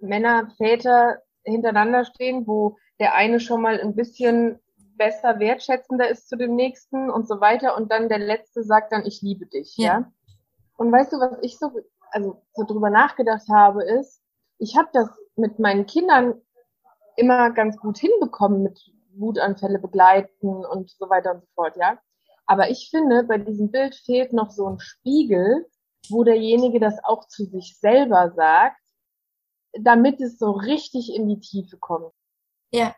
Männer, 0.00 0.50
Väter 0.56 1.22
hintereinander 1.42 2.04
stehen, 2.04 2.46
wo 2.46 2.76
der 3.00 3.14
eine 3.14 3.40
schon 3.40 3.62
mal 3.62 3.80
ein 3.80 3.96
bisschen 3.96 4.60
besser 4.96 5.38
wertschätzender 5.38 6.08
ist 6.08 6.28
zu 6.28 6.36
dem 6.36 6.54
nächsten 6.54 7.10
und 7.10 7.26
so 7.26 7.40
weiter 7.40 7.76
und 7.76 7.90
dann 7.90 8.08
der 8.08 8.18
letzte 8.18 8.62
sagt 8.62 8.92
dann 8.92 9.06
ich 9.06 9.22
liebe 9.22 9.46
dich, 9.46 9.76
ja. 9.76 9.84
ja? 9.84 10.12
Und 10.76 10.92
weißt 10.92 11.12
du, 11.12 11.16
was 11.18 11.38
ich 11.42 11.58
so 11.58 11.72
also 12.10 12.42
so 12.54 12.64
drüber 12.64 12.90
nachgedacht 12.90 13.48
habe 13.48 13.84
ist, 13.84 14.22
ich 14.58 14.76
habe 14.76 14.88
das 14.92 15.08
mit 15.36 15.58
meinen 15.58 15.86
Kindern 15.86 16.34
immer 17.16 17.50
ganz 17.50 17.76
gut 17.76 17.98
hinbekommen 17.98 18.62
mit 18.62 18.80
Wutanfälle 19.14 19.78
begleiten 19.78 20.64
und 20.64 20.90
so 20.90 21.08
weiter 21.10 21.34
und 21.34 21.40
so 21.40 21.46
fort, 21.54 21.76
ja. 21.76 21.98
Aber 22.46 22.70
ich 22.70 22.88
finde, 22.90 23.24
bei 23.24 23.38
diesem 23.38 23.70
Bild 23.70 23.94
fehlt 23.94 24.32
noch 24.32 24.50
so 24.50 24.66
ein 24.68 24.80
Spiegel, 24.80 25.66
wo 26.08 26.24
derjenige 26.24 26.80
das 26.80 26.94
auch 27.04 27.26
zu 27.28 27.44
sich 27.44 27.76
selber 27.78 28.32
sagt, 28.34 28.80
damit 29.78 30.20
es 30.20 30.38
so 30.38 30.52
richtig 30.52 31.14
in 31.14 31.28
die 31.28 31.40
Tiefe 31.40 31.76
kommt. 31.76 32.12
Ja. 32.72 32.94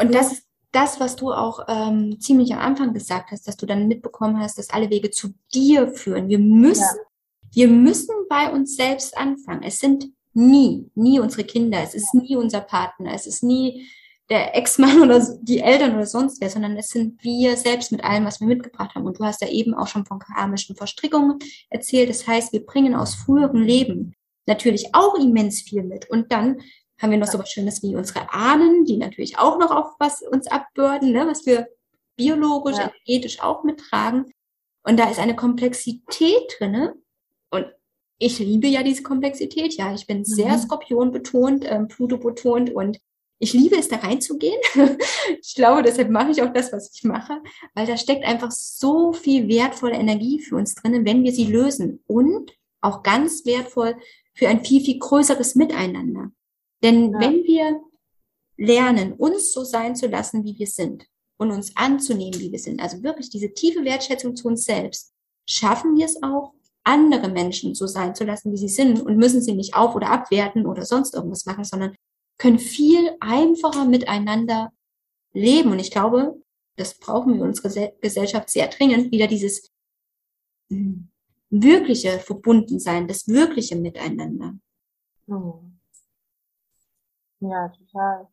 Und 0.00 0.14
das 0.14 0.32
ist 0.32 0.46
das, 0.72 0.98
was 0.98 1.16
du 1.16 1.32
auch 1.32 1.66
ähm, 1.68 2.18
ziemlich 2.20 2.52
am 2.52 2.60
Anfang 2.60 2.94
gesagt 2.94 3.30
hast, 3.30 3.46
dass 3.46 3.56
du 3.56 3.66
dann 3.66 3.88
mitbekommen 3.88 4.40
hast, 4.40 4.58
dass 4.58 4.70
alle 4.70 4.90
Wege 4.90 5.10
zu 5.10 5.34
dir 5.52 5.88
führen. 5.88 6.28
Wir 6.28 6.38
müssen, 6.38 6.96
ja. 6.96 7.66
wir 7.66 7.68
müssen 7.68 8.14
bei 8.28 8.50
uns 8.50 8.76
selbst 8.76 9.16
anfangen. 9.16 9.62
Es 9.62 9.78
sind 9.78 10.12
nie, 10.32 10.90
nie 10.94 11.20
unsere 11.20 11.44
Kinder, 11.44 11.80
es 11.82 11.94
ist 11.94 12.14
nie 12.14 12.36
unser 12.36 12.60
Partner, 12.60 13.12
es 13.14 13.26
ist 13.26 13.42
nie 13.42 13.88
der 14.30 14.56
Ex-Mann 14.56 15.02
oder 15.02 15.20
die 15.42 15.58
Eltern 15.58 15.94
oder 15.94 16.06
sonst 16.06 16.40
wer, 16.40 16.50
sondern 16.50 16.76
es 16.76 16.88
sind 16.88 17.22
wir 17.24 17.56
selbst 17.56 17.90
mit 17.90 18.04
allem, 18.04 18.24
was 18.24 18.40
wir 18.40 18.46
mitgebracht 18.46 18.94
haben. 18.94 19.04
Und 19.04 19.18
du 19.18 19.24
hast 19.24 19.42
ja 19.42 19.48
eben 19.48 19.74
auch 19.74 19.88
schon 19.88 20.06
von 20.06 20.20
karmischen 20.20 20.76
Verstrickungen 20.76 21.38
erzählt. 21.68 22.08
Das 22.08 22.26
heißt, 22.26 22.52
wir 22.52 22.64
bringen 22.64 22.94
aus 22.94 23.16
früheren 23.16 23.62
Leben 23.62 24.14
natürlich 24.46 24.94
auch 24.94 25.16
immens 25.16 25.62
viel 25.62 25.82
mit. 25.82 26.08
Und 26.08 26.30
dann 26.30 26.60
haben 27.00 27.10
wir 27.10 27.18
noch 27.18 27.26
so 27.26 27.38
was 27.38 27.50
Schönes 27.50 27.82
wie 27.82 27.96
unsere 27.96 28.32
Ahnen, 28.32 28.84
die 28.84 28.98
natürlich 28.98 29.38
auch 29.38 29.58
noch 29.58 29.70
auf 29.70 29.94
was 29.98 30.22
uns 30.22 30.46
abbürden, 30.46 31.12
ne, 31.12 31.26
was 31.26 31.46
wir 31.46 31.66
biologisch, 32.16 32.76
ja. 32.76 32.84
energetisch 32.84 33.40
auch 33.40 33.64
mittragen. 33.64 34.26
Und 34.82 34.98
da 34.98 35.10
ist 35.10 35.18
eine 35.18 35.34
Komplexität 35.34 36.56
drinne. 36.58 36.94
Ich 38.22 38.38
liebe 38.38 38.68
ja 38.68 38.82
diese 38.82 39.02
Komplexität. 39.02 39.74
Ja, 39.74 39.92
ich 39.94 40.06
bin 40.06 40.18
mhm. 40.18 40.24
sehr 40.24 40.58
Skorpion 40.58 41.10
betont, 41.10 41.64
ähm, 41.66 41.88
Pluto 41.88 42.18
betont 42.18 42.70
und 42.70 43.00
ich 43.40 43.54
liebe 43.54 43.76
es, 43.76 43.88
da 43.88 43.96
reinzugehen. 43.96 44.60
ich 45.40 45.54
glaube, 45.54 45.82
deshalb 45.82 46.10
mache 46.10 46.30
ich 46.30 46.42
auch 46.42 46.52
das, 46.52 46.72
was 46.72 46.94
ich 46.94 47.04
mache, 47.04 47.40
weil 47.74 47.86
da 47.86 47.96
steckt 47.96 48.24
einfach 48.24 48.50
so 48.50 49.14
viel 49.14 49.48
wertvolle 49.48 49.94
Energie 49.94 50.40
für 50.40 50.56
uns 50.56 50.74
drinnen, 50.74 51.06
wenn 51.06 51.24
wir 51.24 51.32
sie 51.32 51.46
lösen. 51.46 52.04
Und 52.06 52.52
auch 52.82 53.02
ganz 53.02 53.46
wertvoll 53.46 53.96
für 54.34 54.48
ein 54.48 54.64
viel, 54.64 54.84
viel 54.84 54.98
größeres 54.98 55.54
Miteinander. 55.54 56.30
Denn 56.82 57.12
ja. 57.12 57.20
wenn 57.20 57.44
wir 57.44 57.80
lernen, 58.56 59.14
uns 59.14 59.52
so 59.52 59.64
sein 59.64 59.96
zu 59.96 60.06
lassen, 60.06 60.44
wie 60.44 60.58
wir 60.58 60.66
sind 60.66 61.06
und 61.38 61.50
uns 61.50 61.74
anzunehmen, 61.76 62.38
wie 62.40 62.52
wir 62.52 62.58
sind, 62.58 62.80
also 62.80 63.02
wirklich 63.02 63.30
diese 63.30 63.54
tiefe 63.54 63.84
Wertschätzung 63.84 64.36
zu 64.36 64.48
uns 64.48 64.64
selbst, 64.64 65.14
schaffen 65.48 65.96
wir 65.96 66.04
es 66.04 66.22
auch, 66.22 66.52
andere 66.90 67.28
Menschen 67.28 67.74
so 67.74 67.86
sein 67.86 68.14
zu 68.14 68.24
lassen, 68.24 68.52
wie 68.52 68.56
sie 68.56 68.68
sind 68.68 69.00
und 69.00 69.16
müssen 69.16 69.40
sie 69.40 69.54
nicht 69.54 69.74
auf- 69.74 69.94
oder 69.94 70.10
abwerten 70.10 70.66
oder 70.66 70.84
sonst 70.84 71.14
irgendwas 71.14 71.46
machen, 71.46 71.64
sondern 71.64 71.94
können 72.36 72.58
viel 72.58 73.16
einfacher 73.20 73.84
miteinander 73.84 74.72
leben. 75.32 75.70
Und 75.70 75.78
ich 75.78 75.90
glaube, 75.90 76.42
das 76.76 76.98
brauchen 76.98 77.36
wir 77.36 77.44
unsere 77.44 77.92
Gesellschaft 78.00 78.50
sehr 78.50 78.68
dringend, 78.68 79.12
wieder 79.12 79.28
dieses 79.28 79.70
hm, 80.68 81.08
wirkliche 81.50 82.18
Verbundensein, 82.18 83.06
das 83.06 83.28
wirkliche 83.28 83.76
Miteinander. 83.76 84.54
Mhm. 85.26 85.78
Ja, 87.40 87.68
total. 87.68 88.28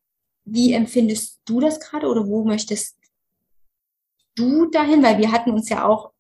Wie 0.46 0.74
empfindest 0.74 1.42
du 1.46 1.60
das 1.60 1.80
gerade 1.80 2.08
oder 2.08 2.26
wo 2.28 2.44
möchtest 2.44 2.98
du 4.36 4.66
dahin? 4.70 5.04
Weil 5.04 5.18
wir 5.18 5.32
hatten 5.32 5.52
uns 5.52 5.70
ja 5.70 5.86
auch 5.86 6.12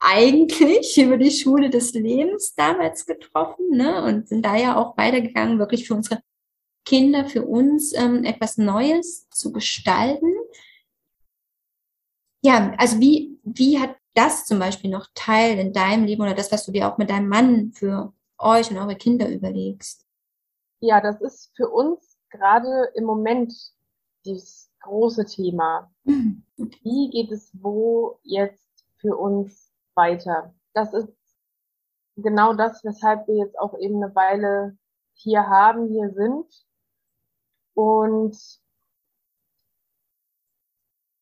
eigentlich 0.00 0.96
über 0.98 1.16
die 1.16 1.30
Schule 1.30 1.70
des 1.70 1.92
Lebens 1.94 2.54
damals 2.54 3.06
getroffen 3.06 3.70
ne? 3.70 4.04
und 4.04 4.28
sind 4.28 4.44
da 4.44 4.56
ja 4.56 4.76
auch 4.76 4.96
weitergegangen, 4.96 5.58
wirklich 5.58 5.86
für 5.86 5.94
unsere 5.94 6.22
Kinder, 6.84 7.26
für 7.26 7.44
uns 7.44 7.92
ähm, 7.94 8.24
etwas 8.24 8.56
Neues 8.56 9.28
zu 9.30 9.52
gestalten. 9.52 10.32
Ja, 12.42 12.72
also 12.78 13.00
wie, 13.00 13.38
wie 13.42 13.78
hat 13.78 13.96
das 14.14 14.46
zum 14.46 14.58
Beispiel 14.58 14.90
noch 14.90 15.08
Teil 15.14 15.58
in 15.58 15.72
deinem 15.72 16.04
Leben 16.04 16.22
oder 16.22 16.34
das, 16.34 16.50
was 16.50 16.64
du 16.64 16.72
dir 16.72 16.88
auch 16.88 16.98
mit 16.98 17.10
deinem 17.10 17.28
Mann 17.28 17.72
für 17.72 18.12
euch 18.38 18.70
und 18.70 18.78
eure 18.78 18.96
Kinder 18.96 19.28
überlegst? 19.28 20.06
Ja, 20.80 21.00
das 21.00 21.20
ist 21.20 21.52
für 21.56 21.68
uns 21.68 22.16
gerade 22.30 22.90
im 22.94 23.04
Moment 23.04 23.52
dieses 24.24 24.70
große 24.80 25.26
Thema. 25.26 25.90
Mhm. 26.04 26.44
Wie 26.56 27.10
geht 27.10 27.30
es 27.32 27.50
wo 27.52 28.18
jetzt 28.22 28.66
für 28.98 29.16
uns 29.16 29.67
weiter? 29.98 30.54
Das 30.72 30.94
ist 30.94 31.12
genau 32.16 32.54
das, 32.54 32.82
weshalb 32.84 33.28
wir 33.28 33.36
jetzt 33.36 33.58
auch 33.58 33.76
eben 33.78 34.02
eine 34.02 34.14
Weile 34.14 34.78
hier 35.14 35.46
haben, 35.48 35.88
hier 35.88 36.10
sind. 36.14 36.46
Und 37.74 38.36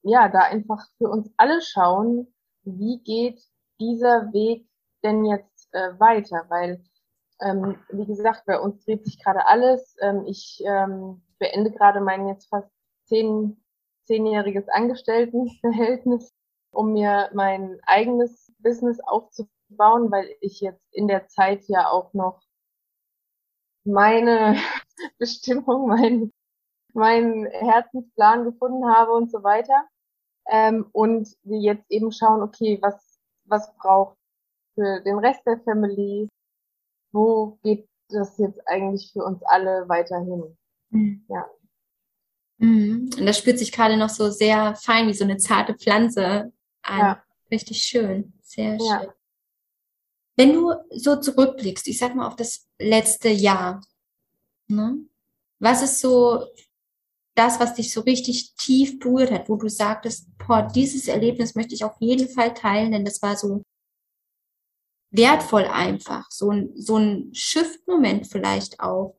ja, 0.02 0.28
da 0.28 0.40
einfach 0.40 0.86
für 0.98 1.08
uns 1.08 1.32
alle 1.36 1.60
schauen, 1.62 2.32
wie 2.62 3.02
geht 3.02 3.42
dieser 3.80 4.32
Weg 4.32 4.68
denn 5.02 5.24
jetzt 5.24 5.68
äh, 5.72 5.98
weiter? 5.98 6.44
Weil 6.48 6.84
ähm, 7.40 7.78
wie 7.90 8.06
gesagt, 8.06 8.44
bei 8.46 8.58
uns 8.58 8.84
dreht 8.84 9.04
sich 9.04 9.22
gerade 9.22 9.46
alles. 9.46 9.96
Ähm, 10.00 10.24
ich 10.26 10.62
ähm, 10.64 11.22
beende 11.38 11.70
gerade 11.70 12.00
mein 12.00 12.28
jetzt 12.28 12.48
fast 12.48 12.70
zehn, 13.04 13.62
zehnjähriges 14.04 14.68
Angestelltenverhältnis, 14.68 16.32
um 16.70 16.92
mir 16.92 17.30
mein 17.34 17.78
eigenes 17.86 18.45
Business 18.66 18.98
aufzubauen, 19.00 20.10
weil 20.10 20.34
ich 20.40 20.60
jetzt 20.60 20.82
in 20.90 21.06
der 21.06 21.28
Zeit 21.28 21.64
ja 21.68 21.88
auch 21.88 22.12
noch 22.14 22.40
meine 23.84 24.56
Bestimmung, 25.18 25.86
mein, 25.86 26.32
meinen 26.92 27.46
Herzensplan 27.46 28.44
gefunden 28.44 28.84
habe 28.88 29.12
und 29.12 29.30
so 29.30 29.44
weiter. 29.44 29.86
Ähm, 30.48 30.88
und 30.92 31.28
wir 31.44 31.60
jetzt 31.60 31.90
eben 31.90 32.10
schauen, 32.10 32.42
okay, 32.42 32.78
was, 32.82 33.20
was 33.44 33.72
braucht 33.76 34.16
für 34.74 35.00
den 35.02 35.18
Rest 35.18 35.46
der 35.46 35.60
Family, 35.60 36.28
wo 37.12 37.58
geht 37.62 37.88
das 38.08 38.36
jetzt 38.38 38.60
eigentlich 38.66 39.12
für 39.12 39.24
uns 39.24 39.42
alle 39.44 39.88
weiterhin? 39.88 40.56
Mhm. 40.90 41.24
Ja. 41.28 41.48
Mhm. 42.58 43.10
Und 43.16 43.26
das 43.26 43.38
spürt 43.38 43.58
sich 43.58 43.70
gerade 43.70 43.96
noch 43.96 44.08
so 44.08 44.30
sehr 44.30 44.74
fein 44.76 45.06
wie 45.06 45.14
so 45.14 45.24
eine 45.24 45.36
zarte 45.36 45.74
Pflanze 45.74 46.52
an. 46.82 46.98
Ja. 46.98 47.22
Richtig 47.50 47.82
schön. 47.82 48.35
Sehr 48.46 48.78
schön. 48.78 48.86
Ja. 48.86 49.14
Wenn 50.36 50.52
du 50.52 50.72
so 50.90 51.16
zurückblickst, 51.16 51.88
ich 51.88 51.98
sag 51.98 52.14
mal 52.14 52.26
auf 52.26 52.36
das 52.36 52.68
letzte 52.78 53.28
Jahr, 53.28 53.82
ne? 54.68 54.98
was 55.58 55.82
ist 55.82 56.00
so 56.00 56.46
das, 57.34 57.58
was 57.58 57.74
dich 57.74 57.92
so 57.92 58.02
richtig 58.02 58.54
tief 58.54 58.98
berührt 58.98 59.30
hat, 59.30 59.48
wo 59.48 59.56
du 59.56 59.68
sagtest, 59.68 60.28
boah, 60.38 60.62
dieses 60.62 61.08
Erlebnis 61.08 61.54
möchte 61.54 61.74
ich 61.74 61.84
auf 61.84 61.96
jeden 62.00 62.28
Fall 62.28 62.54
teilen, 62.54 62.92
denn 62.92 63.04
das 63.04 63.20
war 63.20 63.36
so 63.36 63.62
wertvoll 65.10 65.64
einfach, 65.64 66.30
so 66.30 66.50
ein, 66.50 66.72
so 66.76 66.96
ein 66.96 67.34
Shift-Moment 67.34 68.26
vielleicht 68.26 68.80
auch. 68.80 69.18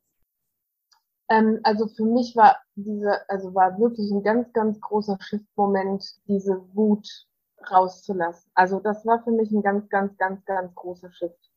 Ähm, 1.30 1.60
also 1.63 1.88
für 1.88 2.06
mich 2.06 2.36
war 2.36 2.58
diese, 2.76 3.30
also 3.30 3.54
war 3.54 3.78
wirklich 3.80 4.10
ein 4.12 4.24
ganz, 4.24 4.52
ganz 4.54 4.80
großer 4.80 5.18
Shift-Moment, 5.20 6.16
diese 6.28 6.63
Wut 6.74 7.28
rauszulassen. 7.72 8.50
Also 8.54 8.80
das 8.80 9.06
war 9.06 9.24
für 9.24 9.32
mich 9.32 9.52
ein 9.52 9.62
ganz, 9.62 9.89
ganz, 9.89 10.17
ganz, 10.17 10.43
ganz 10.46 10.74
großer 10.76 11.12
Shift. 11.12 11.52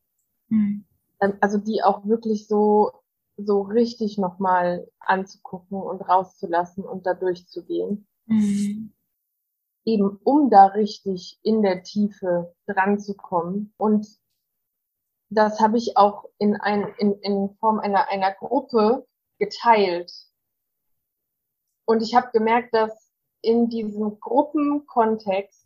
Mhm. 0.49 0.85
Ähm, 1.19 1.33
also 1.41 1.57
die 1.57 1.83
auch 1.83 2.05
wirklich 2.05 2.47
so, 2.47 2.91
so 3.37 3.61
richtig 3.61 4.17
nochmal 4.17 4.87
anzugucken 4.99 5.81
und 5.81 6.01
rauszulassen 6.01 6.83
und 6.83 7.05
da 7.05 7.13
durchzugehen. 7.13 8.07
Mhm 8.25 8.93
eben 9.85 10.19
um 10.23 10.49
da 10.49 10.67
richtig 10.67 11.39
in 11.43 11.61
der 11.61 11.83
Tiefe 11.83 12.55
dran 12.67 12.99
zu 12.99 13.15
kommen 13.15 13.73
und 13.77 14.07
das 15.29 15.61
habe 15.61 15.77
ich 15.77 15.95
auch 15.95 16.25
in, 16.39 16.55
ein, 16.57 16.93
in, 16.97 17.13
in 17.21 17.55
Form 17.59 17.79
einer, 17.79 18.09
einer 18.09 18.33
Gruppe 18.33 19.07
geteilt. 19.39 20.11
Und 21.85 22.03
ich 22.03 22.15
habe 22.15 22.31
gemerkt, 22.33 22.73
dass 22.73 23.09
in 23.41 23.69
diesem 23.69 24.19
Gruppenkontext 24.19 25.60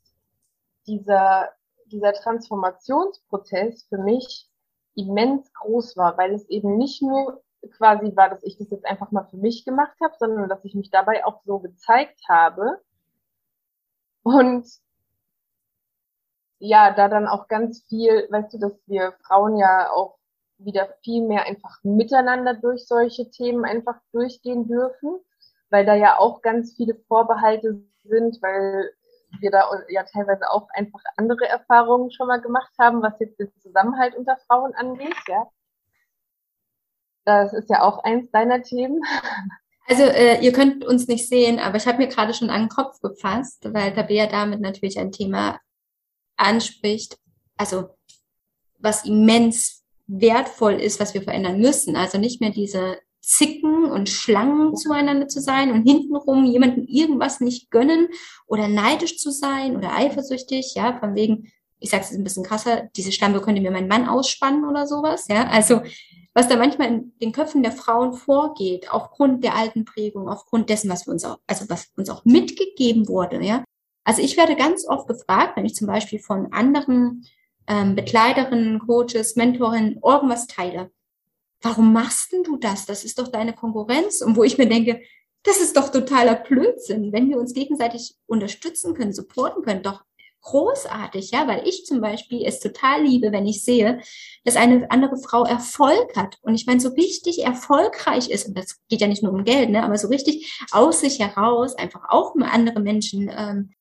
dieser, 0.88 1.50
dieser 1.88 2.14
Transformationsprozess 2.14 3.86
für 3.90 3.98
mich 3.98 4.50
immens 4.96 5.52
groß 5.54 5.98
war, 5.98 6.18
weil 6.18 6.34
es 6.34 6.48
eben 6.50 6.78
nicht 6.78 7.02
nur 7.02 7.44
quasi 7.78 8.16
war, 8.16 8.30
dass 8.30 8.44
ich 8.44 8.58
das 8.58 8.70
jetzt 8.70 8.86
einfach 8.86 9.12
mal 9.12 9.26
für 9.26 9.38
mich 9.38 9.66
gemacht 9.66 9.96
habe, 10.02 10.16
sondern 10.18 10.50
dass 10.50 10.64
ich 10.64 10.76
mich 10.76 10.90
dabei 10.90 11.26
auch 11.26 11.42
so 11.46 11.60
gezeigt 11.60 12.20
habe. 12.30 12.82
Und 14.24 14.68
ja, 16.60 16.94
da 16.94 17.10
dann 17.10 17.28
auch 17.28 17.48
ganz 17.48 17.84
viel, 17.88 18.28
weißt 18.30 18.54
du, 18.54 18.60
dass 18.60 18.74
wir 18.88 19.14
Frauen 19.26 19.58
ja 19.58 19.92
auch 19.92 20.18
wieder 20.58 20.88
viel 21.04 21.26
mehr 21.28 21.46
einfach 21.46 21.84
miteinander 21.84 22.54
durch 22.54 22.88
solche 22.88 23.30
Themen 23.30 23.66
einfach 23.66 24.00
durchgehen 24.12 24.68
dürfen, 24.68 25.20
weil 25.70 25.86
da 25.86 25.96
ja 25.96 26.18
auch 26.18 26.42
ganz 26.42 26.74
viele 26.76 26.96
Vorbehalte 27.08 27.84
sind, 28.04 28.42
weil 28.42 28.92
wir 29.42 29.52
da 29.52 29.70
ja 29.90 30.04
teilweise 30.04 30.50
auch 30.50 30.68
einfach 30.74 31.02
andere 31.18 31.48
Erfahrungen 31.48 32.12
schon 32.12 32.28
mal 32.28 32.42
gemacht 32.42 32.72
haben, 32.80 33.02
was 33.02 33.20
jetzt 33.20 33.40
den 33.40 33.52
Zusammenhalt 33.62 34.16
unter 34.16 34.38
Frauen 34.48 34.74
angeht, 34.76 35.16
ja. 35.28 35.48
Das 37.26 37.54
ist 37.54 37.70
ja 37.70 37.82
auch 37.82 38.04
eins 38.04 38.30
deiner 38.32 38.62
Themen. 38.62 39.02
Also 39.88 40.04
äh, 40.04 40.40
ihr 40.42 40.52
könnt 40.52 40.84
uns 40.84 41.08
nicht 41.08 41.28
sehen, 41.28 41.60
aber 41.60 41.78
ich 41.78 41.88
habe 41.88 42.00
mir 42.00 42.08
gerade 42.08 42.34
schon 42.34 42.50
an 42.50 42.64
den 42.64 42.70
Kopf 42.70 43.00
gefasst, 43.02 43.68
weil 43.72 43.94
Tabea 43.94 44.28
damit 44.28 44.62
natürlich 44.62 44.98
ein 44.98 45.12
Thema 45.12 45.60
anspricht, 46.38 47.18
also 47.58 47.96
was 48.80 49.06
immens 49.06 49.84
wertvoll 50.08 50.74
ist, 50.74 51.00
was 51.00 51.14
wir 51.14 51.22
verändern 51.22 51.60
müssen. 51.60 51.96
Also 51.96 52.18
nicht 52.18 52.42
mehr 52.42 52.52
diese 52.52 52.98
Zicken 53.26 53.86
und 53.86 54.08
Schlangen 54.08 54.76
zueinander 54.76 55.28
zu 55.28 55.42
sein 55.42 55.72
und 55.72 55.82
hintenrum 55.82 56.46
jemandem 56.46 56.86
irgendwas 56.86 57.40
nicht 57.40 57.72
gönnen 57.72 58.08
oder 58.46 58.68
neidisch 58.68 59.18
zu 59.18 59.32
sein 59.32 59.76
oder 59.76 59.96
eifersüchtig, 59.96 60.76
ja, 60.76 61.00
von 61.00 61.16
wegen, 61.16 61.52
ich 61.80 61.90
sage 61.90 62.04
es 62.04 62.12
ein 62.12 62.24
bisschen 62.24 62.44
krasser, 62.44 62.88
diese 62.96 63.12
Schlampe 63.12 63.42
könnte 63.42 63.62
mir 63.62 63.72
mein 63.72 63.88
Mann 63.88 64.08
ausspannen 64.08 64.64
oder 64.66 64.86
sowas, 64.86 65.28
ja. 65.28 65.48
Also 65.48 65.82
was 66.36 66.48
da 66.48 66.56
manchmal 66.56 66.90
in 66.90 67.14
den 67.20 67.32
Köpfen 67.32 67.64
der 67.64 67.72
Frauen 67.72 68.14
vorgeht, 68.14 68.92
aufgrund 68.92 69.44
der 69.44 69.56
alten 69.56 69.86
Prägung, 69.86 70.30
aufgrund 70.30 70.70
dessen, 70.70 70.92
was 70.92 71.08
wir 71.08 71.14
uns 71.14 71.26
auch, 71.26 71.40
also 71.48 71.66
was 71.68 71.92
uns 71.98 72.12
auch 72.12 72.26
mitgegeben 72.26 73.08
wurde, 73.08 73.44
ja. 73.44 73.64
Also 74.04 74.22
ich 74.22 74.38
werde 74.38 74.56
ganz 74.56 74.88
oft 74.88 75.08
gefragt, 75.08 75.58
wenn 75.58 75.66
ich 75.66 75.74
zum 75.74 75.88
Beispiel 75.88 76.20
von 76.20 76.54
anderen 76.54 77.26
ähm, 77.66 77.96
Begleiterinnen, 77.96 78.78
Coaches, 78.80 79.36
Mentorinnen 79.36 80.00
irgendwas 80.04 80.46
teile. 80.46 80.92
Warum 81.62 81.94
machst 81.94 82.32
denn 82.32 82.44
du 82.44 82.58
das? 82.58 82.86
Das 82.86 83.04
ist 83.04 83.20
doch 83.20 83.28
deine 83.28 83.54
Konkurrenz. 83.54 84.22
Und 84.22 84.36
wo 84.36 84.44
ich 84.44 84.58
mir 84.58 84.68
denke, 84.68 85.02
das 85.44 85.60
ist 85.60 85.78
doch 85.78 85.90
totaler 85.90 86.36
Blödsinn. 86.36 87.12
Wenn 87.12 87.30
wir 87.30 87.38
uns 87.38 87.54
gegenseitig 87.54 88.16
unterstützen 88.26 88.94
können, 88.94 89.14
supporten 89.14 89.64
können, 89.64 89.84
doch 89.84 90.04
großartig, 90.46 91.32
ja, 91.32 91.48
weil 91.48 91.68
ich 91.68 91.86
zum 91.86 92.02
Beispiel 92.02 92.44
es 92.46 92.60
total 92.60 93.04
liebe, 93.04 93.32
wenn 93.32 93.48
ich 93.48 93.64
sehe, 93.64 94.00
dass 94.44 94.56
eine 94.56 94.90
andere 94.92 95.18
Frau 95.18 95.44
Erfolg 95.44 96.16
hat 96.16 96.38
und 96.44 96.54
ich 96.54 96.68
meine, 96.68 96.80
so 96.80 96.90
richtig 96.90 97.44
erfolgreich 97.44 98.30
ist, 98.30 98.48
und 98.48 98.58
das 98.58 98.80
geht 98.88 99.02
ja 99.02 99.08
nicht 99.08 99.24
nur 99.24 99.34
um 99.34 99.44
Geld, 99.44 99.72
ne, 99.72 99.84
aber 99.84 99.98
so 99.98 100.08
richtig 100.08 100.62
aus 100.72 101.00
sich 101.00 101.20
heraus 101.20 101.76
einfach 101.76 102.04
auch 102.10 102.36
mal 102.36 102.50
andere 102.50 102.80
Menschen 102.80 103.32
ähm, 103.36 103.72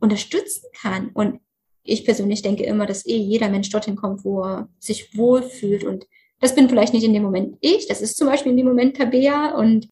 unterstützen 0.00 0.64
kann. 0.80 1.10
Und 1.10 1.40
ich 1.82 2.04
persönlich 2.04 2.42
denke 2.42 2.64
immer, 2.64 2.86
dass 2.86 3.06
eh 3.06 3.16
jeder 3.16 3.50
Mensch 3.50 3.68
dorthin 3.70 3.96
kommt, 3.96 4.24
wo 4.24 4.42
er 4.42 4.68
sich 4.78 5.16
wohlfühlt. 5.16 5.84
Und 5.84 6.06
das 6.40 6.54
bin 6.54 6.68
vielleicht 6.68 6.92
nicht 6.92 7.04
in 7.04 7.12
dem 7.12 7.22
Moment 7.22 7.56
ich, 7.60 7.86
das 7.88 8.00
ist 8.00 8.16
zum 8.16 8.28
Beispiel 8.28 8.52
in 8.52 8.58
dem 8.58 8.66
Moment 8.66 8.96
Tabea 8.96 9.54
und 9.56 9.88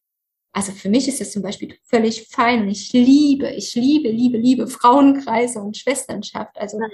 also 0.55 0.71
für 0.71 0.87
mich 0.87 1.07
ist 1.09 1.19
das 1.19 1.31
zum 1.31 1.41
Beispiel 1.41 1.75
völlig 1.83 2.29
fein 2.29 2.61
und 2.61 2.69
ich 2.69 2.93
liebe, 2.93 3.49
ich 3.49 3.75
liebe, 3.75 4.07
liebe, 4.07 4.37
liebe 4.37 4.67
Frauenkreise 4.67 5.59
und 5.59 5.75
Schwesternschaft. 5.75 6.57
Also 6.57 6.79
ja. 6.79 6.87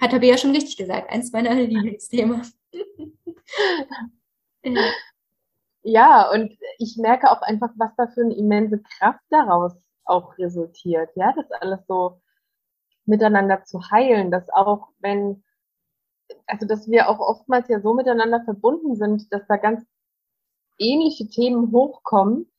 hat 0.00 0.10
Tabea 0.10 0.38
schon 0.38 0.52
richtig 0.52 0.78
gesagt, 0.78 1.10
eins 1.10 1.30
meiner 1.30 1.54
Lieblingsthemen. 1.54 2.40
ja. 4.64 4.90
ja, 5.82 6.30
und 6.30 6.56
ich 6.78 6.96
merke 6.96 7.30
auch 7.30 7.42
einfach, 7.42 7.68
was 7.76 7.90
da 7.98 8.06
für 8.06 8.22
eine 8.22 8.36
immense 8.36 8.80
Kraft 8.80 9.20
daraus 9.28 9.74
auch 10.06 10.38
resultiert. 10.38 11.10
Ja, 11.14 11.34
das 11.36 11.50
alles 11.60 11.80
so 11.86 12.22
miteinander 13.04 13.64
zu 13.64 13.90
heilen, 13.90 14.30
dass 14.30 14.48
auch 14.48 14.88
wenn, 15.00 15.44
also 16.46 16.66
dass 16.66 16.88
wir 16.88 17.08
auch 17.08 17.18
oftmals 17.18 17.68
ja 17.68 17.80
so 17.80 17.94
miteinander 17.94 18.42
verbunden 18.44 18.96
sind, 18.96 19.32
dass 19.32 19.46
da 19.46 19.56
ganz 19.56 19.84
ähnliche 20.78 21.28
Themen 21.28 21.72
hochkommen, 21.72 22.50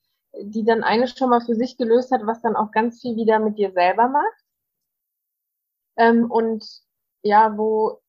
die 0.42 0.64
dann 0.64 0.84
eine 0.84 1.08
schon 1.08 1.30
mal 1.30 1.42
für 1.42 1.56
sich 1.56 1.78
gelöst 1.78 2.12
hat, 2.12 2.26
was 2.26 2.42
dann 2.42 2.56
auch 2.56 2.72
ganz 2.72 3.02
viel 3.02 3.16
wieder 3.16 3.40
mit 3.40 3.58
dir 3.58 3.72
selber 3.72 4.08
macht. 4.08 4.46
Ähm, 5.98 6.30
und 6.30 6.66
ja, 7.22 7.58
wo, 7.58 8.02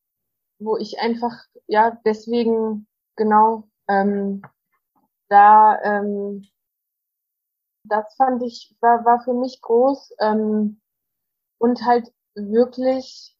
wo 0.59 0.77
ich 0.77 0.99
einfach, 0.99 1.33
ja, 1.67 1.99
deswegen 2.05 2.87
genau 3.15 3.67
ähm, 3.87 4.41
da, 5.29 5.81
ähm, 5.83 6.47
das 7.83 8.15
fand 8.15 8.43
ich, 8.43 8.75
war, 8.81 9.05
war 9.05 9.21
für 9.23 9.33
mich 9.33 9.61
groß 9.61 10.13
ähm, 10.19 10.81
und 11.57 11.85
halt 11.85 12.11
wirklich 12.35 13.35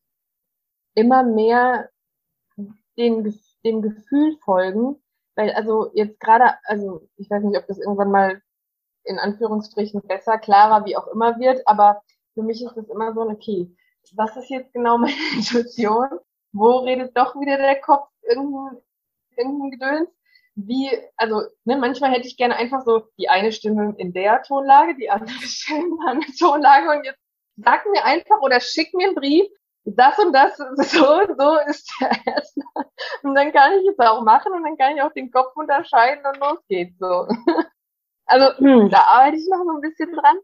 immer 0.95 1.23
mehr 1.23 1.89
den, 2.97 3.39
dem 3.63 3.81
Gefühl 3.81 4.37
folgen, 4.43 4.95
weil 5.35 5.51
also 5.51 5.91
jetzt 5.93 6.19
gerade, 6.19 6.55
also 6.65 7.07
ich 7.17 7.29
weiß 7.29 7.43
nicht, 7.43 7.57
ob 7.57 7.67
das 7.67 7.79
irgendwann 7.79 8.11
mal 8.11 8.41
in 9.07 9.19
Anführungsstrichen 9.19 10.01
besser, 10.01 10.37
klarer, 10.37 10.85
wie 10.85 10.97
auch 10.97 11.07
immer 11.07 11.39
wird. 11.39 11.65
Aber 11.67 12.01
für 12.33 12.43
mich 12.43 12.61
ist 12.61 12.77
es 12.77 12.89
immer 12.89 13.13
so, 13.13 13.21
okay, 13.21 13.73
was 14.13 14.35
ist 14.37 14.49
jetzt 14.49 14.73
genau 14.73 14.97
meine 14.97 15.15
Intuition? 15.35 16.07
Wo 16.53 16.79
redet 16.79 17.15
doch 17.15 17.35
wieder 17.35 17.57
der 17.57 17.79
Kopf 17.81 18.09
irgendein, 18.21 18.81
irgendein 19.35 19.71
Gedöns? 19.71 20.09
Wie, 20.55 20.89
also, 21.17 21.43
ne, 21.65 21.77
manchmal 21.77 22.11
hätte 22.11 22.27
ich 22.27 22.35
gerne 22.35 22.55
einfach 22.55 22.83
so 22.83 23.03
die 23.19 23.29
eine 23.29 23.51
Stimme 23.51 23.93
in 23.97 24.11
der 24.11 24.41
Tonlage, 24.41 24.95
die 24.95 25.09
andere 25.09 25.29
Stimme 25.41 25.97
in 26.11 26.21
der 26.21 26.35
Tonlage 26.37 26.89
und 26.89 27.05
jetzt 27.05 27.19
sag 27.57 27.85
mir 27.91 28.03
einfach 28.03 28.41
oder 28.41 28.59
schick 28.59 28.93
mir 28.93 29.07
einen 29.07 29.15
Brief, 29.15 29.47
das 29.95 30.19
und 30.19 30.33
das, 30.33 30.57
so 30.57 31.05
so 31.37 31.57
ist 31.67 31.91
der 32.01 32.11
erste. 32.25 32.61
Und 33.23 33.35
dann 33.35 33.51
kann 33.51 33.73
ich 33.79 33.87
es 33.87 33.99
auch 33.99 34.23
machen 34.23 34.51
und 34.53 34.63
dann 34.63 34.77
kann 34.77 34.95
ich 34.95 35.01
auch 35.01 35.13
den 35.13 35.31
Kopf 35.31 35.55
unterscheiden 35.55 36.25
und 36.25 36.39
los 36.39 36.59
geht's 36.67 36.97
so. 36.99 37.27
Also 38.29 38.57
hm, 38.57 38.89
da 38.89 39.03
arbeite 39.07 39.37
ich 39.37 39.47
noch 39.49 39.63
so 39.63 39.71
ein 39.71 39.79
bisschen 39.79 40.11
dran. 40.13 40.37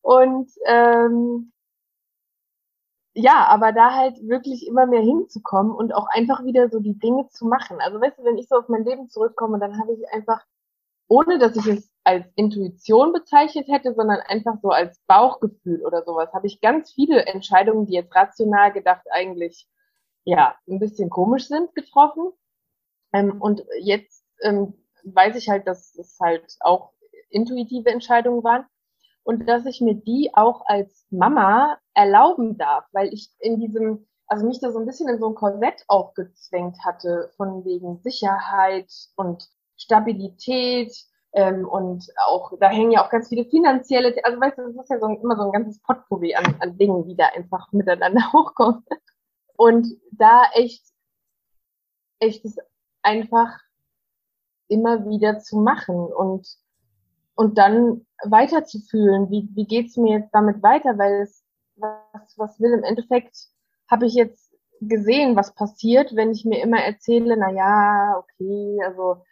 Und 0.00 0.48
ähm, 0.66 1.52
ja, 3.14 3.46
aber 3.48 3.72
da 3.72 3.94
halt 3.94 4.16
wirklich 4.28 4.66
immer 4.66 4.86
mehr 4.86 5.00
hinzukommen 5.00 5.72
und 5.72 5.94
auch 5.94 6.06
einfach 6.10 6.44
wieder 6.44 6.68
so 6.68 6.80
die 6.80 6.98
Dinge 6.98 7.28
zu 7.30 7.46
machen. 7.46 7.78
Also 7.80 8.00
weißt 8.00 8.18
du, 8.18 8.24
wenn 8.24 8.38
ich 8.38 8.46
so 8.46 8.56
auf 8.56 8.68
mein 8.68 8.84
Leben 8.84 9.08
zurückkomme, 9.08 9.58
dann 9.58 9.80
habe 9.80 9.94
ich 9.94 10.08
einfach, 10.12 10.44
ohne 11.08 11.38
dass 11.38 11.56
ich 11.56 11.66
es 11.66 11.90
als 12.04 12.26
Intuition 12.36 13.12
bezeichnet 13.12 13.66
hätte, 13.68 13.94
sondern 13.94 14.20
einfach 14.20 14.56
so 14.62 14.68
als 14.68 15.00
Bauchgefühl 15.06 15.84
oder 15.84 16.04
sowas, 16.04 16.32
habe 16.32 16.46
ich 16.46 16.60
ganz 16.60 16.92
viele 16.92 17.26
Entscheidungen, 17.26 17.86
die 17.86 17.94
jetzt 17.94 18.14
rational 18.14 18.72
gedacht 18.72 19.06
eigentlich 19.10 19.68
ja 20.24 20.56
ein 20.68 20.78
bisschen 20.78 21.10
komisch 21.10 21.48
sind, 21.48 21.74
getroffen. 21.74 22.30
Ähm, 23.12 23.40
und 23.40 23.64
jetzt 23.80 24.24
ähm, 24.42 24.74
weiß 25.04 25.36
ich 25.36 25.48
halt, 25.48 25.66
dass 25.66 25.94
es 25.96 26.18
halt 26.20 26.56
auch 26.60 26.92
intuitive 27.30 27.90
Entscheidungen 27.90 28.44
waren 28.44 28.66
und 29.22 29.48
dass 29.48 29.66
ich 29.66 29.80
mir 29.80 29.94
die 29.94 30.30
auch 30.34 30.62
als 30.66 31.06
Mama 31.10 31.78
erlauben 31.94 32.56
darf, 32.56 32.84
weil 32.92 33.12
ich 33.12 33.30
in 33.38 33.60
diesem, 33.60 34.06
also 34.26 34.46
mich 34.46 34.60
da 34.60 34.70
so 34.70 34.78
ein 34.78 34.86
bisschen 34.86 35.08
in 35.08 35.18
so 35.18 35.28
ein 35.28 35.34
Korsett 35.34 35.84
auch 35.88 36.14
gezwängt 36.14 36.78
hatte, 36.84 37.32
von 37.36 37.64
wegen 37.64 37.98
Sicherheit 37.98 38.92
und 39.16 39.48
Stabilität 39.76 40.92
ähm, 41.32 41.66
und 41.68 42.06
auch, 42.26 42.52
da 42.58 42.68
hängen 42.68 42.92
ja 42.92 43.04
auch 43.04 43.10
ganz 43.10 43.28
viele 43.28 43.44
finanzielle, 43.44 44.14
also 44.24 44.40
weißt 44.40 44.58
du, 44.58 44.62
das 44.62 44.84
ist 44.84 44.90
ja 44.90 44.98
so 44.98 45.06
ein, 45.06 45.20
immer 45.20 45.36
so 45.36 45.42
ein 45.42 45.52
ganzes 45.52 45.80
Potpourri 45.82 46.34
an, 46.34 46.56
an 46.60 46.78
Dingen, 46.78 47.06
die 47.06 47.16
da 47.16 47.26
einfach 47.34 47.72
miteinander 47.72 48.22
hochkommen. 48.32 48.84
Und 49.56 49.86
da 50.12 50.44
echt, 50.52 50.84
echt 52.18 52.44
es 52.44 52.56
einfach 53.02 53.58
immer 54.68 55.08
wieder 55.08 55.38
zu 55.38 55.58
machen 55.58 55.94
und 55.94 56.46
und 57.36 57.58
dann 57.58 58.06
weiterzufühlen, 58.24 59.30
wie, 59.30 59.48
wie 59.54 59.66
geht's 59.66 59.96
mir 59.96 60.18
jetzt 60.18 60.30
damit 60.32 60.62
weiter, 60.62 60.98
weil 60.98 61.20
es, 61.22 61.44
was, 61.76 62.36
was 62.36 62.58
will 62.58 62.72
im 62.72 62.82
Endeffekt, 62.82 63.36
habe 63.90 64.06
ich 64.06 64.14
jetzt 64.14 64.54
gesehen, 64.80 65.36
was 65.36 65.54
passiert, 65.54 66.16
wenn 66.16 66.32
ich 66.32 66.44
mir 66.44 66.62
immer 66.62 66.80
erzähle, 66.80 67.36
na 67.36 67.50
ja, 67.52 68.16
okay, 68.18 68.80
also 68.84 69.22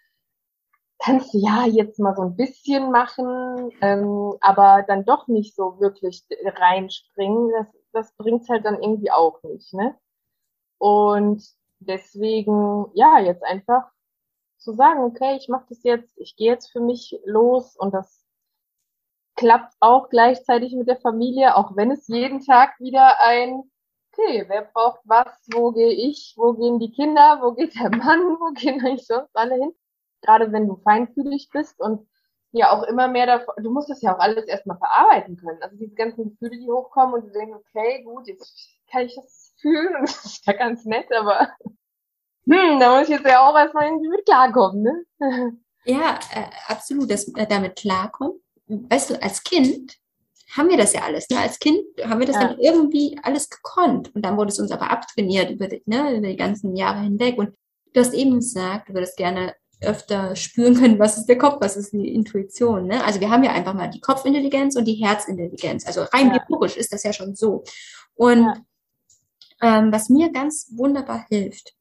kannst 0.99 1.35
du 1.35 1.39
ja 1.39 1.67
jetzt 1.67 1.99
mal 1.99 2.15
so 2.15 2.23
ein 2.23 2.37
bisschen 2.37 2.91
machen, 2.91 3.71
ähm, 3.81 4.35
aber 4.41 4.85
dann 4.87 5.05
doch 5.05 5.29
nicht 5.29 5.55
so 5.55 5.81
wirklich 5.81 6.25
reinspringen, 6.45 7.51
das, 7.53 7.67
das 7.93 8.17
bringt's 8.17 8.49
halt 8.49 8.65
dann 8.65 8.83
irgendwie 8.83 9.11
auch 9.11 9.43
nicht, 9.43 9.73
ne? 9.75 9.97
Und 10.79 11.45
deswegen, 11.81 12.87
ja, 12.95 13.19
jetzt 13.19 13.45
einfach 13.45 13.91
zu 14.59 14.73
sagen, 14.73 15.03
okay, 15.05 15.37
ich 15.37 15.49
mache 15.49 15.67
das 15.69 15.83
jetzt, 15.83 16.17
ich 16.19 16.37
gehe 16.37 16.51
jetzt 16.51 16.73
für 16.73 16.81
mich 16.81 17.19
los 17.25 17.77
und 17.77 17.93
das 17.93 18.25
klappt 19.37 19.75
auch 19.81 20.09
gleichzeitig 20.09 20.75
mit 20.75 20.89
der 20.89 20.97
Familie, 20.97 21.57
auch 21.57 21.77
wenn 21.77 21.91
es 21.91 22.09
jeden 22.09 22.41
Tag 22.41 22.79
wieder 22.81 23.21
ein, 23.21 23.63
okay, 24.13 24.45
wer 24.49 24.63
braucht 24.63 25.01
was, 25.05 25.27
wo 25.53 25.73
gehe 25.73 25.93
ich, 25.93 26.35
wo 26.37 26.55
gehen 26.55 26.79
die 26.79 26.93
Kinder, 26.93 27.41
wo 27.43 27.53
geht 27.53 27.75
der 27.75 27.91
Mann, 27.91 28.21
wo 28.41 28.53
gehen 28.53 28.81
eigentlich 28.85 29.07
sonst 29.07 29.37
alle 29.37 29.57
hin? 29.57 29.75
Gerade 30.25 30.53
wenn 30.53 30.67
du 30.67 30.77
feinfühlig 30.77 31.51
bist 31.53 31.81
und 31.81 32.07
ja 32.53 32.71
auch 32.71 32.85
immer 32.85 33.09
mehr 33.09 33.27
davon, 33.27 33.55
du 33.63 33.71
musst 33.71 33.91
das 33.91 34.01
ja 34.03 34.15
auch 34.15 34.21
alles 34.21 34.45
erstmal 34.45 34.79
verarbeiten 34.79 35.37
können. 35.37 35.63
Also 35.63 35.77
diese 35.77 35.95
ganzen 35.95 36.31
Gefühle, 36.31 36.59
die 36.59 36.71
hochkommen 36.71 37.15
und 37.15 37.27
du 37.27 37.33
denkst, 37.33 37.57
okay, 37.57 38.03
gut, 38.05 38.27
jetzt 38.29 38.71
kann 38.91 39.03
ich 39.03 39.15
das 39.17 39.55
fühlen 39.61 39.95
und 39.97 40.03
das 40.09 40.25
ist 40.25 40.47
ja 40.47 40.53
ganz 40.53 40.85
nett, 40.85 41.13
aber 41.13 41.49
hm, 42.47 42.79
da 42.79 42.99
muss 42.99 43.09
ich 43.09 43.15
jetzt 43.15 43.27
ja 43.27 43.41
auch 43.41 43.57
erstmal 43.57 43.87
irgendwie 43.87 44.09
mit 44.09 44.25
klarkommen, 44.27 44.83
ne? 44.83 45.59
Ja, 45.87 46.19
äh, 46.33 46.51
absolut, 46.69 47.11
dass 47.11 47.29
äh, 47.35 47.47
damit 47.47 47.77
klarkommen. 47.77 48.41
Weißt 48.67 49.11
du, 49.11 49.23
als 49.23 49.43
Kind 49.43 49.99
haben 50.57 50.69
wir 50.69 50.77
das 50.77 50.93
ja 50.93 51.03
alles. 51.03 51.29
Ne? 51.29 51.39
Als 51.39 51.59
Kind 51.59 51.85
haben 52.03 52.21
wir 52.21 52.27
das 52.27 52.37
ja. 52.37 52.49
dann 52.49 52.59
irgendwie 52.59 53.19
alles 53.23 53.51
gekonnt. 53.51 54.15
Und 54.15 54.25
dann 54.25 54.37
wurde 54.37 54.51
es 54.51 54.59
uns 54.59 54.71
aber 54.71 54.91
abtrainiert 54.91 55.51
über 55.51 55.69
die, 55.69 55.83
ne, 55.87 56.17
über 56.17 56.29
die 56.29 56.37
ganzen 56.37 56.75
Jahre 56.77 57.01
hinweg. 57.01 57.37
Und 57.37 57.55
du 57.93 58.01
hast 58.01 58.15
eben 58.15 58.37
gesagt, 58.37 58.89
du 58.89 58.95
würdest 58.95 59.17
gerne 59.17 59.55
öfter 59.85 60.37
spüren 60.37 60.75
können, 60.75 60.99
was 60.99 61.19
ist 61.19 61.27
der 61.27 61.39
Kopf, 61.39 61.59
was 61.61 61.77
ist 61.77 61.93
die 61.93 62.15
Intuition. 62.15 62.87
Ne? 62.87 63.05
Also 63.05 63.21
wir 63.21 63.31
haben 63.31 63.45
ja 63.45 63.53
einfach 63.53 63.75
mal 63.75 63.89
die 63.89 64.01
Kopfintelligenz 64.01 64.77
und 64.77 64.85
die 64.85 64.95
Herzintelligenz. 64.95 65.87
Also 65.87 66.03
rein 66.03 66.29
ja. 66.29 66.39
biologisch 66.39 66.77
ist 66.77 66.93
das 66.93 67.03
ja 67.03 67.13
schon 67.13 67.35
so. 67.35 67.65
Und 68.15 68.43
ja. 68.43 68.65
ähm, 69.63 69.93
was 69.93 70.09
mir 70.09 70.31
ganz 70.33 70.69
wunderbar 70.73 71.27
hilft, 71.29 71.75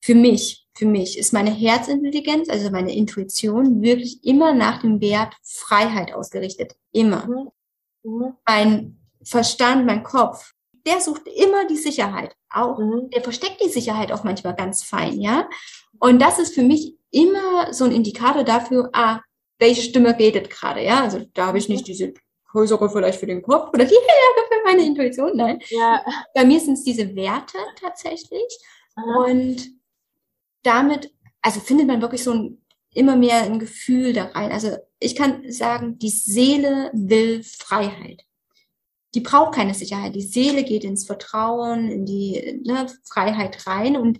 für 0.00 0.14
mich, 0.14 0.66
für 0.74 0.86
mich 0.86 1.16
ist 1.16 1.32
meine 1.32 1.52
Herzintelligenz, 1.52 2.48
also 2.48 2.70
meine 2.70 2.94
Intuition, 2.94 3.82
wirklich 3.82 4.24
immer 4.24 4.52
nach 4.52 4.80
dem 4.82 5.00
Wert 5.00 5.34
Freiheit 5.42 6.12
ausgerichtet. 6.12 6.74
Immer. 6.90 7.26
Mhm. 7.26 7.50
Mhm. 8.02 8.32
Mein 8.46 8.98
Verstand, 9.22 9.86
mein 9.86 10.02
Kopf, 10.02 10.52
der 10.84 11.00
sucht 11.00 11.28
immer 11.28 11.66
die 11.66 11.76
Sicherheit. 11.76 12.36
Auch, 12.50 12.78
mhm. 12.78 13.10
der 13.10 13.22
versteckt 13.22 13.62
die 13.64 13.68
Sicherheit 13.68 14.12
auch 14.12 14.24
manchmal 14.24 14.54
ganz 14.54 14.82
fein, 14.82 15.20
ja. 15.20 15.48
Und 16.02 16.20
das 16.20 16.40
ist 16.40 16.52
für 16.52 16.64
mich 16.64 16.96
immer 17.12 17.72
so 17.72 17.84
ein 17.84 17.92
Indikator 17.92 18.42
dafür, 18.42 18.90
ah, 18.92 19.20
welche 19.60 19.82
Stimme 19.82 20.18
redet 20.18 20.50
gerade, 20.50 20.82
ja. 20.82 21.00
Also 21.00 21.20
da 21.32 21.46
habe 21.46 21.58
ich 21.58 21.68
nicht 21.68 21.86
diese 21.86 22.12
größere 22.50 22.90
vielleicht 22.90 23.20
für 23.20 23.26
den 23.26 23.40
Kopf 23.40 23.68
oder 23.72 23.84
die 23.84 23.94
höhere 23.94 24.48
für 24.48 24.64
meine 24.64 24.84
Intuition, 24.84 25.30
nein. 25.36 25.60
Ja. 25.68 26.04
Bei 26.34 26.44
mir 26.44 26.58
sind 26.58 26.74
es 26.74 26.82
diese 26.82 27.14
Werte 27.14 27.56
tatsächlich. 27.80 28.58
Mhm. 28.96 29.16
Und 29.16 29.70
damit, 30.64 31.14
also 31.40 31.60
findet 31.60 31.86
man 31.86 32.02
wirklich 32.02 32.24
so 32.24 32.32
ein 32.32 32.58
immer 32.92 33.14
mehr 33.14 33.42
ein 33.42 33.60
Gefühl 33.60 34.12
da 34.12 34.24
rein. 34.24 34.50
Also 34.50 34.76
ich 34.98 35.14
kann 35.14 35.52
sagen, 35.52 36.00
die 36.00 36.10
Seele 36.10 36.90
will 36.94 37.44
Freiheit. 37.44 38.24
Die 39.14 39.20
braucht 39.20 39.54
keine 39.54 39.74
Sicherheit. 39.74 40.16
Die 40.16 40.20
Seele 40.20 40.64
geht 40.64 40.82
ins 40.82 41.06
Vertrauen, 41.06 41.88
in 41.88 42.06
die 42.06 42.60
ne, 42.66 42.86
Freiheit 43.04 43.68
rein 43.68 43.96
und 43.96 44.18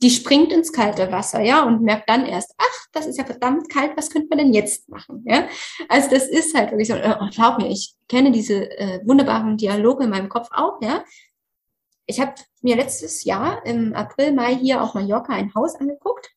die 0.00 0.10
springt 0.10 0.52
ins 0.52 0.72
kalte 0.72 1.10
Wasser, 1.10 1.40
ja, 1.40 1.64
und 1.64 1.82
merkt 1.82 2.08
dann 2.08 2.24
erst, 2.24 2.54
ach, 2.58 2.86
das 2.92 3.06
ist 3.06 3.18
ja 3.18 3.24
verdammt 3.24 3.68
kalt, 3.68 3.96
was 3.96 4.10
könnte 4.10 4.28
man 4.28 4.38
denn 4.38 4.52
jetzt 4.52 4.88
machen, 4.88 5.24
ja? 5.26 5.48
Also 5.88 6.10
das 6.10 6.28
ist 6.28 6.54
halt 6.56 6.70
wirklich 6.70 6.88
so, 6.88 6.94
oh, 6.94 7.28
glaub 7.34 7.58
mir, 7.58 7.68
ich 7.68 7.94
kenne 8.08 8.30
diese 8.30 8.70
äh, 8.78 9.00
wunderbaren 9.04 9.56
Dialoge 9.56 10.04
in 10.04 10.10
meinem 10.10 10.28
Kopf 10.28 10.48
auch, 10.52 10.80
ja. 10.82 11.04
Ich 12.06 12.20
habe 12.20 12.34
mir 12.62 12.76
letztes 12.76 13.24
Jahr 13.24 13.64
im 13.66 13.92
April, 13.94 14.32
Mai 14.32 14.54
hier 14.56 14.82
auf 14.82 14.94
Mallorca 14.94 15.32
ein 15.34 15.54
Haus 15.54 15.74
angeguckt 15.76 16.30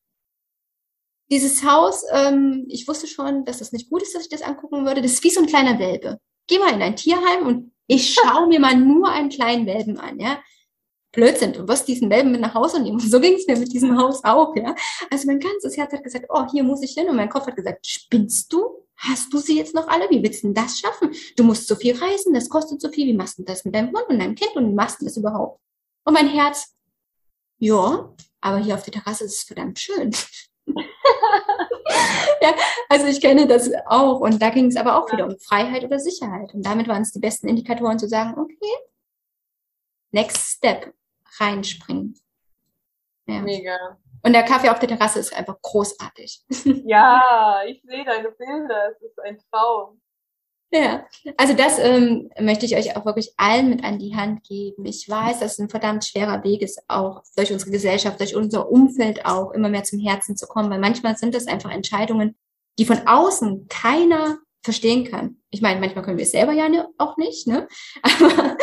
dieses 1.31 1.63
Haus, 1.63 2.03
ähm, 2.11 2.65
ich 2.67 2.87
wusste 2.87 3.07
schon, 3.07 3.45
dass 3.45 3.59
das 3.59 3.71
nicht 3.71 3.89
gut 3.89 4.03
ist, 4.03 4.13
dass 4.13 4.23
ich 4.23 4.29
das 4.29 4.41
angucken 4.41 4.85
würde. 4.85 5.01
Das 5.01 5.13
ist 5.13 5.23
wie 5.23 5.29
so 5.29 5.39
ein 5.39 5.47
kleiner 5.47 5.79
Welpe. 5.79 6.19
Geh 6.47 6.59
mal 6.59 6.73
in 6.73 6.81
ein 6.81 6.97
Tierheim 6.97 7.47
und 7.47 7.71
ich 7.87 8.13
schaue 8.21 8.47
mir 8.47 8.59
mal 8.59 8.75
nur 8.75 9.09
einen 9.09 9.29
kleinen 9.29 9.65
Welpen 9.65 9.97
an, 9.97 10.19
ja. 10.19 10.39
Blödsinn, 11.11 11.53
du 11.53 11.67
wirst 11.67 11.87
diesen 11.87 12.09
Welpen 12.09 12.31
mit 12.31 12.41
nach 12.41 12.53
Hause 12.53 12.81
nehmen. 12.81 12.99
So 12.99 13.19
ging 13.19 13.33
es 13.33 13.45
mir 13.45 13.57
mit 13.57 13.73
diesem 13.73 13.97
Haus 13.97 14.23
auch, 14.23 14.55
ja. 14.55 14.75
Also 15.09 15.27
mein 15.27 15.39
ganzes 15.39 15.75
Herz 15.75 15.91
hat 15.91 16.03
gesagt, 16.03 16.27
oh, 16.29 16.45
hier 16.49 16.63
muss 16.63 16.81
ich 16.81 16.93
hin. 16.93 17.09
Und 17.09 17.17
mein 17.17 17.29
Kopf 17.29 17.47
hat 17.47 17.55
gesagt, 17.55 17.85
spinnst 17.85 18.51
du? 18.53 18.85
Hast 18.95 19.33
du 19.33 19.39
sie 19.39 19.57
jetzt 19.57 19.73
noch 19.73 19.87
alle? 19.87 20.09
Wie 20.09 20.23
willst 20.23 20.43
du 20.43 20.47
denn 20.47 20.53
das 20.53 20.79
schaffen? 20.79 21.11
Du 21.35 21.43
musst 21.43 21.67
so 21.67 21.75
viel 21.75 21.97
reisen, 21.97 22.33
das 22.33 22.47
kostet 22.47 22.79
so 22.79 22.89
viel. 22.89 23.07
Wie 23.07 23.13
machst 23.13 23.39
du 23.39 23.43
das 23.43 23.65
mit 23.65 23.75
deinem 23.75 23.89
Hund 23.89 24.05
und 24.07 24.19
deinem 24.19 24.35
Kind 24.35 24.55
und 24.55 24.69
wie 24.69 24.73
machst 24.73 25.01
du 25.01 25.05
das 25.05 25.17
überhaupt? 25.17 25.59
Und 26.05 26.13
mein 26.13 26.29
Herz, 26.29 26.75
ja, 27.57 28.13
aber 28.39 28.57
hier 28.57 28.75
auf 28.75 28.83
der 28.83 28.93
Terrasse 28.93 29.25
ist 29.25 29.39
es 29.39 29.43
verdammt 29.43 29.79
schön. 29.79 30.11
ja, 32.41 32.55
also 32.89 33.07
ich 33.07 33.19
kenne 33.19 33.47
das 33.47 33.69
auch. 33.85 34.19
Und 34.19 34.41
da 34.41 34.49
ging 34.49 34.67
es 34.67 34.77
aber 34.77 34.97
auch 34.97 35.07
ja. 35.09 35.13
wieder 35.13 35.25
um 35.25 35.37
Freiheit 35.39 35.83
oder 35.83 35.99
Sicherheit. 35.99 36.53
Und 36.53 36.65
damit 36.65 36.87
waren 36.87 37.01
es 37.01 37.11
die 37.11 37.19
besten 37.19 37.47
Indikatoren 37.47 37.99
zu 37.99 38.07
sagen, 38.07 38.39
okay, 38.39 38.71
next 40.11 40.57
step, 40.57 40.93
reinspringen. 41.41 42.17
Ja. 43.27 43.41
Mega. 43.41 43.97
Und 44.23 44.33
der 44.33 44.43
Kaffee 44.43 44.69
auf 44.69 44.79
der 44.79 44.89
Terrasse 44.89 45.19
ist 45.19 45.35
einfach 45.35 45.61
großartig. 45.61 46.43
Ja, 46.85 47.61
ich 47.67 47.81
sehe 47.83 48.05
deine 48.05 48.31
Bilder. 48.31 48.91
Es 48.91 49.01
ist 49.01 49.19
ein 49.19 49.39
Traum. 49.51 49.99
Ja, 50.73 51.05
also 51.35 51.53
das 51.53 51.79
ähm, 51.79 52.29
möchte 52.39 52.65
ich 52.65 52.77
euch 52.77 52.95
auch 52.95 53.05
wirklich 53.05 53.33
allen 53.35 53.69
mit 53.69 53.83
an 53.83 53.99
die 53.99 54.15
Hand 54.15 54.43
geben. 54.43 54.85
Ich 54.85 55.09
weiß, 55.09 55.39
dass 55.39 55.53
es 55.53 55.59
ein 55.59 55.69
verdammt 55.69 56.05
schwerer 56.05 56.45
Weg 56.45 56.61
ist, 56.61 56.81
auch 56.87 57.23
durch 57.35 57.51
unsere 57.51 57.71
Gesellschaft, 57.71 58.21
durch 58.21 58.37
unser 58.37 58.71
Umfeld 58.71 59.25
auch 59.25 59.51
immer 59.51 59.67
mehr 59.67 59.83
zum 59.83 59.99
Herzen 59.99 60.37
zu 60.37 60.47
kommen, 60.47 60.69
weil 60.69 60.79
manchmal 60.79 61.17
sind 61.17 61.35
das 61.35 61.47
einfach 61.47 61.71
Entscheidungen, 61.71 62.37
die 62.79 62.85
von 62.85 63.05
außen 63.05 63.67
keiner 63.67 64.37
verstehen 64.63 65.05
kann. 65.05 65.37
Ich 65.49 65.61
meine, 65.61 65.79
manchmal 65.79 66.03
können 66.03 66.17
wir 66.17 66.23
es 66.23 66.31
selber 66.31 66.53
ja 66.53 66.69
ne, 66.69 66.87
auch 66.97 67.17
nicht, 67.17 67.47
ne? 67.47 67.67
Aber 68.03 68.57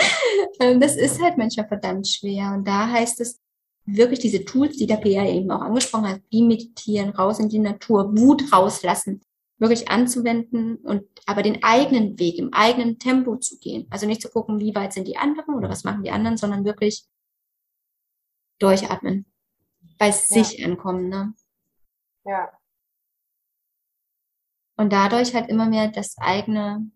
ähm, 0.60 0.80
das 0.80 0.96
ist 0.96 1.20
halt 1.20 1.38
manchmal 1.38 1.68
verdammt 1.68 2.08
schwer. 2.08 2.52
Und 2.54 2.66
da 2.66 2.88
heißt 2.88 3.20
es 3.20 3.40
wirklich 3.84 4.20
diese 4.20 4.44
Tools, 4.44 4.76
die 4.76 4.86
der 4.86 4.96
PR 4.96 5.26
eben 5.26 5.50
auch 5.50 5.60
angesprochen 5.60 6.08
hat, 6.08 6.20
wie 6.30 6.42
meditieren, 6.42 7.10
raus 7.10 7.40
in 7.40 7.48
die 7.48 7.58
Natur, 7.58 8.16
Wut 8.16 8.52
rauslassen, 8.52 9.22
wirklich 9.58 9.88
anzuwenden 9.90 10.76
und 10.76 11.04
aber 11.26 11.42
den 11.42 11.62
eigenen 11.64 12.18
Weg 12.18 12.38
im 12.38 12.52
eigenen 12.52 12.98
Tempo 12.98 13.36
zu 13.36 13.58
gehen. 13.58 13.86
Also 13.90 14.06
nicht 14.06 14.22
zu 14.22 14.28
gucken, 14.28 14.60
wie 14.60 14.74
weit 14.74 14.92
sind 14.92 15.08
die 15.08 15.16
anderen 15.16 15.54
oder 15.54 15.68
was 15.68 15.84
machen 15.84 16.04
die 16.04 16.10
anderen, 16.10 16.36
sondern 16.36 16.64
wirklich 16.64 17.06
durchatmen, 18.58 19.26
bei 19.98 20.10
sich 20.10 20.64
ankommen. 20.64 21.08
Ne? 21.08 21.34
Ja. 22.24 22.57
Und 24.78 24.92
dadurch 24.92 25.34
halt 25.34 25.50
immer 25.50 25.66
mehr 25.66 25.88
das 25.88 26.16
eigene 26.18 26.90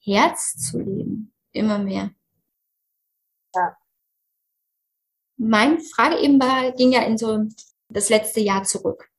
Herz 0.00 0.56
zu 0.56 0.78
leben. 0.78 1.32
Immer 1.52 1.78
mehr. 1.78 2.10
Ja. 3.54 3.76
Meine 5.36 5.78
Frage 5.80 6.18
eben 6.18 6.40
war, 6.40 6.72
ging 6.72 6.92
ja 6.92 7.02
in 7.02 7.18
so 7.18 7.46
das 7.88 8.08
letzte 8.08 8.40
Jahr 8.40 8.64
zurück. 8.64 9.10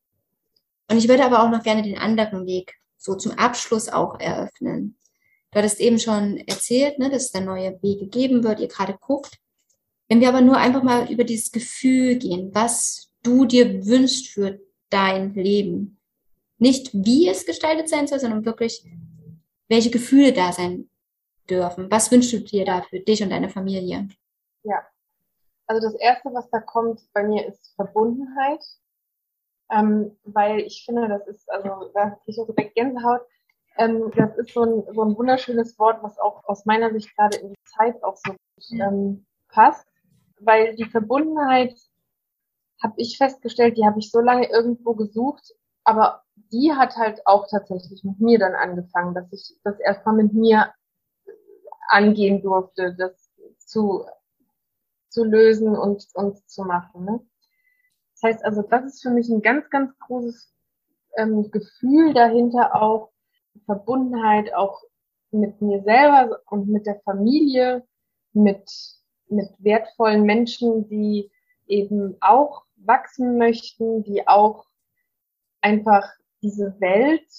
Und 0.90 0.98
ich 0.98 1.08
würde 1.08 1.24
aber 1.24 1.44
auch 1.44 1.50
noch 1.50 1.64
gerne 1.64 1.84
den 1.84 1.98
anderen 1.98 2.46
Weg 2.46 2.76
so 2.98 3.16
zum 3.16 3.34
Abschluss 3.34 3.90
auch 3.90 4.20
eröffnen. 4.20 4.98
Du 5.52 5.60
hattest 5.60 5.80
eben 5.80 6.00
schon 6.00 6.38
erzählt, 6.38 7.00
ne, 7.00 7.10
dass 7.10 7.26
es 7.26 7.32
da 7.32 7.40
neue 7.40 7.82
Wege 7.82 8.08
geben 8.08 8.44
wird, 8.44 8.60
ihr 8.60 8.68
gerade 8.68 8.98
guckt. 9.00 9.38
Wenn 10.10 10.20
wir 10.20 10.30
aber 10.30 10.42
nur 10.42 10.58
einfach 10.58 10.84
mal 10.84 11.12
über 11.12 11.24
dieses 11.24 11.52
Gefühl 11.52 12.16
gehen, 12.18 12.50
was 12.54 13.10
du 13.24 13.46
dir 13.46 13.86
wünschst 13.86 14.30
für 14.30 14.60
dein 14.90 15.34
Leben. 15.34 15.97
Nicht 16.58 16.94
wie 16.94 17.28
es 17.28 17.46
gestaltet 17.46 17.90
sein 17.90 18.08
soll, 18.08 18.20
sondern 18.20 18.46
wirklich, 18.46 18.86
welche 19.70 19.92
Gefühle 19.92 20.34
da 20.34 20.52
sein 20.52 20.90
dürfen. 21.50 21.90
Was 21.92 22.12
wünschst 22.12 22.34
du 22.34 22.40
dir 22.40 22.66
da 22.66 22.82
für 22.82 23.00
dich 23.00 23.22
und 23.24 23.30
deine 23.30 23.50
Familie? 23.50 24.08
Ja. 24.64 24.86
Also 25.68 25.82
das 25.86 25.96
erste, 26.00 26.34
was 26.34 26.50
da 26.50 26.60
kommt 26.60 27.02
bei 27.14 27.24
mir, 27.24 27.46
ist 27.48 27.74
Verbundenheit 27.76 28.64
ähm, 29.72 30.18
weil 30.24 30.60
ich 30.62 30.84
finde, 30.86 31.08
das 31.08 31.28
ist, 31.28 31.50
also 31.50 31.92
da 31.94 32.12
kriege 32.12 32.22
ich 32.28 32.40
auch 32.40 32.48
direkt 32.48 32.76
Gänsehaut. 32.76 33.22
Ähm, 33.78 34.12
das 34.16 34.36
ist 34.38 34.54
so 34.54 34.64
ein, 34.64 34.84
so 34.94 35.04
ein 35.04 35.18
wunderschönes 35.18 35.78
Wort, 35.78 36.02
was 36.02 36.18
auch 36.20 36.44
aus 36.46 36.66
meiner 36.66 36.92
Sicht 36.92 37.16
gerade 37.16 37.38
in 37.38 37.50
die 37.50 37.64
Zeit 37.66 38.02
auch 38.04 38.18
so 38.18 38.34
ähm, 38.74 39.26
passt, 39.50 39.88
weil 40.40 40.76
die 40.76 40.86
Verbundenheit 40.86 41.76
habe 42.82 42.94
ich 42.98 43.18
festgestellt, 43.18 43.78
die 43.78 43.86
habe 43.86 44.00
ich 44.00 44.12
so 44.12 44.20
lange 44.20 44.50
irgendwo 44.50 44.94
gesucht, 44.94 45.54
aber 45.84 46.24
die 46.52 46.74
hat 46.74 46.96
halt 46.96 47.26
auch 47.26 47.48
tatsächlich 47.50 48.04
mit 48.04 48.20
mir 48.20 48.40
dann 48.40 48.56
angefangen, 48.56 49.14
dass 49.14 49.32
ich 49.32 49.58
das 49.64 49.80
erstmal 49.80 50.16
mit 50.16 50.34
mir 50.34 50.74
angehen 51.90 52.42
durfte, 52.42 52.96
das 52.98 53.32
zu, 53.60 54.06
zu 55.10 55.24
lösen 55.24 55.76
und, 55.76 56.08
und 56.14 56.50
zu 56.50 56.64
machen. 56.64 57.06
Ne? 57.06 57.20
Das 58.14 58.24
heißt 58.24 58.46
also, 58.46 58.62
das 58.62 58.86
ist 58.86 59.02
für 59.02 59.12
mich 59.12 59.30
ein 59.30 59.42
ganz, 59.42 59.70
ganz 59.70 59.98
großes 60.00 60.54
ähm, 61.18 61.50
Gefühl 61.52 62.14
dahinter 62.14 62.76
auch, 62.82 63.12
Verbundenheit 63.66 64.54
auch 64.54 64.84
mit 65.32 65.62
mir 65.62 65.84
selber 65.84 66.40
und 66.46 66.68
mit 66.68 66.86
der 66.86 67.00
Familie, 67.02 67.86
mit, 68.34 68.70
mit 69.28 69.50
wertvollen 69.58 70.24
Menschen, 70.24 70.88
die 70.88 71.32
eben 71.66 72.18
auch 72.22 72.66
wachsen 72.76 73.38
möchten, 73.38 74.04
die 74.04 74.28
auch 74.28 74.66
einfach 75.62 76.08
diese 76.48 76.80
Welt 76.80 77.30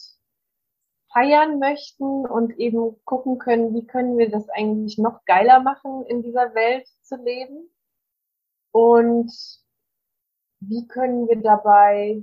feiern 1.10 1.58
möchten 1.58 2.26
und 2.26 2.58
eben 2.58 3.02
gucken 3.06 3.38
können, 3.38 3.74
wie 3.74 3.86
können 3.86 4.18
wir 4.18 4.30
das 4.30 4.48
eigentlich 4.50 4.98
noch 4.98 5.24
geiler 5.24 5.60
machen, 5.60 6.04
in 6.06 6.22
dieser 6.22 6.54
Welt 6.54 6.86
zu 7.02 7.16
leben. 7.16 7.70
Und 8.70 9.32
wie 10.60 10.86
können 10.86 11.26
wir 11.26 11.40
dabei 11.40 12.22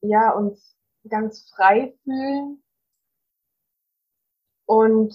ja 0.00 0.30
uns 0.30 0.76
ganz 1.08 1.50
frei 1.50 1.98
fühlen 2.04 2.62
und 4.66 5.12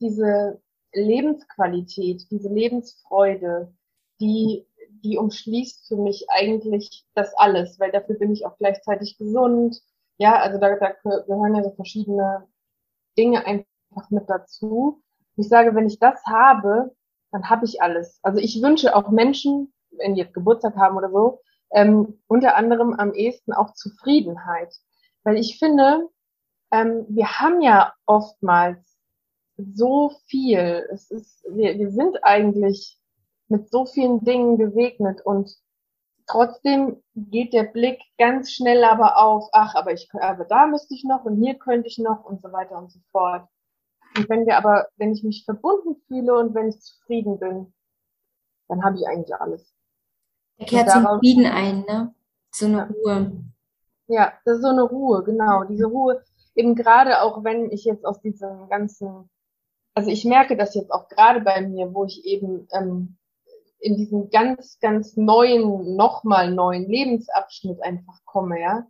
diese 0.00 0.62
Lebensqualität, 0.92 2.30
diese 2.30 2.48
Lebensfreude, 2.48 3.74
die 4.20 4.68
die 5.02 5.18
umschließt 5.18 5.88
für 5.88 5.96
mich 5.96 6.26
eigentlich 6.28 7.04
das 7.14 7.34
alles, 7.36 7.78
weil 7.78 7.90
dafür 7.92 8.16
bin 8.16 8.32
ich 8.32 8.46
auch 8.46 8.56
gleichzeitig 8.58 9.18
gesund. 9.18 9.80
Ja, 10.18 10.40
also 10.40 10.58
da, 10.58 10.76
da 10.76 10.92
gehören 11.02 11.54
ja 11.54 11.62
so 11.62 11.70
verschiedene 11.70 12.46
Dinge 13.16 13.46
einfach 13.46 14.10
mit 14.10 14.28
dazu. 14.28 15.02
Ich 15.36 15.48
sage, 15.48 15.74
wenn 15.74 15.86
ich 15.86 15.98
das 15.98 16.24
habe, 16.26 16.94
dann 17.30 17.48
habe 17.48 17.64
ich 17.64 17.82
alles. 17.82 18.18
Also 18.22 18.38
ich 18.38 18.62
wünsche 18.62 18.94
auch 18.94 19.10
Menschen, 19.10 19.72
wenn 19.90 20.14
die 20.14 20.20
jetzt 20.20 20.34
Geburtstag 20.34 20.76
haben 20.76 20.96
oder 20.96 21.10
so, 21.10 21.40
ähm, 21.70 22.20
unter 22.26 22.56
anderem 22.56 22.94
am 22.94 23.12
ehesten 23.12 23.52
auch 23.52 23.74
Zufriedenheit. 23.74 24.74
Weil 25.22 25.36
ich 25.36 25.58
finde, 25.58 26.08
ähm, 26.72 27.06
wir 27.08 27.40
haben 27.40 27.60
ja 27.60 27.94
oftmals 28.06 28.98
so 29.56 30.12
viel. 30.26 30.86
Es 30.92 31.10
ist, 31.10 31.44
wir, 31.50 31.78
wir 31.78 31.90
sind 31.90 32.24
eigentlich 32.24 32.97
mit 33.48 33.70
so 33.70 33.86
vielen 33.86 34.24
Dingen 34.24 34.58
gesegnet 34.58 35.20
und 35.24 35.56
trotzdem 36.26 37.02
geht 37.14 37.52
der 37.52 37.64
Blick 37.64 38.00
ganz 38.18 38.52
schnell 38.52 38.84
aber 38.84 39.16
auf, 39.16 39.48
ach, 39.52 39.74
aber 39.74 39.92
ich, 39.92 40.08
aber 40.12 40.44
da 40.44 40.66
müsste 40.66 40.94
ich 40.94 41.04
noch 41.04 41.24
und 41.24 41.42
hier 41.42 41.54
könnte 41.54 41.88
ich 41.88 41.98
noch 41.98 42.24
und 42.24 42.40
so 42.40 42.52
weiter 42.52 42.78
und 42.78 42.92
so 42.92 43.00
fort. 43.10 43.48
Und 44.16 44.28
wenn 44.28 44.46
wir 44.46 44.56
aber, 44.56 44.88
wenn 44.96 45.12
ich 45.12 45.22
mich 45.22 45.44
verbunden 45.44 45.96
fühle 46.06 46.38
und 46.38 46.54
wenn 46.54 46.68
ich 46.68 46.80
zufrieden 46.80 47.38
bin, 47.38 47.72
dann 48.68 48.84
habe 48.84 48.96
ich 48.96 49.06
eigentlich 49.06 49.34
alles. 49.34 49.74
Er 50.58 50.66
kehrt 50.66 50.90
zum 50.90 51.06
Frieden 51.18 51.46
ein, 51.46 51.80
ne? 51.80 52.14
So 52.50 52.66
eine 52.66 52.88
Ruhe. 52.88 53.44
Ja, 54.08 54.32
das 54.44 54.56
ist 54.56 54.62
so 54.62 54.68
eine 54.68 54.82
Ruhe, 54.82 55.22
genau. 55.22 55.64
Diese 55.64 55.86
Ruhe, 55.86 56.22
eben 56.54 56.74
gerade 56.74 57.22
auch 57.22 57.44
wenn 57.44 57.70
ich 57.70 57.84
jetzt 57.84 58.04
aus 58.04 58.20
diesem 58.20 58.68
ganzen, 58.68 59.30
also 59.94 60.10
ich 60.10 60.24
merke 60.24 60.56
das 60.56 60.74
jetzt 60.74 60.90
auch 60.90 61.08
gerade 61.08 61.40
bei 61.40 61.60
mir, 61.60 61.92
wo 61.94 62.04
ich 62.04 62.24
eben 62.24 62.66
ähm, 62.72 63.16
in 63.80 63.96
diesen 63.96 64.30
ganz, 64.30 64.78
ganz 64.80 65.16
neuen, 65.16 65.96
nochmal 65.96 66.52
neuen 66.52 66.88
Lebensabschnitt 66.88 67.82
einfach 67.82 68.18
komme, 68.24 68.60
ja, 68.60 68.86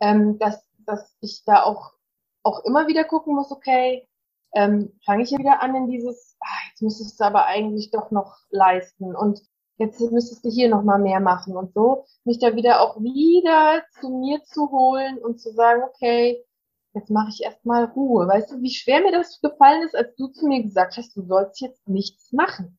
ähm, 0.00 0.38
dass, 0.38 0.64
dass 0.86 1.16
ich 1.20 1.42
da 1.44 1.62
auch, 1.62 1.92
auch 2.42 2.64
immer 2.64 2.86
wieder 2.88 3.04
gucken 3.04 3.34
muss, 3.34 3.50
okay, 3.50 4.08
ähm, 4.54 4.92
fange 5.04 5.22
ich 5.22 5.30
ja 5.30 5.38
wieder 5.38 5.62
an 5.62 5.74
in 5.74 5.88
dieses, 5.88 6.36
ah, 6.40 6.68
jetzt 6.70 6.82
müsstest 6.82 7.20
du 7.20 7.24
aber 7.24 7.44
eigentlich 7.46 7.90
doch 7.90 8.10
noch 8.10 8.36
leisten 8.50 9.14
und 9.14 9.40
jetzt 9.76 10.00
müsstest 10.00 10.44
du 10.44 10.50
hier 10.50 10.68
nochmal 10.68 10.98
mehr 10.98 11.20
machen 11.20 11.56
und 11.56 11.72
so, 11.74 12.04
mich 12.24 12.38
da 12.38 12.54
wieder 12.56 12.80
auch 12.80 13.00
wieder 13.00 13.82
zu 14.00 14.10
mir 14.10 14.42
zu 14.44 14.70
holen 14.70 15.18
und 15.18 15.40
zu 15.40 15.52
sagen, 15.52 15.82
okay, 15.84 16.44
jetzt 16.94 17.10
mache 17.10 17.28
ich 17.30 17.42
erstmal 17.42 17.84
Ruhe. 17.84 18.26
Weißt 18.26 18.50
du, 18.50 18.60
wie 18.60 18.70
schwer 18.70 19.00
mir 19.00 19.12
das 19.12 19.40
gefallen 19.40 19.82
ist, 19.82 19.94
als 19.94 20.14
du 20.16 20.28
zu 20.28 20.46
mir 20.46 20.62
gesagt 20.62 20.96
hast, 20.96 21.16
du 21.16 21.22
sollst 21.22 21.60
jetzt 21.60 21.86
nichts 21.88 22.32
machen. 22.32 22.77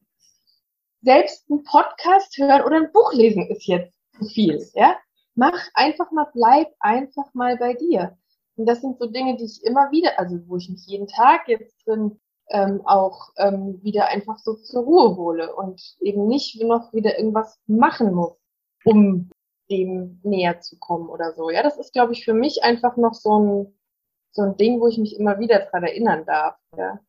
Selbst 1.01 1.49
ein 1.49 1.63
Podcast 1.63 2.37
hören 2.37 2.63
oder 2.63 2.77
ein 2.77 2.91
Buch 2.91 3.13
lesen 3.13 3.47
ist 3.47 3.65
jetzt 3.67 3.93
zu 4.17 4.25
viel, 4.25 4.67
ja? 4.73 4.97
Mach 5.35 5.59
einfach 5.73 6.11
mal, 6.11 6.27
bleib 6.33 6.67
einfach 6.79 7.33
mal 7.33 7.57
bei 7.57 7.73
dir. 7.73 8.17
Und 8.57 8.65
das 8.65 8.81
sind 8.81 8.99
so 8.99 9.05
Dinge, 9.05 9.37
die 9.37 9.45
ich 9.45 9.63
immer 9.63 9.89
wieder, 9.91 10.19
also 10.19 10.37
wo 10.47 10.57
ich 10.57 10.69
mich 10.69 10.85
jeden 10.85 11.07
Tag 11.07 11.47
jetzt 11.47 11.75
drin 11.85 12.19
ähm, 12.49 12.81
auch 12.85 13.29
ähm, 13.37 13.79
wieder 13.83 14.07
einfach 14.07 14.37
so 14.39 14.55
zur 14.55 14.83
Ruhe 14.83 15.15
hole 15.15 15.55
und 15.55 15.95
eben 16.01 16.27
nicht 16.27 16.61
noch 16.61 16.91
wieder 16.93 17.17
irgendwas 17.17 17.57
machen 17.67 18.13
muss, 18.13 18.35
um 18.83 19.29
dem 19.69 20.19
näher 20.23 20.59
zu 20.59 20.77
kommen 20.77 21.09
oder 21.09 21.33
so. 21.33 21.49
Ja, 21.49 21.63
das 21.63 21.77
ist, 21.77 21.93
glaube 21.93 22.13
ich, 22.13 22.25
für 22.25 22.33
mich 22.33 22.63
einfach 22.63 22.97
noch 22.97 23.13
so 23.13 23.39
ein, 23.39 23.79
so 24.31 24.41
ein 24.41 24.57
Ding, 24.57 24.81
wo 24.81 24.87
ich 24.87 24.97
mich 24.97 25.17
immer 25.17 25.39
wieder 25.39 25.59
dran 25.59 25.83
erinnern 25.83 26.25
darf. 26.25 26.57
Ja. 26.75 26.99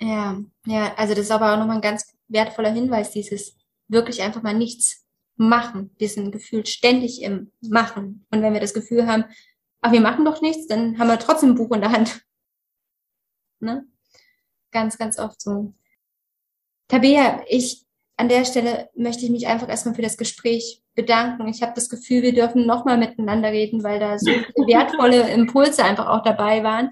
Ja, 0.00 0.40
ja, 0.66 0.92
also 0.96 1.14
das 1.14 1.24
ist 1.24 1.30
aber 1.30 1.52
auch 1.52 1.58
nochmal 1.58 1.76
ein 1.76 1.82
ganz 1.82 2.13
wertvoller 2.28 2.72
Hinweis, 2.72 3.10
dieses 3.10 3.56
wirklich 3.88 4.22
einfach 4.22 4.42
mal 4.42 4.54
nichts 4.54 5.06
machen. 5.36 5.94
Wir 5.98 6.08
sind 6.08 6.30
gefühlt 6.32 6.68
ständig 6.68 7.22
im 7.22 7.52
Machen. 7.60 8.26
Und 8.30 8.42
wenn 8.42 8.52
wir 8.52 8.60
das 8.60 8.74
Gefühl 8.74 9.06
haben, 9.06 9.24
ach, 9.80 9.92
wir 9.92 10.00
machen 10.00 10.24
doch 10.24 10.40
nichts, 10.40 10.66
dann 10.66 10.98
haben 10.98 11.08
wir 11.08 11.18
trotzdem 11.18 11.50
ein 11.50 11.54
Buch 11.56 11.74
in 11.74 11.80
der 11.80 11.92
Hand. 11.92 12.24
Ne? 13.60 13.86
ganz, 14.74 14.98
ganz 14.98 15.18
oft 15.18 15.40
so. 15.40 15.72
Tabea, 16.88 17.42
ich 17.48 17.86
an 18.16 18.28
der 18.28 18.44
Stelle 18.44 18.90
möchte 18.94 19.24
ich 19.24 19.30
mich 19.30 19.46
einfach 19.46 19.68
erstmal 19.68 19.94
für 19.94 20.02
das 20.02 20.18
Gespräch 20.18 20.82
bedanken. 20.94 21.48
Ich 21.48 21.62
habe 21.62 21.72
das 21.74 21.88
Gefühl, 21.88 22.22
wir 22.22 22.34
dürfen 22.34 22.66
nochmal 22.66 22.98
miteinander 22.98 23.50
reden, 23.50 23.82
weil 23.82 23.98
da 23.98 24.18
so 24.18 24.30
wertvolle 24.66 25.32
Impulse 25.32 25.82
einfach 25.82 26.06
auch 26.08 26.22
dabei 26.22 26.62
waren. 26.62 26.90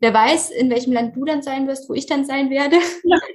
Wer 0.00 0.14
weiß, 0.14 0.50
in 0.50 0.70
welchem 0.70 0.92
Land 0.92 1.14
du 1.14 1.24
dann 1.24 1.42
sein 1.42 1.68
wirst, 1.68 1.88
wo 1.88 1.94
ich 1.94 2.06
dann 2.06 2.24
sein 2.24 2.50
werde, 2.50 2.76
ja. 3.04 3.18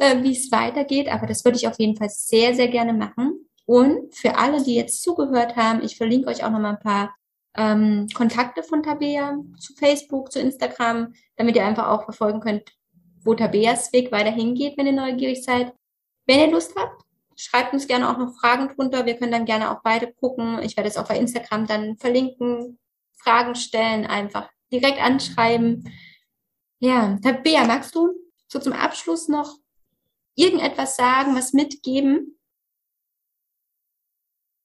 Äh, 0.00 0.22
wie 0.22 0.32
es 0.32 0.50
weitergeht. 0.50 1.08
Aber 1.08 1.26
das 1.26 1.44
würde 1.44 1.58
ich 1.58 1.68
auf 1.68 1.78
jeden 1.78 1.96
Fall 1.96 2.08
sehr, 2.08 2.54
sehr 2.54 2.68
gerne 2.68 2.92
machen. 2.92 3.48
Und 3.66 4.14
für 4.14 4.36
alle, 4.36 4.62
die 4.62 4.74
jetzt 4.74 5.02
zugehört 5.02 5.56
haben, 5.56 5.82
ich 5.82 5.96
verlinke 5.96 6.28
euch 6.28 6.44
auch 6.44 6.50
nochmal 6.50 6.72
ein 6.72 6.80
paar 6.80 7.14
ähm, 7.56 8.08
Kontakte 8.14 8.62
von 8.62 8.82
Tabea 8.82 9.38
zu 9.58 9.74
Facebook, 9.74 10.32
zu 10.32 10.40
Instagram, 10.40 11.14
damit 11.36 11.56
ihr 11.56 11.64
einfach 11.64 11.88
auch 11.88 12.04
verfolgen 12.04 12.40
könnt, 12.40 12.72
wo 13.22 13.34
Tabeas 13.34 13.92
Weg 13.92 14.10
weiter 14.12 14.30
hingeht, 14.30 14.76
wenn 14.76 14.86
ihr 14.86 14.92
neugierig 14.92 15.44
seid. 15.44 15.72
Wenn 16.26 16.40
ihr 16.40 16.50
Lust 16.50 16.74
habt, 16.76 17.02
schreibt 17.36 17.72
uns 17.72 17.86
gerne 17.86 18.10
auch 18.10 18.18
noch 18.18 18.34
Fragen 18.34 18.68
drunter. 18.68 19.06
Wir 19.06 19.16
können 19.16 19.32
dann 19.32 19.44
gerne 19.44 19.70
auch 19.70 19.82
beide 19.82 20.12
gucken. 20.12 20.60
Ich 20.62 20.76
werde 20.76 20.88
es 20.88 20.96
auch 20.96 21.08
bei 21.08 21.18
Instagram 21.18 21.66
dann 21.66 21.96
verlinken. 21.98 22.78
Fragen 23.14 23.54
stellen, 23.54 24.06
einfach 24.06 24.48
direkt 24.72 25.00
anschreiben. 25.00 25.92
Ja, 26.80 27.18
Tabea, 27.22 27.64
magst 27.64 27.94
du 27.94 28.10
so 28.48 28.58
zum 28.58 28.72
Abschluss 28.72 29.28
noch 29.28 29.56
irgendetwas 30.34 30.96
sagen, 30.96 31.36
was 31.36 31.52
mitgeben? 31.52 32.38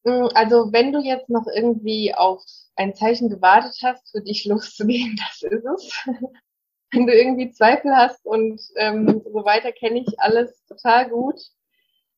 Mm, 0.03 0.27
also 0.33 0.71
wenn 0.71 0.91
du 0.91 0.99
jetzt 0.99 1.29
noch 1.29 1.45
irgendwie 1.53 2.13
auf 2.15 2.43
ein 2.75 2.95
Zeichen 2.95 3.29
gewartet 3.29 3.77
hast, 3.83 4.09
für 4.11 4.21
dich 4.21 4.45
loszugehen, 4.45 5.17
das 5.17 5.43
ist 5.43 5.65
es 5.65 6.05
wenn 6.91 7.05
du 7.05 7.13
irgendwie 7.13 7.51
Zweifel 7.51 7.95
hast 7.95 8.25
und 8.25 8.61
ähm, 8.77 9.21
so 9.25 9.45
weiter, 9.45 9.71
kenne 9.71 9.99
ich 9.99 10.19
alles 10.19 10.63
total 10.65 11.09
gut. 11.09 11.39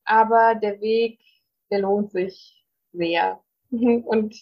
Aber 0.06 0.56
der 0.56 0.80
Weg, 0.82 1.20
der 1.72 1.80
lohnt 1.80 2.12
sich 2.12 2.64
sehr. 2.94 3.44
Und 3.72 4.36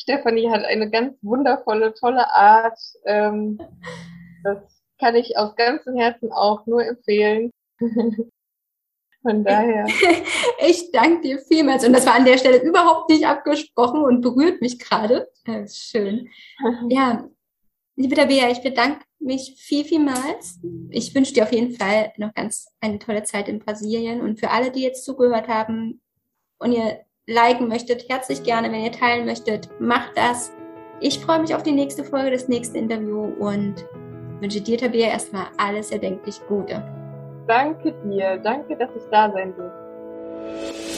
Stefanie 0.00 0.50
hat 0.50 0.64
eine 0.64 0.90
ganz 0.90 1.14
wundervolle, 1.22 1.92
tolle 1.94 2.32
Art. 2.34 2.78
Ähm, 3.04 3.60
das 4.44 4.58
kann 4.98 5.14
ich 5.14 5.36
aus 5.36 5.54
ganzem 5.56 5.96
Herzen 5.96 6.32
auch 6.32 6.66
nur 6.66 6.84
empfehlen. 6.84 7.50
Von 9.22 9.44
daher. 9.44 9.86
Ich 10.66 10.92
danke 10.92 11.22
dir 11.22 11.38
vielmals. 11.38 11.86
Und 11.86 11.94
das 11.94 12.04
war 12.04 12.14
an 12.14 12.26
der 12.26 12.36
Stelle 12.36 12.62
überhaupt 12.62 13.08
nicht 13.08 13.26
abgesprochen 13.26 14.02
und 14.02 14.20
berührt 14.20 14.60
mich 14.60 14.78
gerade. 14.78 15.26
Das 15.46 15.70
ist 15.70 15.84
schön. 15.84 16.28
Ja, 16.90 17.26
liebe 17.96 18.14
Tabea, 18.14 18.50
ich 18.50 18.60
bedanke 18.60 19.02
mich 19.18 19.56
viel, 19.58 19.86
vielmals. 19.86 20.60
Ich 20.90 21.14
wünsche 21.14 21.32
dir 21.32 21.44
auf 21.44 21.52
jeden 21.52 21.74
Fall 21.74 22.12
noch 22.18 22.34
ganz 22.34 22.68
eine 22.80 22.98
tolle 22.98 23.22
Zeit 23.22 23.48
in 23.48 23.58
Brasilien. 23.58 24.20
Und 24.20 24.38
für 24.38 24.50
alle, 24.50 24.70
die 24.70 24.82
jetzt 24.82 25.04
zugehört 25.04 25.48
haben 25.48 26.02
und 26.58 26.72
ihr 26.72 27.00
liken 27.30 27.68
möchtet, 27.68 28.08
herzlich 28.08 28.42
gerne, 28.42 28.70
wenn 28.70 28.84
ihr 28.84 28.92
teilen 28.92 29.24
möchtet, 29.24 29.68
macht 29.80 30.10
das. 30.16 30.52
Ich 31.00 31.20
freue 31.20 31.40
mich 31.40 31.54
auf 31.54 31.62
die 31.62 31.72
nächste 31.72 32.04
Folge, 32.04 32.32
das 32.32 32.48
nächste 32.48 32.78
Interview 32.78 33.32
und 33.38 33.86
wünsche 34.40 34.60
dir, 34.60 34.76
Tabea, 34.76 35.08
erstmal 35.08 35.46
alles 35.56 35.92
erdenklich 35.92 36.40
Gute. 36.48 36.82
Danke 37.46 37.94
dir. 38.04 38.36
Danke, 38.38 38.76
dass 38.76 38.90
ich 38.96 39.02
da 39.10 39.30
sein 39.32 39.54
durfte. 39.56 40.89